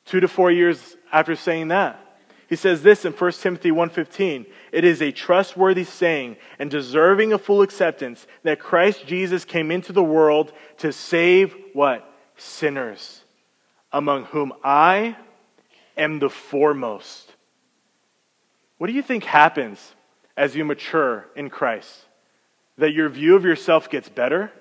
Two 0.06 0.20
to 0.22 0.28
four 0.28 0.50
years 0.50 0.96
after 1.12 1.36
saying 1.36 1.68
that. 1.68 2.06
He 2.48 2.56
says 2.56 2.82
this 2.82 3.06
in 3.06 3.14
1 3.14 3.44
Timothy 3.44 3.70
1:15, 3.70 4.48
"It 4.72 4.84
is 4.84 5.04
a 5.04 5.12
trustworthy 5.12 5.84
saying 5.84 6.38
and 6.58 6.72
deserving 6.72 7.32
of 7.32 7.44
full 7.44 7.62
acceptance 7.62 8.26
that 8.42 8.60
Christ 8.60 9.06
Jesus 9.06 9.46
came 9.46 9.70
into 9.70 9.94
the 9.94 10.02
world 10.02 10.52
to 10.78 10.92
save 10.92 11.56
what? 11.74 12.12
Sinners, 12.38 13.24
among 13.92 14.24
whom 14.26 14.52
I 14.64 15.16
am 16.00 16.20
the 16.20 16.30
foremost. 16.30 17.36
What 18.78 18.88
do 18.88 18.94
you 18.94 19.04
think 19.04 19.26
happens 19.26 19.94
as 20.36 20.56
you 20.56 20.64
mature 20.64 21.28
in 21.36 21.50
Christ? 21.50 22.06
That 22.80 22.94
your 22.94 23.10
view 23.10 23.36
of 23.36 23.44
yourself 23.44 23.90
gets 23.90 24.10
better? 24.10 24.52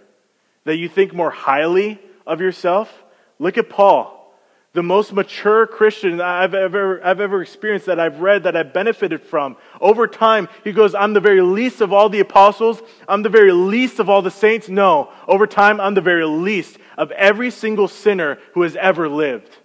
That 0.65 0.77
you 0.77 0.89
think 0.89 1.15
more 1.15 1.31
highly 1.31 2.01
of 2.27 2.41
yourself? 2.41 2.93
Look 3.39 3.57
at 3.57 3.69
Paul, 3.69 4.35
the 4.73 4.83
most 4.83 5.13
mature 5.13 5.67
Christian 5.67 6.21
I've 6.21 6.53
ever, 6.53 7.03
I've 7.05 7.21
ever 7.21 7.41
experienced, 7.41 7.87
that 7.87 8.01
I've 8.01 8.19
read, 8.19 8.43
that 8.43 8.57
I've 8.57 8.73
benefited 8.73 9.23
from. 9.23 9.57
Over 9.81 10.09
time, 10.09 10.49
he 10.65 10.73
goes, 10.73 10.95
I'm 10.95 11.15
the 11.15 11.21
very 11.21 11.41
least 11.41 11.81
of 11.81 11.93
all 11.93 12.09
the 12.09 12.21
apostles. 12.21 12.83
I'm 13.09 13.23
the 13.23 13.29
very 13.29 13.53
least 13.53 14.01
of 14.01 14.11
all 14.11 14.21
the 14.21 14.31
saints. 14.31 14.69
No, 14.69 15.13
over 15.29 15.47
time, 15.47 15.81
I'm 15.81 15.95
the 15.95 16.01
very 16.01 16.27
least 16.27 16.77
of 16.97 17.13
every 17.13 17.53
single 17.53 17.87
sinner 17.87 18.39
who 18.55 18.63
has 18.63 18.75
ever 18.77 19.09
lived. 19.09 19.57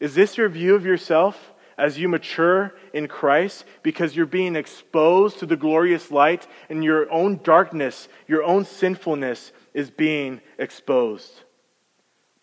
Is 0.00 0.14
this 0.14 0.38
your 0.38 0.48
view 0.48 0.74
of 0.74 0.86
yourself? 0.86 1.51
As 1.78 1.98
you 1.98 2.08
mature 2.08 2.74
in 2.92 3.08
Christ 3.08 3.64
because 3.82 4.14
you're 4.14 4.26
being 4.26 4.56
exposed 4.56 5.38
to 5.38 5.46
the 5.46 5.56
glorious 5.56 6.10
light 6.10 6.46
and 6.68 6.84
your 6.84 7.10
own 7.10 7.40
darkness, 7.42 8.08
your 8.26 8.42
own 8.42 8.64
sinfulness 8.64 9.52
is 9.74 9.90
being 9.90 10.40
exposed. 10.58 11.32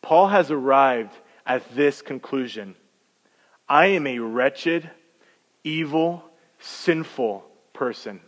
Paul 0.01 0.27
has 0.27 0.51
arrived 0.51 1.13
at 1.45 1.75
this 1.75 2.01
conclusion 2.01 2.75
I 3.67 3.87
am 3.87 4.07
a 4.07 4.17
wretched, 4.19 4.89
evil, 5.63 6.23
sinful 6.57 7.45
person. 7.73 8.19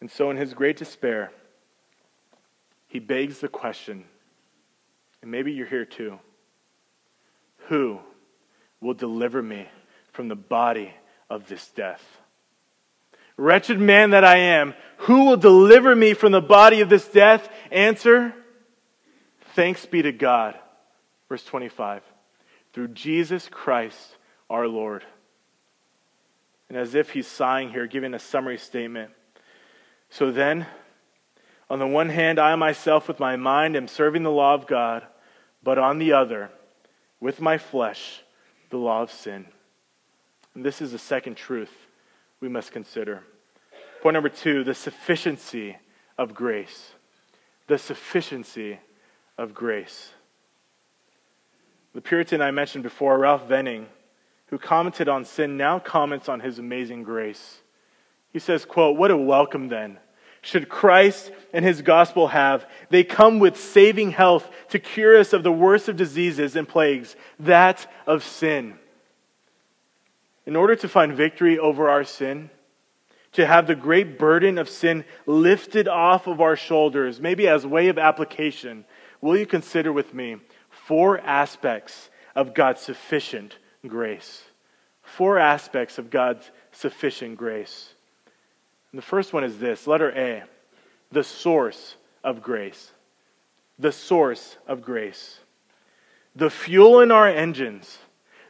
And 0.00 0.10
so, 0.10 0.30
in 0.30 0.38
his 0.38 0.54
great 0.54 0.78
despair, 0.78 1.30
he 2.88 2.98
begs 2.98 3.40
the 3.40 3.48
question, 3.48 4.04
and 5.20 5.30
maybe 5.30 5.52
you're 5.52 5.66
here 5.66 5.84
too 5.84 6.18
who 7.70 8.00
will 8.80 8.94
deliver 8.94 9.40
me 9.40 9.66
from 10.12 10.26
the 10.26 10.36
body 10.36 10.92
of 11.30 11.46
this 11.46 11.68
death? 11.68 12.02
Wretched 13.36 13.80
man 13.80 14.10
that 14.10 14.24
I 14.24 14.38
am, 14.38 14.74
who 14.98 15.24
will 15.24 15.36
deliver 15.36 15.94
me 15.94 16.12
from 16.12 16.32
the 16.32 16.42
body 16.42 16.80
of 16.80 16.90
this 16.90 17.06
death? 17.08 17.48
Answer 17.70 18.34
Thanks 19.54 19.86
be 19.86 20.02
to 20.02 20.12
God. 20.12 20.58
Verse 21.28 21.44
25. 21.44 22.02
Through 22.72 22.88
Jesus 22.88 23.48
Christ 23.48 24.16
our 24.48 24.66
Lord. 24.66 25.04
And 26.68 26.76
as 26.76 26.94
if 26.94 27.10
he's 27.10 27.26
sighing 27.26 27.70
here, 27.70 27.86
giving 27.86 28.14
a 28.14 28.18
summary 28.18 28.58
statement. 28.58 29.10
So 30.08 30.32
then, 30.32 30.66
on 31.68 31.78
the 31.78 31.86
one 31.86 32.08
hand, 32.08 32.40
I 32.40 32.56
myself 32.56 33.06
with 33.06 33.20
my 33.20 33.36
mind 33.36 33.76
am 33.76 33.86
serving 33.86 34.24
the 34.24 34.30
law 34.30 34.54
of 34.54 34.66
God, 34.66 35.06
but 35.62 35.78
on 35.78 35.98
the 35.98 36.12
other, 36.12 36.50
with 37.20 37.40
my 37.40 37.58
flesh, 37.58 38.22
the 38.70 38.76
law 38.76 39.02
of 39.02 39.12
sin. 39.12 39.46
And 40.54 40.64
this 40.64 40.80
is 40.80 40.92
the 40.92 40.98
second 40.98 41.36
truth 41.36 41.72
we 42.40 42.48
must 42.48 42.72
consider. 42.72 43.22
Point 44.02 44.14
number 44.14 44.28
two 44.28 44.64
the 44.64 44.74
sufficiency 44.74 45.76
of 46.18 46.34
grace. 46.34 46.92
The 47.66 47.78
sufficiency 47.78 48.80
of 49.38 49.54
grace. 49.54 50.12
The 51.94 52.00
Puritan 52.00 52.40
I 52.40 52.50
mentioned 52.50 52.84
before, 52.84 53.18
Ralph 53.18 53.46
Venning, 53.46 53.86
who 54.46 54.58
commented 54.58 55.08
on 55.08 55.24
sin, 55.24 55.56
now 55.56 55.78
comments 55.78 56.28
on 56.28 56.40
his 56.40 56.58
amazing 56.58 57.02
grace. 57.02 57.60
He 58.32 58.38
says, 58.38 58.64
quote, 58.64 58.96
What 58.96 59.10
a 59.10 59.16
welcome 59.16 59.68
then 59.68 59.98
should 60.42 60.68
Christ 60.68 61.30
and 61.52 61.64
his 61.64 61.82
gospel 61.82 62.28
have. 62.28 62.66
They 62.88 63.04
come 63.04 63.38
with 63.38 63.58
saving 63.58 64.12
health 64.12 64.48
to 64.70 64.78
cure 64.78 65.18
us 65.18 65.32
of 65.32 65.42
the 65.42 65.52
worst 65.52 65.88
of 65.88 65.96
diseases 65.96 66.56
and 66.56 66.68
plagues, 66.68 67.16
that 67.38 67.90
of 68.06 68.24
sin. 68.24 68.78
In 70.46 70.56
order 70.56 70.76
to 70.76 70.88
find 70.88 71.12
victory 71.12 71.58
over 71.58 71.88
our 71.88 72.04
sin, 72.04 72.50
to 73.32 73.46
have 73.46 73.66
the 73.66 73.74
great 73.74 74.18
burden 74.18 74.58
of 74.58 74.68
sin 74.68 75.04
lifted 75.26 75.86
off 75.86 76.26
of 76.26 76.40
our 76.40 76.56
shoulders, 76.56 77.20
maybe 77.20 77.46
as 77.46 77.66
way 77.66 77.88
of 77.88 77.98
application, 77.98 78.84
will 79.20 79.36
you 79.36 79.46
consider 79.46 79.92
with 79.92 80.12
me 80.14 80.36
four 80.70 81.20
aspects 81.20 82.10
of 82.34 82.54
God's 82.54 82.80
sufficient 82.80 83.56
grace? 83.86 84.42
Four 85.02 85.38
aspects 85.38 85.98
of 85.98 86.10
God's 86.10 86.50
sufficient 86.72 87.36
grace. 87.36 87.94
And 88.92 88.98
the 89.00 89.06
first 89.06 89.32
one 89.32 89.44
is 89.44 89.58
this 89.58 89.86
letter 89.86 90.10
A, 90.10 90.42
the 91.12 91.24
source 91.24 91.96
of 92.24 92.42
grace. 92.42 92.92
The 93.78 93.92
source 93.92 94.56
of 94.66 94.82
grace. 94.82 95.38
The 96.36 96.50
fuel 96.50 97.00
in 97.00 97.10
our 97.10 97.28
engines, 97.28 97.98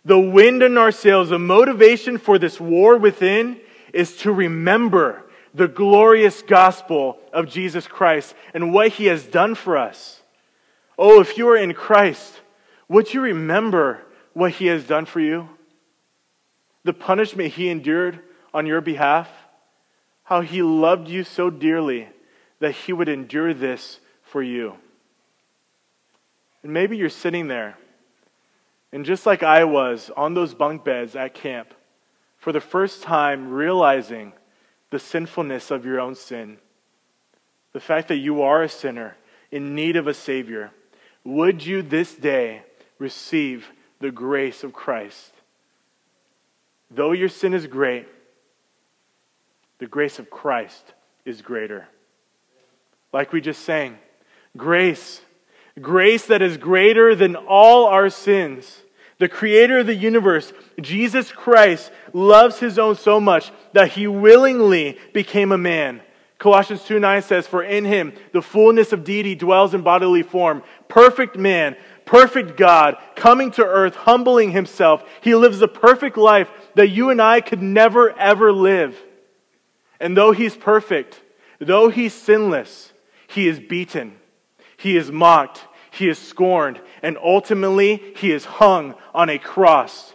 the 0.05 0.19
wind 0.19 0.63
in 0.63 0.77
our 0.77 0.93
sails, 0.93 1.29
the 1.29 1.39
motivation 1.39 2.19
for 2.19 2.39
this 2.39 2.61
war 2.61 2.97
within 2.97 3.61
is 3.93 4.17
to 4.19 4.33
remember 4.33 5.25
the 5.55 5.69
glorious 5.69 6.43
gospel 6.43 7.19
of 7.33 7.49
Jesus 7.49 7.87
Christ 7.87 8.35
and 8.55 8.73
what 8.73 8.93
he 8.93 9.07
has 9.07 9.25
done 9.25 9.55
for 9.55 9.77
us. 9.77 10.23
Oh, 10.99 11.21
if 11.21 11.39
you 11.39 11.49
are 11.49 11.57
in 11.57 11.75
Christ, 11.75 12.41
would 12.89 13.13
you 13.13 13.21
remember 13.21 14.03
what 14.33 14.53
he 14.53 14.67
has 14.67 14.85
done 14.85 15.07
for 15.07 15.21
you? 15.21 15.49
The 16.85 16.93
punishment 16.93 17.55
he 17.55 17.69
endured 17.69 18.21
on 18.53 18.67
your 18.67 18.81
behalf? 18.81 19.29
How 20.31 20.43
he 20.43 20.63
loved 20.63 21.09
you 21.09 21.25
so 21.25 21.51
dearly 21.51 22.09
that 22.61 22.71
he 22.71 22.93
would 22.93 23.09
endure 23.09 23.53
this 23.53 23.99
for 24.23 24.41
you. 24.41 24.77
And 26.63 26.73
maybe 26.73 26.97
you're 26.97 27.09
sitting 27.09 27.49
there, 27.49 27.77
and 28.93 29.05
just 29.05 29.27
like 29.27 29.43
I 29.43 29.65
was 29.65 30.09
on 30.17 30.35
those 30.35 30.55
bunk 30.55 30.85
beds 30.85 31.17
at 31.17 31.35
camp, 31.35 31.75
for 32.39 32.53
the 32.53 32.61
first 32.61 33.03
time 33.03 33.51
realizing 33.51 34.33
the 34.91 35.01
sinfulness 35.01 35.73
of 35.73 35.85
your 35.85 35.99
own 35.99 36.15
sin, 36.15 36.59
the 37.73 37.81
fact 37.81 38.07
that 38.07 38.19
you 38.19 38.43
are 38.43 38.63
a 38.63 38.69
sinner 38.69 39.17
in 39.51 39.75
need 39.75 39.97
of 39.97 40.07
a 40.07 40.15
Savior, 40.15 40.71
would 41.25 41.67
you 41.67 41.83
this 41.83 42.15
day 42.15 42.63
receive 43.01 43.67
the 43.99 44.13
grace 44.13 44.63
of 44.63 44.73
Christ? 44.73 45.33
Though 46.89 47.11
your 47.11 47.29
sin 47.29 47.53
is 47.53 47.67
great, 47.67 48.07
the 49.81 49.87
grace 49.87 50.19
of 50.19 50.31
Christ 50.31 50.93
is 51.25 51.43
greater. 51.43 51.89
Like 53.13 53.33
we 53.33 53.41
just 53.41 53.65
sang, 53.65 53.99
grace, 54.57 55.23
grace 55.81 56.27
that 56.27 56.43
is 56.43 56.59
greater 56.59 57.15
than 57.15 57.35
all 57.35 57.87
our 57.87 58.11
sins. 58.11 58.83
The 59.19 59.29
creator 59.29 59.79
of 59.79 59.87
the 59.87 59.95
universe, 59.95 60.53
Jesus 60.81 61.33
Christ, 61.33 61.91
loves 62.13 62.59
his 62.59 62.79
own 62.79 62.95
so 62.95 63.21
much 63.21 63.51
that 63.73 63.93
he 63.93 64.07
willingly 64.07 64.99
became 65.13 65.51
a 65.51 65.59
man. 65.59 66.03
Colossians 66.39 66.85
2 66.85 67.01
9 67.01 67.23
says, 67.23 67.47
For 67.47 67.63
in 67.63 67.85
him 67.85 68.15
the 68.33 68.41
fullness 68.41 68.93
of 68.93 69.05
deity 69.05 69.35
dwells 69.35 69.75
in 69.75 69.83
bodily 69.83 70.23
form. 70.23 70.63
Perfect 70.89 71.37
man, 71.37 71.77
perfect 72.07 72.57
God, 72.57 72.97
coming 73.15 73.51
to 73.53 73.65
earth, 73.65 73.95
humbling 73.95 74.53
himself. 74.53 75.03
He 75.21 75.35
lives 75.35 75.61
a 75.61 75.69
perfect 75.69 76.17
life 76.17 76.51
that 76.77 76.89
you 76.89 77.11
and 77.11 77.21
I 77.21 77.41
could 77.41 77.61
never, 77.61 78.17
ever 78.19 78.53
live. 78.53 78.97
And 80.01 80.17
though 80.17 80.33
he's 80.33 80.57
perfect, 80.57 81.21
though 81.59 81.91
he's 81.91 82.15
sinless, 82.15 82.93
he 83.29 83.47
is 83.47 83.61
beaten, 83.61 84.17
he 84.77 84.97
is 84.97 85.13
mocked, 85.13 85.67
he 85.91 86.09
is 86.09 86.19
scorned, 86.19 86.81
and 87.03 87.19
ultimately 87.19 88.15
he 88.17 88.33
is 88.33 88.45
hung 88.45 88.95
on 89.15 89.29
a 89.29 89.39
cross, 89.39 90.15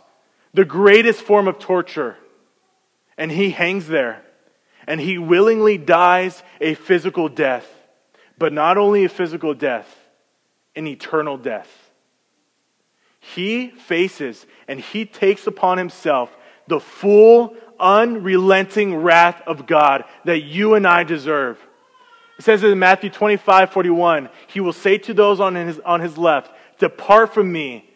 the 0.53 0.65
greatest 0.65 1.21
form 1.21 1.47
of 1.47 1.59
torture. 1.59 2.17
And 3.17 3.31
he 3.31 3.51
hangs 3.51 3.87
there, 3.87 4.23
and 4.87 4.99
he 4.99 5.17
willingly 5.17 5.77
dies 5.77 6.43
a 6.59 6.73
physical 6.73 7.29
death, 7.29 7.67
but 8.37 8.51
not 8.51 8.77
only 8.77 9.05
a 9.05 9.09
physical 9.09 9.53
death, 9.53 9.93
an 10.75 10.87
eternal 10.87 11.37
death. 11.37 11.69
He 13.19 13.69
faces 13.69 14.45
and 14.67 14.79
he 14.79 15.05
takes 15.05 15.47
upon 15.47 15.77
himself 15.77 16.35
the 16.67 16.79
full 16.79 17.55
unrelenting 17.79 18.95
wrath 18.95 19.41
of 19.47 19.67
God 19.67 20.05
that 20.25 20.41
you 20.41 20.75
and 20.75 20.87
I 20.87 21.03
deserve. 21.03 21.59
It 22.37 22.43
says 22.43 22.63
in 22.63 22.77
Matthew 22.79 23.09
25, 23.09 23.71
41, 23.71 24.29
He 24.47 24.59
will 24.59 24.73
say 24.73 24.97
to 24.99 25.13
those 25.13 25.39
on 25.39 25.55
his, 25.55 25.79
on 25.79 26.01
his 26.01 26.17
left, 26.17 26.51
Depart 26.79 27.33
from 27.33 27.51
me 27.51 27.89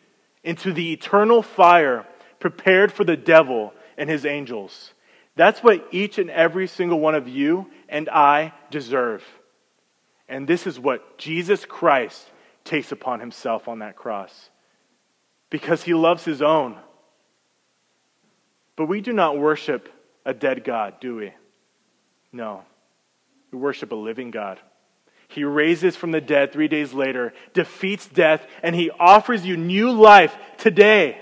into 0.43 0.71
the 0.71 0.93
eternal 0.93 1.41
fire 1.41 2.05
prepared 2.39 2.91
for 2.91 3.03
the 3.03 3.17
devil 3.17 3.73
and 3.97 4.09
his 4.09 4.25
angels. 4.25 4.93
That's 5.35 5.61
what 5.61 5.87
each 5.91 6.17
and 6.17 6.29
every 6.29 6.67
single 6.67 6.99
one 6.99 7.15
of 7.15 7.27
you 7.27 7.69
and 7.87 8.09
I 8.09 8.53
deserve. 8.71 9.23
And 10.27 10.47
this 10.47 10.67
is 10.67 10.79
what 10.79 11.17
Jesus 11.17 11.65
Christ 11.65 12.29
takes 12.63 12.91
upon 12.91 13.19
himself 13.19 13.67
on 13.67 13.79
that 13.79 13.95
cross 13.95 14.49
because 15.49 15.83
he 15.83 15.93
loves 15.93 16.23
his 16.23 16.41
own. 16.41 16.77
But 18.79 18.85
we 18.85 19.01
do 19.01 19.11
not 19.11 19.37
worship 19.37 19.89
a 20.25 20.33
dead 20.33 20.63
God, 20.63 21.01
do 21.01 21.17
we? 21.17 21.33
No. 22.31 22.63
We 23.51 23.57
worship 23.57 23.91
a 23.91 23.95
living 23.95 24.31
God. 24.31 24.57
He 25.27 25.43
raises 25.43 25.97
from 25.97 26.11
the 26.11 26.21
dead 26.21 26.53
three 26.53 26.69
days 26.69 26.93
later, 26.93 27.33
defeats 27.53 28.07
death, 28.07 28.47
and 28.63 28.73
he 28.73 28.89
offers 28.89 29.45
you 29.45 29.57
new 29.57 29.91
life 29.91 30.33
today. 30.57 31.19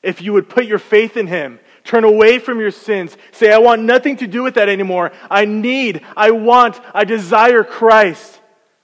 If 0.00 0.22
you 0.22 0.32
would 0.34 0.48
put 0.48 0.66
your 0.66 0.78
faith 0.78 1.16
in 1.16 1.26
him, 1.26 1.58
turn 1.82 2.04
away 2.04 2.38
from 2.38 2.60
your 2.60 2.70
sins, 2.70 3.16
say, 3.32 3.52
I 3.52 3.58
want 3.58 3.82
nothing 3.82 4.18
to 4.18 4.28
do 4.28 4.44
with 4.44 4.54
that 4.54 4.68
anymore. 4.68 5.10
I 5.28 5.44
need, 5.44 6.02
I 6.16 6.30
want, 6.30 6.80
I 6.94 7.02
desire 7.02 7.64
Christ 7.64 8.40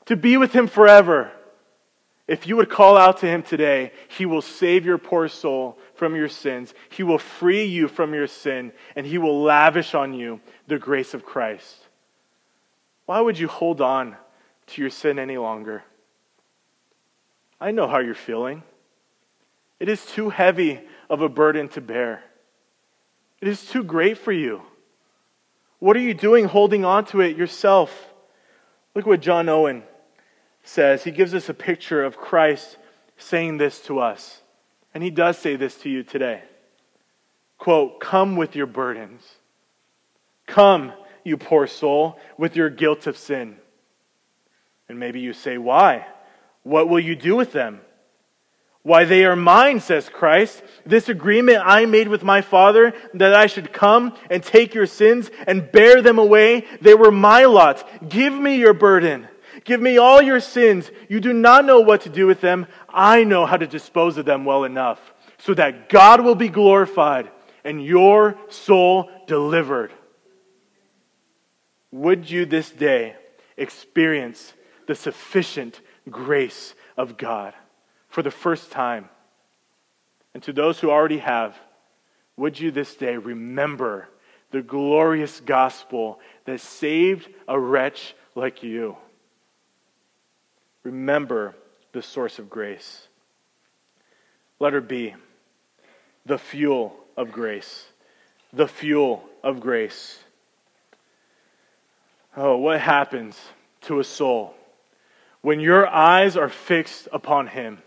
to 0.07 0.17
be 0.17 0.37
with 0.37 0.53
him 0.53 0.67
forever. 0.67 1.31
If 2.29 2.47
you 2.47 2.57
would 2.57 2.71
call 2.71 2.97
out 2.97 3.19
to 3.19 3.27
him 3.27 3.43
today, 3.43 3.93
he 4.09 4.27
will 4.27 4.43
save 4.43 4.87
your 4.87 4.99
poor 4.99 5.29
soul 5.29 5.79
from 5.95 6.15
your 6.15 6.29
sins. 6.29 6.73
He 6.91 7.03
will 7.03 7.19
free 7.19 7.65
you 7.65 7.89
from 7.89 8.15
your 8.15 8.29
sin, 8.29 8.73
and 8.95 9.05
he 9.05 9.19
will 9.19 9.43
lavish 9.43 9.95
on 9.95 10.15
you 10.15 10.41
the 10.69 10.79
grace 10.79 11.15
of 11.15 11.25
Christ. 11.25 11.77
Why 13.07 13.21
would 13.21 13.39
you 13.39 13.49
hold 13.49 13.81
on 13.81 14.17
to 14.69 14.81
your 14.81 14.91
sin 14.91 15.19
any 15.19 15.37
longer? 15.37 15.83
I 17.61 17.73
know 17.73 17.89
how 17.89 17.99
you're 17.99 18.15
feeling. 18.15 18.63
It 19.81 19.89
is 19.89 20.07
too 20.07 20.31
heavy 20.31 20.81
of 21.11 21.23
a 21.23 21.29
burden 21.29 21.69
to 21.71 21.81
bear. 21.81 22.23
It 23.41 23.49
is 23.49 23.67
too 23.67 23.83
great 23.83 24.17
for 24.17 24.33
you. 24.33 24.63
What 25.81 25.97
are 25.97 26.01
you 26.01 26.15
doing 26.15 26.45
holding 26.45 26.85
on 26.85 27.05
to 27.07 27.21
it 27.21 27.37
yourself? 27.37 27.93
Look 28.95 29.07
what 29.07 29.21
John 29.21 29.49
Owen 29.49 29.83
says. 30.63 31.05
He 31.05 31.11
gives 31.11 31.35
us 31.35 31.49
a 31.49 31.55
picture 31.55 32.03
of 32.03 32.17
Christ 32.17 32.77
saying 33.17 33.59
this 33.59 33.81
to 33.83 33.99
us. 34.01 34.41
And 34.95 35.03
he 35.03 35.11
does 35.11 35.39
say 35.39 35.57
this 35.57 35.77
to 35.79 35.91
you 35.91 36.03
today. 36.03 36.43
Quote, 37.59 38.01
Come 38.01 38.37
with 38.37 38.57
your 38.57 38.67
burdens. 38.67 39.23
Come, 40.47 40.93
you 41.25 41.37
poor 41.37 41.67
soul, 41.67 42.19
with 42.37 42.57
your 42.57 42.69
guilt 42.69 43.07
of 43.07 43.17
sin. 43.17 43.57
And 44.89 44.99
maybe 44.99 45.21
you 45.21 45.33
say, 45.33 45.59
Why? 45.59 46.07
What 46.63 46.89
will 46.89 47.01
you 47.01 47.17
do 47.17 47.37
with 47.37 47.53
them? 47.53 47.81
Why, 48.85 49.05
they 49.05 49.25
are 49.25 49.37
mine, 49.37 49.79
says 49.79 50.09
Christ. 50.09 50.61
This 50.85 51.09
agreement 51.09 51.63
I 51.65 51.87
made 51.87 52.09
with 52.09 52.25
my 52.25 52.41
Father 52.41 52.93
that 53.15 53.33
I 53.33 53.47
should 53.47 53.73
come 53.73 54.17
and 54.29 54.43
take 54.43 54.75
your 54.75 54.87
sins 54.87 55.31
and 55.47 55.71
bear 55.71 56.03
them 56.03 56.19
away, 56.19 56.67
they 56.81 56.95
were 56.95 57.13
my 57.13 57.45
lot. 57.45 58.09
Give 58.09 58.33
me 58.33 58.57
your 58.57 58.75
burden. 58.75 59.29
Give 59.65 59.81
me 59.81 59.99
all 59.99 60.21
your 60.21 60.41
sins. 60.41 60.91
You 61.09 61.21
do 61.21 61.33
not 61.33 61.65
know 61.65 61.81
what 61.81 62.03
to 62.03 62.09
do 62.09 62.27
with 62.27 62.41
them. 62.41 62.67
I 62.89 63.25
know 63.25 63.47
how 63.47 63.57
to 63.57 63.67
dispose 63.67 64.19
of 64.19 64.25
them 64.25 64.45
well 64.45 64.65
enough 64.65 65.01
so 65.39 65.55
that 65.55 65.89
God 65.89 66.23
will 66.23 66.35
be 66.35 66.49
glorified 66.49 67.31
and 67.65 67.85
your 67.85 68.37
soul 68.49 69.11
delivered. 69.27 69.93
Would 71.93 72.31
you 72.31 72.47
this 72.47 72.71
day 72.71 73.17
experience 73.57 74.53
the 74.87 74.95
sufficient 74.95 75.81
grace 76.11 76.75
of 76.97 77.17
God 77.17 77.55
for 78.09 78.23
the 78.23 78.31
first 78.31 78.71
time? 78.71 79.09
And 80.35 80.43
to 80.45 80.53
those 80.53 80.81
who 80.81 80.91
already 80.91 81.19
have, 81.19 81.57
would 82.37 82.59
you 82.59 82.71
this 82.71 82.95
day 82.97 83.17
remember 83.17 84.09
the 84.51 84.63
glorious 84.63 85.41
gospel 85.41 86.19
that 86.47 86.61
saved 86.61 87.29
a 87.47 87.59
wretch 87.59 88.15
like 88.35 88.63
you? 88.63 88.97
Remember 90.83 91.55
the 91.93 92.03
source 92.03 92.39
of 92.39 92.51
grace. 92.51 93.09
Letter 94.59 94.81
B, 94.81 95.15
the 96.27 96.39
fuel 96.39 96.97
of 97.17 97.33
grace. 97.33 97.87
The 98.53 98.69
fuel 98.69 99.25
of 99.43 99.61
grace. 99.61 100.19
Oh, 102.37 102.57
what 102.57 102.81
happens 102.81 103.39
to 103.83 104.01
a 104.01 104.05
soul 104.05 104.55
when 105.41 105.61
your 105.61 105.87
eyes 105.87 106.37
are 106.37 106.49
fixed 106.49 107.09
upon 107.13 107.49
Him? 107.49 107.83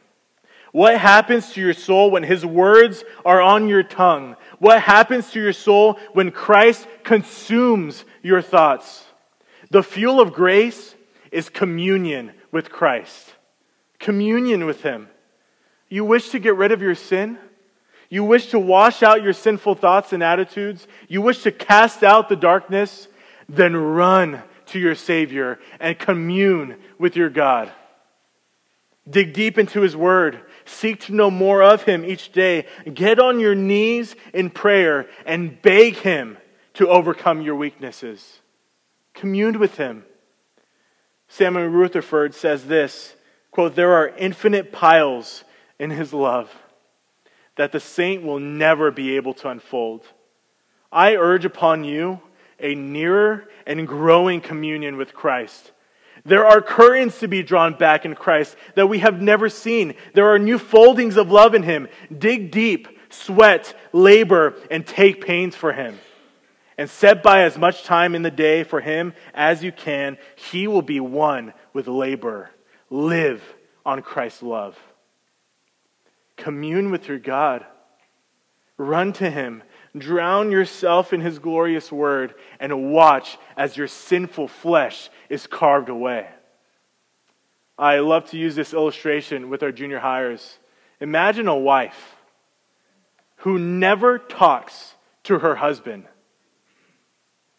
What 0.72 0.98
happens 0.98 1.54
to 1.54 1.62
your 1.62 1.74
soul 1.74 2.12
when 2.12 2.24
His 2.24 2.46
words 2.46 3.04
are 3.24 3.42
on 3.42 3.70
your 3.70 3.84
tongue? 3.84 4.36
What 4.60 4.82
happens 4.82 5.32
to 5.32 5.42
your 5.42 5.54
soul 5.54 6.00
when 6.14 6.32
Christ 6.32 6.88
consumes 7.04 8.04
your 8.22 8.42
thoughts? 8.42 9.06
The 9.72 9.84
fuel 9.84 10.20
of 10.20 10.34
grace 10.34 10.95
is 11.36 11.50
communion 11.50 12.32
with 12.52 12.72
Christ, 12.72 13.36
communion 14.00 14.66
with 14.66 14.82
Him. 14.82 15.10
You 15.90 16.06
wish 16.06 16.30
to 16.30 16.40
get 16.40 16.56
rid 16.56 16.72
of 16.72 16.82
your 16.82 16.96
sin? 16.96 17.38
You 18.10 18.24
wish 18.24 18.48
to 18.52 18.60
wash 18.60 19.04
out 19.04 19.22
your 19.22 19.34
sinful 19.34 19.76
thoughts 19.76 20.14
and 20.14 20.24
attitudes? 20.24 20.88
You 21.10 21.22
wish 21.22 21.44
to 21.44 21.52
cast 21.52 22.04
out 22.04 22.30
the 22.30 22.38
darkness? 22.38 23.10
Then 23.50 23.76
run 23.76 24.42
to 24.68 24.80
your 24.80 24.96
Savior 24.96 25.60
and 25.80 26.00
commune 26.00 26.78
with 26.98 27.18
your 27.18 27.30
God. 27.30 27.72
Dig 29.08 29.34
deep 29.34 29.58
into 29.58 29.82
His 29.82 29.96
Word. 29.96 30.40
Seek 30.64 31.02
to 31.02 31.14
know 31.14 31.30
more 31.30 31.62
of 31.62 31.84
Him 31.84 32.06
each 32.06 32.32
day. 32.32 32.66
Get 32.92 33.20
on 33.20 33.42
your 33.42 33.56
knees 33.56 34.16
in 34.34 34.50
prayer 34.50 35.08
and 35.26 35.62
beg 35.62 35.98
Him 35.98 36.38
to 36.76 36.88
overcome 36.88 37.42
your 37.42 37.56
weaknesses. 37.56 38.40
Commune 39.14 39.60
with 39.60 39.76
Him. 39.76 40.06
Samuel 41.28 41.68
Rutherford 41.68 42.34
says 42.34 42.66
this 42.66 43.16
quote, 43.52 43.76
There 43.76 43.94
are 43.94 44.10
infinite 44.10 44.72
piles 44.72 45.44
in 45.80 45.90
His 45.90 46.14
love 46.14 46.54
that 47.56 47.72
the 47.72 47.80
saint 47.80 48.24
will 48.24 48.40
never 48.40 48.92
be 48.92 49.16
able 49.16 49.34
to 49.34 49.50
unfold. 49.50 50.06
I 50.92 51.16
urge 51.16 51.46
upon 51.46 51.84
you 51.84 52.20
a 52.60 52.76
nearer 52.76 53.48
and 53.66 53.88
growing 53.88 54.42
communion 54.42 54.98
with 54.98 55.14
Christ. 55.14 55.72
There 56.26 56.46
are 56.46 56.62
currents 56.62 57.20
to 57.20 57.28
be 57.28 57.44
drawn 57.44 57.74
back 57.76 58.06
in 58.06 58.16
Christ 58.16 58.56
that 58.76 58.88
we 58.88 59.00
have 59.00 59.22
never 59.22 59.50
seen. 59.50 59.94
There 60.14 60.34
are 60.34 60.40
new 60.40 60.58
foldings 60.58 61.18
of 61.18 61.30
love 61.30 61.54
in 61.54 61.64
Him. 61.64 61.88
Dig 62.16 62.52
deep, 62.52 62.88
sweat, 63.10 63.74
labor, 63.94 64.56
and 64.72 64.86
take 64.86 65.26
pains 65.26 65.56
for 65.56 65.72
Him. 65.72 66.00
And 66.78 66.90
set 66.90 67.24
by 67.24 67.44
as 67.44 67.58
much 67.58 67.84
time 67.84 68.16
in 68.16 68.22
the 68.22 68.32
day 68.32 68.64
for 68.64 68.82
Him 68.82 69.14
as 69.34 69.64
you 69.64 69.72
can. 69.72 70.18
He 70.36 70.68
will 70.68 70.82
be 70.82 71.00
won 71.00 71.54
with 71.74 71.88
labor. 71.88 72.50
Live 72.90 73.42
on 73.86 74.02
Christ's 74.02 74.44
love. 74.44 74.78
Commune 76.38 76.92
with 76.92 77.08
your 77.08 77.20
God. 77.20 77.66
Run 78.78 79.14
to 79.14 79.30
Him. 79.30 79.64
Drown 79.98 80.52
yourself 80.52 81.14
in 81.14 81.22
His 81.22 81.40
glorious 81.40 81.92
word 81.92 82.36
and 82.60 82.92
watch 82.92 83.38
as 83.56 83.78
your 83.78 83.88
sinful 83.88 84.50
flesh 84.50 85.10
is 85.30 85.48
carved 85.48 85.88
away. 85.88 86.28
I 87.78 88.00
love 88.00 88.30
to 88.32 88.38
use 88.38 88.56
this 88.56 88.74
illustration 88.74 89.50
with 89.50 89.64
our 89.64 89.72
junior 89.72 90.00
highers. 90.00 90.58
Imagine 91.00 91.48
a 91.48 91.58
wife 91.58 92.16
who 93.38 93.60
never 93.60 94.18
talks 94.18 94.96
to 95.24 95.40
her 95.40 95.56
husband. 95.56 96.06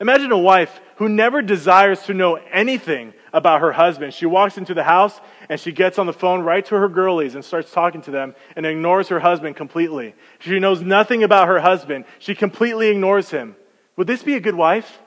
Imagine 0.01 0.31
a 0.31 0.39
wife 0.39 0.81
who 0.97 1.09
never 1.09 1.41
desires 1.41 2.03
to 2.03 2.15
know 2.15 2.35
anything 2.35 3.15
about 3.33 3.63
her 3.63 3.73
husband. 3.73 4.13
She 4.13 4.27
walks 4.27 4.59
into 4.59 4.75
the 4.75 4.85
house 4.85 5.19
and 5.49 5.59
she 5.59 5.73
gets 5.73 5.99
on 5.99 6.07
the 6.07 6.13
phone 6.13 6.43
right 6.43 6.65
to 6.67 6.75
her 6.75 6.89
girlies 6.89 7.35
and 7.35 7.45
starts 7.45 7.71
talking 7.73 8.03
to 8.03 8.11
them 8.11 8.35
and 8.57 8.67
ignores 8.67 9.09
her 9.09 9.21
husband 9.21 9.57
completely. 9.57 10.15
She 10.39 10.59
knows 10.59 10.83
nothing 10.83 11.23
about 11.23 11.49
her 11.49 11.61
husband. 11.61 12.05
She 12.19 12.35
completely 12.35 12.89
ignores 12.89 13.31
him. 13.31 13.57
Would 13.97 14.07
this 14.07 14.23
be 14.23 14.35
a 14.35 14.41
good 14.41 14.55
wife? 14.55 14.99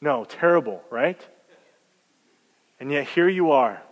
No, 0.00 0.24
terrible, 0.24 0.82
right? 0.90 1.20
And 2.80 2.90
yet 2.90 3.06
here 3.08 3.28
you 3.28 3.52
are, 3.52 3.82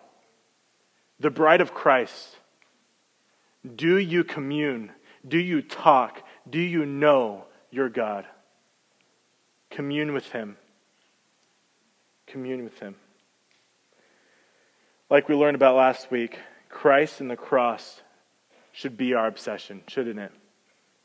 the 1.21 1.31
bride 1.31 1.61
of 1.61 1.75
Christ. 1.75 2.37
Do 3.77 3.97
you 3.99 4.25
commune? 4.25 4.91
Do 5.27 5.39
you 5.39 5.63
talk? 5.63 6.23
Do 6.49 6.59
you 6.59 6.85
know 6.85 7.45
your 7.71 7.89
God? 7.89 8.27
Commune 9.75 10.13
with 10.13 10.31
him. 10.31 10.57
Commune 12.29 12.63
with 12.63 12.79
him. 12.79 12.95
Like 15.11 15.29
we 15.29 15.35
learned 15.35 15.57
about 15.57 15.75
last 15.75 16.13
week, 16.13 16.39
Christ 16.69 17.21
and 17.21 17.29
the 17.29 17.37
cross 17.37 18.01
should 18.73 18.97
be 18.97 19.15
our 19.15 19.27
obsession, 19.27 19.83
shouldn't 19.89 20.21
it? 20.21 20.31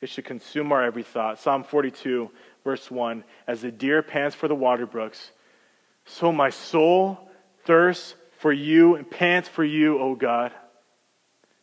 It 0.01 0.09
should 0.09 0.25
consume 0.25 0.71
our 0.71 0.83
every 0.83 1.01
thought. 1.01 1.39
Psalm 1.39 1.63
42, 1.63 2.29
verse 2.63 2.91
1 2.91 3.23
As 3.47 3.61
the 3.61 3.71
deer 3.71 4.03
pants 4.03 4.35
for 4.35 4.47
the 4.47 4.53
water 4.53 4.85
brooks, 4.85 5.31
so 6.05 6.31
my 6.31 6.51
soul 6.51 7.17
thirsts 7.65 8.13
for 8.37 8.53
you 8.53 8.95
and 8.95 9.09
pants 9.09 9.49
for 9.49 9.63
you, 9.63 9.97
O 9.97 10.13
God. 10.13 10.51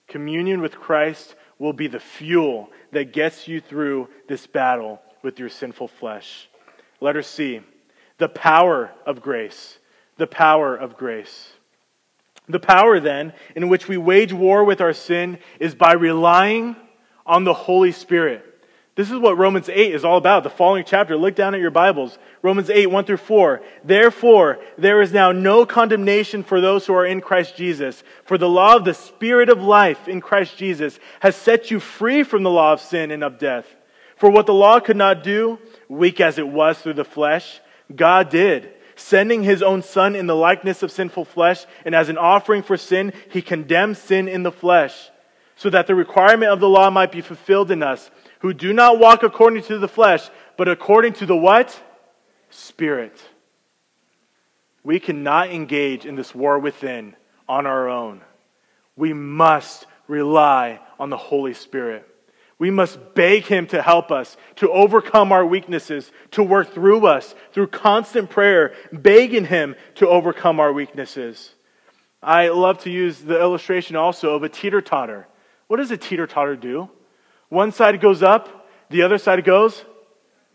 Communion 0.09 0.61
with 0.61 0.77
Christ 0.77 1.37
will 1.61 1.73
be 1.73 1.87
the 1.87 2.01
fuel 2.01 2.69
that 2.91 3.13
gets 3.13 3.47
you 3.47 3.61
through 3.61 4.09
this 4.27 4.49
battle 4.49 5.01
with 5.23 5.39
your 5.39 5.49
sinful 5.49 5.87
flesh. 5.87 6.49
Letter 7.01 7.23
C, 7.23 7.61
the 8.19 8.29
power 8.29 8.91
of 9.05 9.21
grace. 9.21 9.79
The 10.17 10.27
power 10.27 10.75
of 10.75 10.97
grace. 10.97 11.53
The 12.49 12.61
power, 12.61 13.01
then, 13.01 13.33
in 13.55 13.69
which 13.69 13.89
we 13.89 13.97
wage 13.97 14.33
war 14.33 14.65
with 14.65 14.81
our 14.81 14.93
sin 14.93 15.39
is 15.59 15.75
by 15.75 15.93
relying 15.93 16.77
on 17.27 17.45
the 17.45 17.53
Holy 17.53 17.93
Spirit. 17.93 18.45
This 18.95 19.11
is 19.11 19.19
what 19.19 19.37
Romans 19.37 19.69
8 19.69 19.95
is 19.95 20.07
all 20.07 20.17
about. 20.17 20.43
The 20.43 20.49
following 20.49 20.85
chapter, 20.87 21.19
look 21.19 21.35
down 21.35 21.55
at 21.55 21.61
your 21.61 21.71
Bibles. 21.71 22.19
Romans 22.41 22.71
8, 22.71 22.87
1 22.87 23.05
through 23.05 23.19
4. 23.19 23.61
Therefore, 23.85 24.59
there 24.79 25.03
is 25.03 25.13
now 25.13 25.33
no 25.33 25.67
condemnation 25.67 26.43
for 26.43 26.63
those 26.63 26.87
who 26.87 26.95
are 26.95 27.05
in 27.05 27.21
Christ 27.21 27.57
Jesus. 27.57 28.03
For 28.25 28.39
the 28.39 28.49
law 28.49 28.75
of 28.75 28.87
the 28.87 28.95
Spirit 28.95 29.51
of 29.51 29.61
life 29.61 30.09
in 30.09 30.23
Christ 30.23 30.57
Jesus 30.57 30.99
has 31.21 31.37
set 31.37 31.71
you 31.71 31.79
free 31.79 32.23
from 32.23 32.43
the 32.43 32.51
law 32.51 32.73
of 32.73 32.81
sin 32.81 33.11
and 33.11 33.23
of 33.23 33.39
death. 33.39 33.67
For 34.17 34.31
what 34.31 34.47
the 34.47 34.55
law 34.55 34.81
could 34.81 34.97
not 34.97 35.23
do, 35.23 35.59
weak 35.89 36.21
as 36.21 36.39
it 36.39 36.49
was 36.49 36.79
through 36.79 36.95
the 36.95 37.05
flesh, 37.05 37.61
God 37.95 38.31
did 38.31 38.73
sending 38.97 39.43
his 39.43 39.63
own 39.63 39.83
son 39.83 40.17
in 40.17 40.27
the 40.27 40.35
likeness 40.35 40.83
of 40.83 40.91
sinful 40.91 41.27
flesh, 41.27 41.65
and 41.85 41.95
as 41.95 42.09
an 42.09 42.19
offering 42.19 42.63
for 42.63 42.77
sin, 42.77 43.13
he 43.31 43.43
condemned 43.43 43.97
sin 43.97 44.27
in 44.27 44.43
the 44.43 44.51
flesh, 44.51 45.11
so 45.55 45.71
that 45.71 45.87
the 45.87 45.95
requirement 45.95 46.51
of 46.51 46.61
the 46.61 46.69
law 46.69 46.91
might 46.91 47.13
be 47.13 47.21
fulfilled 47.21 47.71
in 47.71 47.83
us, 47.83 48.11
who 48.41 48.53
do 48.53 48.73
not 48.73 48.99
walk 48.99 49.23
according 49.23 49.63
to 49.63 49.79
the 49.79 49.89
flesh, 49.89 50.29
but 50.57 50.69
according 50.69 51.13
to 51.13 51.27
the 51.27 51.37
what? 51.37 51.81
Spirit. 52.51 53.21
We 54.83 54.99
cannot 54.99 55.51
engage 55.51 56.07
in 56.07 56.17
this 56.17 56.35
war 56.35 56.59
within 56.59 57.17
on 57.49 57.67
our 57.67 57.89
own. 57.89 58.23
We 58.97 59.13
must 59.13 59.87
rely 60.09 60.81
on 60.99 61.11
the 61.11 61.17
Holy 61.17 61.55
Spirit. 61.55 62.09
We 62.59 62.71
must 62.71 63.15
beg 63.15 63.45
Him 63.45 63.67
to 63.69 63.83
help 63.83 64.11
us, 64.11 64.37
to 64.57 64.71
overcome 64.71 65.31
our 65.31 65.45
weaknesses, 65.45 66.11
to 66.33 66.43
work 66.43 66.73
through 66.73 67.07
us 67.07 67.35
through 67.53 67.69
constant 67.69 68.31
prayer, 68.31 68.75
begging 68.93 69.45
Him 69.45 69.77
to 69.97 70.09
overcome 70.09 70.59
our 70.59 70.73
weaknesses. 70.73 71.55
I 72.23 72.49
love 72.49 72.79
to 72.85 72.91
use 72.91 73.19
the 73.19 73.39
illustration 73.39 73.95
also 73.95 74.35
of 74.35 74.43
a 74.43 74.49
teeter 74.49 74.81
totter. 74.81 75.27
What 75.67 75.77
does 75.77 75.91
a 75.91 75.97
teeter 75.97 76.27
totter 76.27 76.57
do? 76.57 76.89
One 77.49 77.73
side 77.73 78.01
goes 78.01 78.23
up, 78.23 78.69
the 78.89 79.03
other 79.03 79.19
side 79.19 79.45
goes 79.45 79.85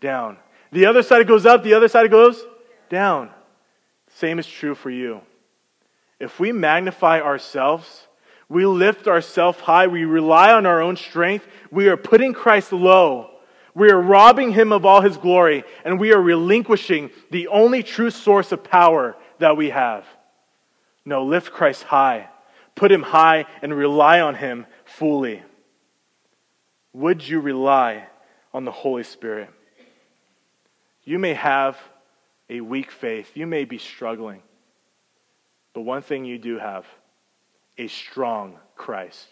down. 0.00 0.38
The 0.72 0.86
other 0.86 1.02
side 1.02 1.28
goes 1.28 1.46
up, 1.46 1.62
the 1.62 1.74
other 1.74 1.88
side 1.88 2.10
goes 2.10 2.42
down. 2.88 3.30
Same 4.16 4.38
is 4.38 4.46
true 4.46 4.74
for 4.74 4.90
you. 4.90 5.20
If 6.18 6.40
we 6.40 6.52
magnify 6.52 7.20
ourselves, 7.20 8.06
we 8.52 8.66
lift 8.66 9.08
ourselves 9.08 9.58
high, 9.60 9.86
we 9.86 10.04
rely 10.04 10.52
on 10.52 10.66
our 10.66 10.82
own 10.82 10.96
strength, 10.96 11.46
we 11.70 11.88
are 11.88 11.96
putting 11.96 12.34
Christ 12.34 12.70
low. 12.70 13.30
We 13.74 13.90
are 13.90 14.00
robbing 14.00 14.52
him 14.52 14.72
of 14.72 14.84
all 14.84 15.00
his 15.00 15.16
glory, 15.16 15.64
and 15.86 15.98
we 15.98 16.12
are 16.12 16.20
relinquishing 16.20 17.10
the 17.30 17.48
only 17.48 17.82
true 17.82 18.10
source 18.10 18.52
of 18.52 18.62
power 18.62 19.16
that 19.38 19.56
we 19.56 19.70
have. 19.70 20.04
No, 21.06 21.24
lift 21.24 21.50
Christ 21.50 21.84
high, 21.84 22.28
put 22.74 22.92
him 22.92 23.02
high, 23.02 23.46
and 23.62 23.74
rely 23.74 24.20
on 24.20 24.34
him 24.34 24.66
fully. 24.84 25.42
Would 26.92 27.26
you 27.26 27.40
rely 27.40 28.06
on 28.52 28.66
the 28.66 28.70
Holy 28.70 29.04
Spirit? 29.04 29.48
You 31.04 31.18
may 31.18 31.32
have 31.32 31.78
a 32.50 32.60
weak 32.60 32.90
faith, 32.90 33.30
you 33.34 33.46
may 33.46 33.64
be 33.64 33.78
struggling, 33.78 34.42
but 35.72 35.80
one 35.80 36.02
thing 36.02 36.26
you 36.26 36.36
do 36.36 36.58
have 36.58 36.84
a 37.78 37.88
strong 37.88 38.58
Christ. 38.76 39.28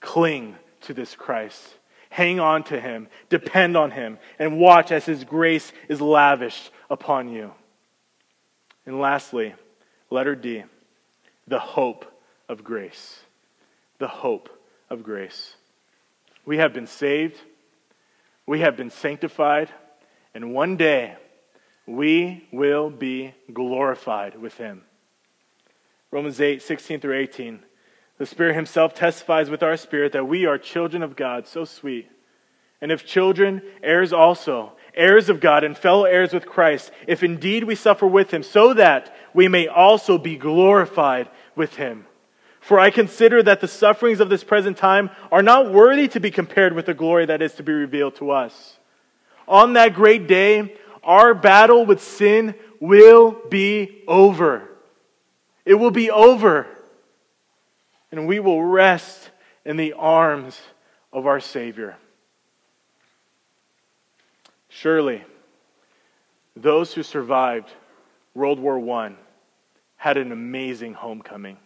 Cling 0.00 0.56
to 0.82 0.94
this 0.94 1.14
Christ. 1.14 1.74
Hang 2.10 2.40
on 2.40 2.64
to 2.64 2.80
him, 2.80 3.08
depend 3.28 3.76
on 3.76 3.90
him, 3.90 4.18
and 4.38 4.58
watch 4.58 4.90
as 4.92 5.04
his 5.04 5.24
grace 5.24 5.72
is 5.88 6.00
lavished 6.00 6.70
upon 6.88 7.28
you. 7.28 7.52
And 8.86 8.98
lastly, 8.98 9.54
letter 10.10 10.34
D, 10.34 10.64
the 11.46 11.58
hope 11.58 12.06
of 12.48 12.64
grace. 12.64 13.20
The 13.98 14.08
hope 14.08 14.48
of 14.88 15.02
grace. 15.02 15.54
We 16.46 16.56
have 16.58 16.72
been 16.72 16.86
saved, 16.86 17.36
we 18.46 18.60
have 18.60 18.76
been 18.76 18.90
sanctified, 18.90 19.68
and 20.34 20.54
one 20.54 20.76
day 20.76 21.16
we 21.86 22.46
will 22.52 22.88
be 22.88 23.34
glorified 23.52 24.40
with 24.40 24.56
him. 24.56 24.82
Romans 26.10 26.40
8, 26.40 26.62
16 26.62 27.00
through 27.00 27.18
18. 27.18 27.60
The 28.18 28.26
Spirit 28.26 28.54
Himself 28.54 28.94
testifies 28.94 29.50
with 29.50 29.62
our 29.62 29.76
spirit 29.76 30.12
that 30.12 30.26
we 30.26 30.46
are 30.46 30.58
children 30.58 31.02
of 31.02 31.16
God. 31.16 31.46
So 31.46 31.64
sweet. 31.64 32.08
And 32.80 32.90
if 32.92 33.04
children, 33.04 33.62
heirs 33.82 34.12
also, 34.12 34.72
heirs 34.94 35.28
of 35.28 35.40
God 35.40 35.64
and 35.64 35.76
fellow 35.76 36.04
heirs 36.04 36.32
with 36.32 36.46
Christ, 36.46 36.90
if 37.06 37.22
indeed 37.22 37.64
we 37.64 37.74
suffer 37.74 38.06
with 38.06 38.32
Him, 38.32 38.42
so 38.42 38.72
that 38.74 39.14
we 39.34 39.48
may 39.48 39.66
also 39.66 40.16
be 40.16 40.36
glorified 40.36 41.28
with 41.54 41.76
Him. 41.76 42.06
For 42.60 42.78
I 42.78 42.90
consider 42.90 43.42
that 43.42 43.60
the 43.60 43.68
sufferings 43.68 44.20
of 44.20 44.28
this 44.28 44.44
present 44.44 44.76
time 44.76 45.10
are 45.30 45.42
not 45.42 45.72
worthy 45.72 46.08
to 46.08 46.20
be 46.20 46.30
compared 46.30 46.72
with 46.72 46.86
the 46.86 46.94
glory 46.94 47.26
that 47.26 47.42
is 47.42 47.54
to 47.54 47.62
be 47.62 47.72
revealed 47.72 48.16
to 48.16 48.30
us. 48.30 48.78
On 49.46 49.74
that 49.74 49.94
great 49.94 50.26
day, 50.26 50.76
our 51.02 51.34
battle 51.34 51.86
with 51.86 52.02
sin 52.02 52.54
will 52.80 53.36
be 53.48 54.02
over. 54.06 54.67
It 55.68 55.74
will 55.74 55.90
be 55.90 56.10
over. 56.10 56.66
And 58.10 58.26
we 58.26 58.40
will 58.40 58.62
rest 58.62 59.28
in 59.66 59.76
the 59.76 59.92
arms 59.92 60.58
of 61.12 61.26
our 61.26 61.40
Savior. 61.40 61.98
Surely, 64.70 65.22
those 66.56 66.94
who 66.94 67.02
survived 67.02 67.70
World 68.32 68.58
War 68.58 68.78
I 68.98 69.12
had 69.96 70.16
an 70.16 70.32
amazing 70.32 70.94
homecoming. 70.94 71.58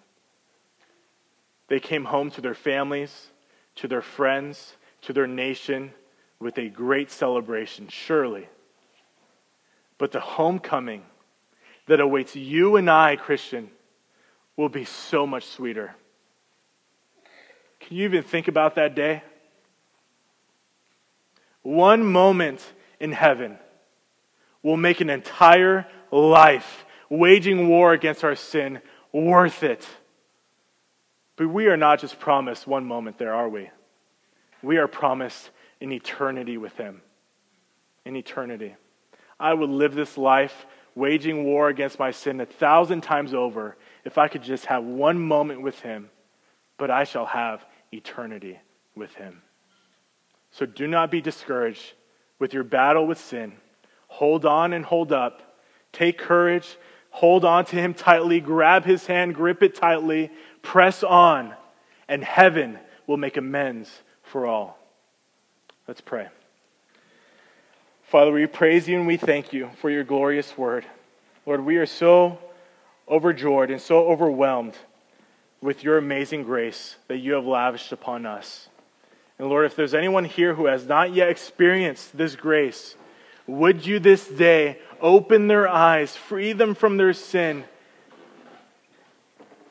They 1.69 1.79
came 1.79 2.05
home 2.05 2.33
to 2.33 2.41
their 2.41 2.55
families, 2.55 3.29
to 3.77 3.87
their 3.87 4.03
friends, 4.03 4.75
to 5.03 5.13
their 5.13 5.29
nation 5.29 5.93
with 6.41 6.59
a 6.59 6.69
great 6.69 7.13
celebration, 7.13 7.87
surely. 7.87 8.49
But 9.97 10.11
the 10.11 10.19
homecoming 10.19 11.05
that 11.87 12.01
awaits 12.01 12.35
you 12.35 12.75
and 12.75 12.91
I, 12.91 13.15
Christian, 13.15 13.71
will 14.57 14.69
be 14.69 14.85
so 14.85 15.27
much 15.27 15.47
sweeter. 15.47 15.95
Can 17.81 17.97
you 17.97 18.05
even 18.05 18.23
think 18.23 18.49
about 18.49 18.77
that 18.77 18.95
day? 18.95 19.23
One 21.63 22.05
moment 22.05 22.65
in 23.01 23.13
heaven 23.13 23.59
will 24.63 24.77
make 24.77 25.01
an 25.01 25.11
entire 25.11 25.87
life 26.11 26.85
waging 27.09 27.69
war 27.69 27.93
against 27.93 28.25
our 28.25 28.37
sin 28.37 28.81
worth 29.13 29.63
it. 29.63 29.87
But 31.37 31.49
we 31.49 31.67
are 31.67 31.77
not 31.77 32.01
just 32.01 32.21
promised 32.21 32.67
one 32.67 32.85
moment 32.85 33.19
there, 33.19 33.35
are 33.35 33.49
we? 33.49 33.71
We 34.63 34.79
are 34.79 34.87
promised 34.87 35.51
an 35.81 35.93
eternity 35.93 36.57
with 36.57 36.77
Him. 36.77 37.03
An 38.05 38.17
eternity. 38.17 38.77
I 39.39 39.53
would 39.55 39.71
live 39.71 39.95
this 39.95 40.17
life 40.17 40.67
waging 40.95 41.45
war 41.45 41.69
against 41.69 41.99
my 41.99 42.11
sin 42.11 42.41
a 42.41 42.47
thousand 42.47 43.01
times 43.01 43.35
over 43.35 43.77
if 44.05 44.19
I 44.19 44.29
could 44.29 44.43
just 44.43 44.67
have 44.67 44.85
one 44.85 45.19
moment 45.19 45.63
with 45.63 45.81
Him, 45.81 46.11
but 46.77 46.91
I 46.91 47.05
shall 47.05 47.27
have 47.27 47.65
eternity 47.93 48.59
with 48.95 49.15
Him. 49.15 49.43
So 50.51 50.67
do 50.67 50.87
not 50.87 51.11
be 51.11 51.21
discouraged 51.21 51.93
with 52.39 52.53
your 52.53 52.65
battle 52.65 53.07
with 53.07 53.19
sin. 53.19 53.53
Hold 54.09 54.45
on 54.45 54.73
and 54.73 54.85
hold 54.85 55.13
up. 55.13 55.57
Take 55.93 56.19
courage. 56.19 56.77
Hold 57.11 57.45
on 57.45 57.65
to 57.67 57.77
Him 57.77 57.95
tightly. 57.95 58.41
Grab 58.41 58.85
His 58.85 59.07
hand, 59.07 59.35
grip 59.35 59.63
it 59.63 59.75
tightly. 59.75 60.31
Press 60.63 61.03
on, 61.03 61.55
and 62.09 62.23
heaven 62.23 62.79
will 63.07 63.17
make 63.17 63.37
amends 63.37 63.91
for 64.23 64.47
all. 64.47 64.79
Let's 65.87 66.01
pray. 66.01 66.29
Father, 68.05 68.31
we 68.31 68.47
praise 68.47 68.89
you 68.89 68.99
and 68.99 69.07
we 69.07 69.17
thank 69.17 69.53
you 69.53 69.71
for 69.81 69.89
your 69.89 70.05
glorious 70.05 70.57
word. 70.57 70.85
Lord, 71.47 71.65
we 71.65 71.77
are 71.77 71.87
so 71.87 72.39
overjoyed 73.09 73.71
and 73.71 73.81
so 73.81 74.07
overwhelmed 74.07 74.77
with 75.61 75.85
your 75.85 75.99
amazing 75.99 76.43
grace 76.43 76.97
that 77.09 77.19
you 77.19 77.35
have 77.35 77.47
lavished 77.47 77.93
upon 77.93 78.27
us. 78.27 78.69
And 79.39 79.49
Lord, 79.49 79.67
if 79.67 79.77
there's 79.77 79.95
anyone 79.95 80.25
here 80.25 80.55
who 80.55 80.67
has 80.67 80.87
not 80.87 81.13
yet 81.13 81.29
experienced 81.29 82.17
this 82.17 82.37
grace, 82.37 82.97
would 83.47 83.85
you 83.85 83.99
this 83.99 84.27
day 84.29 84.79
open 85.01 85.49
their 85.49 85.69
eyes, 85.69 86.17
free 86.17 86.53
them 86.53 86.75
from 86.75 86.97
their 86.97 87.13
sin, 87.13 87.65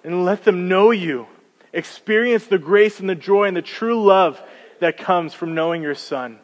and 0.04 0.26
let 0.26 0.44
them 0.44 0.68
know 0.68 0.92
you, 0.92 1.28
experience 1.74 2.48
the 2.48 2.58
grace 2.58 3.00
and 3.00 3.10
the 3.10 3.16
joy 3.16 3.46
and 3.46 3.56
the 3.56 3.62
true 3.62 4.04
love 4.04 4.42
that 4.80 4.98
comes 4.98 5.34
from 5.34 5.56
knowing 5.56 5.82
your 5.82 5.96
Son? 5.96 6.40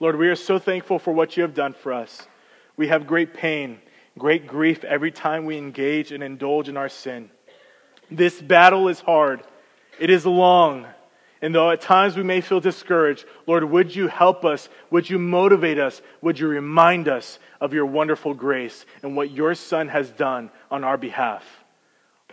Lord, 0.00 0.16
we 0.16 0.28
are 0.28 0.36
so 0.36 0.58
thankful 0.58 0.98
for 0.98 1.12
what 1.12 1.36
you 1.36 1.42
have 1.42 1.54
done 1.54 1.74
for 1.74 1.92
us. 1.92 2.26
We 2.76 2.88
have 2.88 3.06
great 3.06 3.34
pain, 3.34 3.80
great 4.18 4.46
grief 4.46 4.84
every 4.84 5.10
time 5.10 5.44
we 5.44 5.56
engage 5.56 6.12
and 6.12 6.22
indulge 6.22 6.68
in 6.68 6.76
our 6.76 6.88
sin. 6.88 7.30
This 8.10 8.40
battle 8.40 8.88
is 8.88 9.00
hard, 9.00 9.42
it 9.98 10.10
is 10.10 10.26
long. 10.26 10.86
And 11.40 11.54
though 11.54 11.70
at 11.70 11.80
times 11.80 12.16
we 12.16 12.24
may 12.24 12.40
feel 12.40 12.58
discouraged, 12.58 13.24
Lord, 13.46 13.62
would 13.62 13.94
you 13.94 14.08
help 14.08 14.44
us? 14.44 14.68
Would 14.90 15.08
you 15.08 15.20
motivate 15.20 15.78
us? 15.78 16.02
Would 16.20 16.40
you 16.40 16.48
remind 16.48 17.06
us 17.06 17.38
of 17.60 17.72
your 17.72 17.86
wonderful 17.86 18.34
grace 18.34 18.84
and 19.04 19.16
what 19.16 19.30
your 19.30 19.54
Son 19.54 19.86
has 19.88 20.10
done 20.10 20.50
on 20.68 20.82
our 20.82 20.96
behalf? 20.96 21.44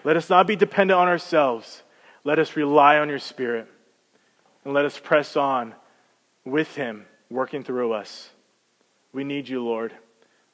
Let 0.04 0.18
us 0.18 0.30
not 0.30 0.48
be 0.48 0.56
dependent 0.56 1.00
on 1.00 1.08
ourselves. 1.08 1.84
Let 2.24 2.40
us 2.40 2.56
rely 2.56 2.98
on 2.98 3.10
your 3.10 3.20
Spirit. 3.20 3.68
And 4.64 4.74
let 4.74 4.86
us 4.86 4.98
press 4.98 5.36
on 5.36 5.76
with 6.44 6.74
him 6.76 7.06
working 7.30 7.64
through 7.64 7.94
us. 7.94 8.30
We 9.14 9.24
need 9.24 9.48
you, 9.48 9.64
Lord. 9.64 9.94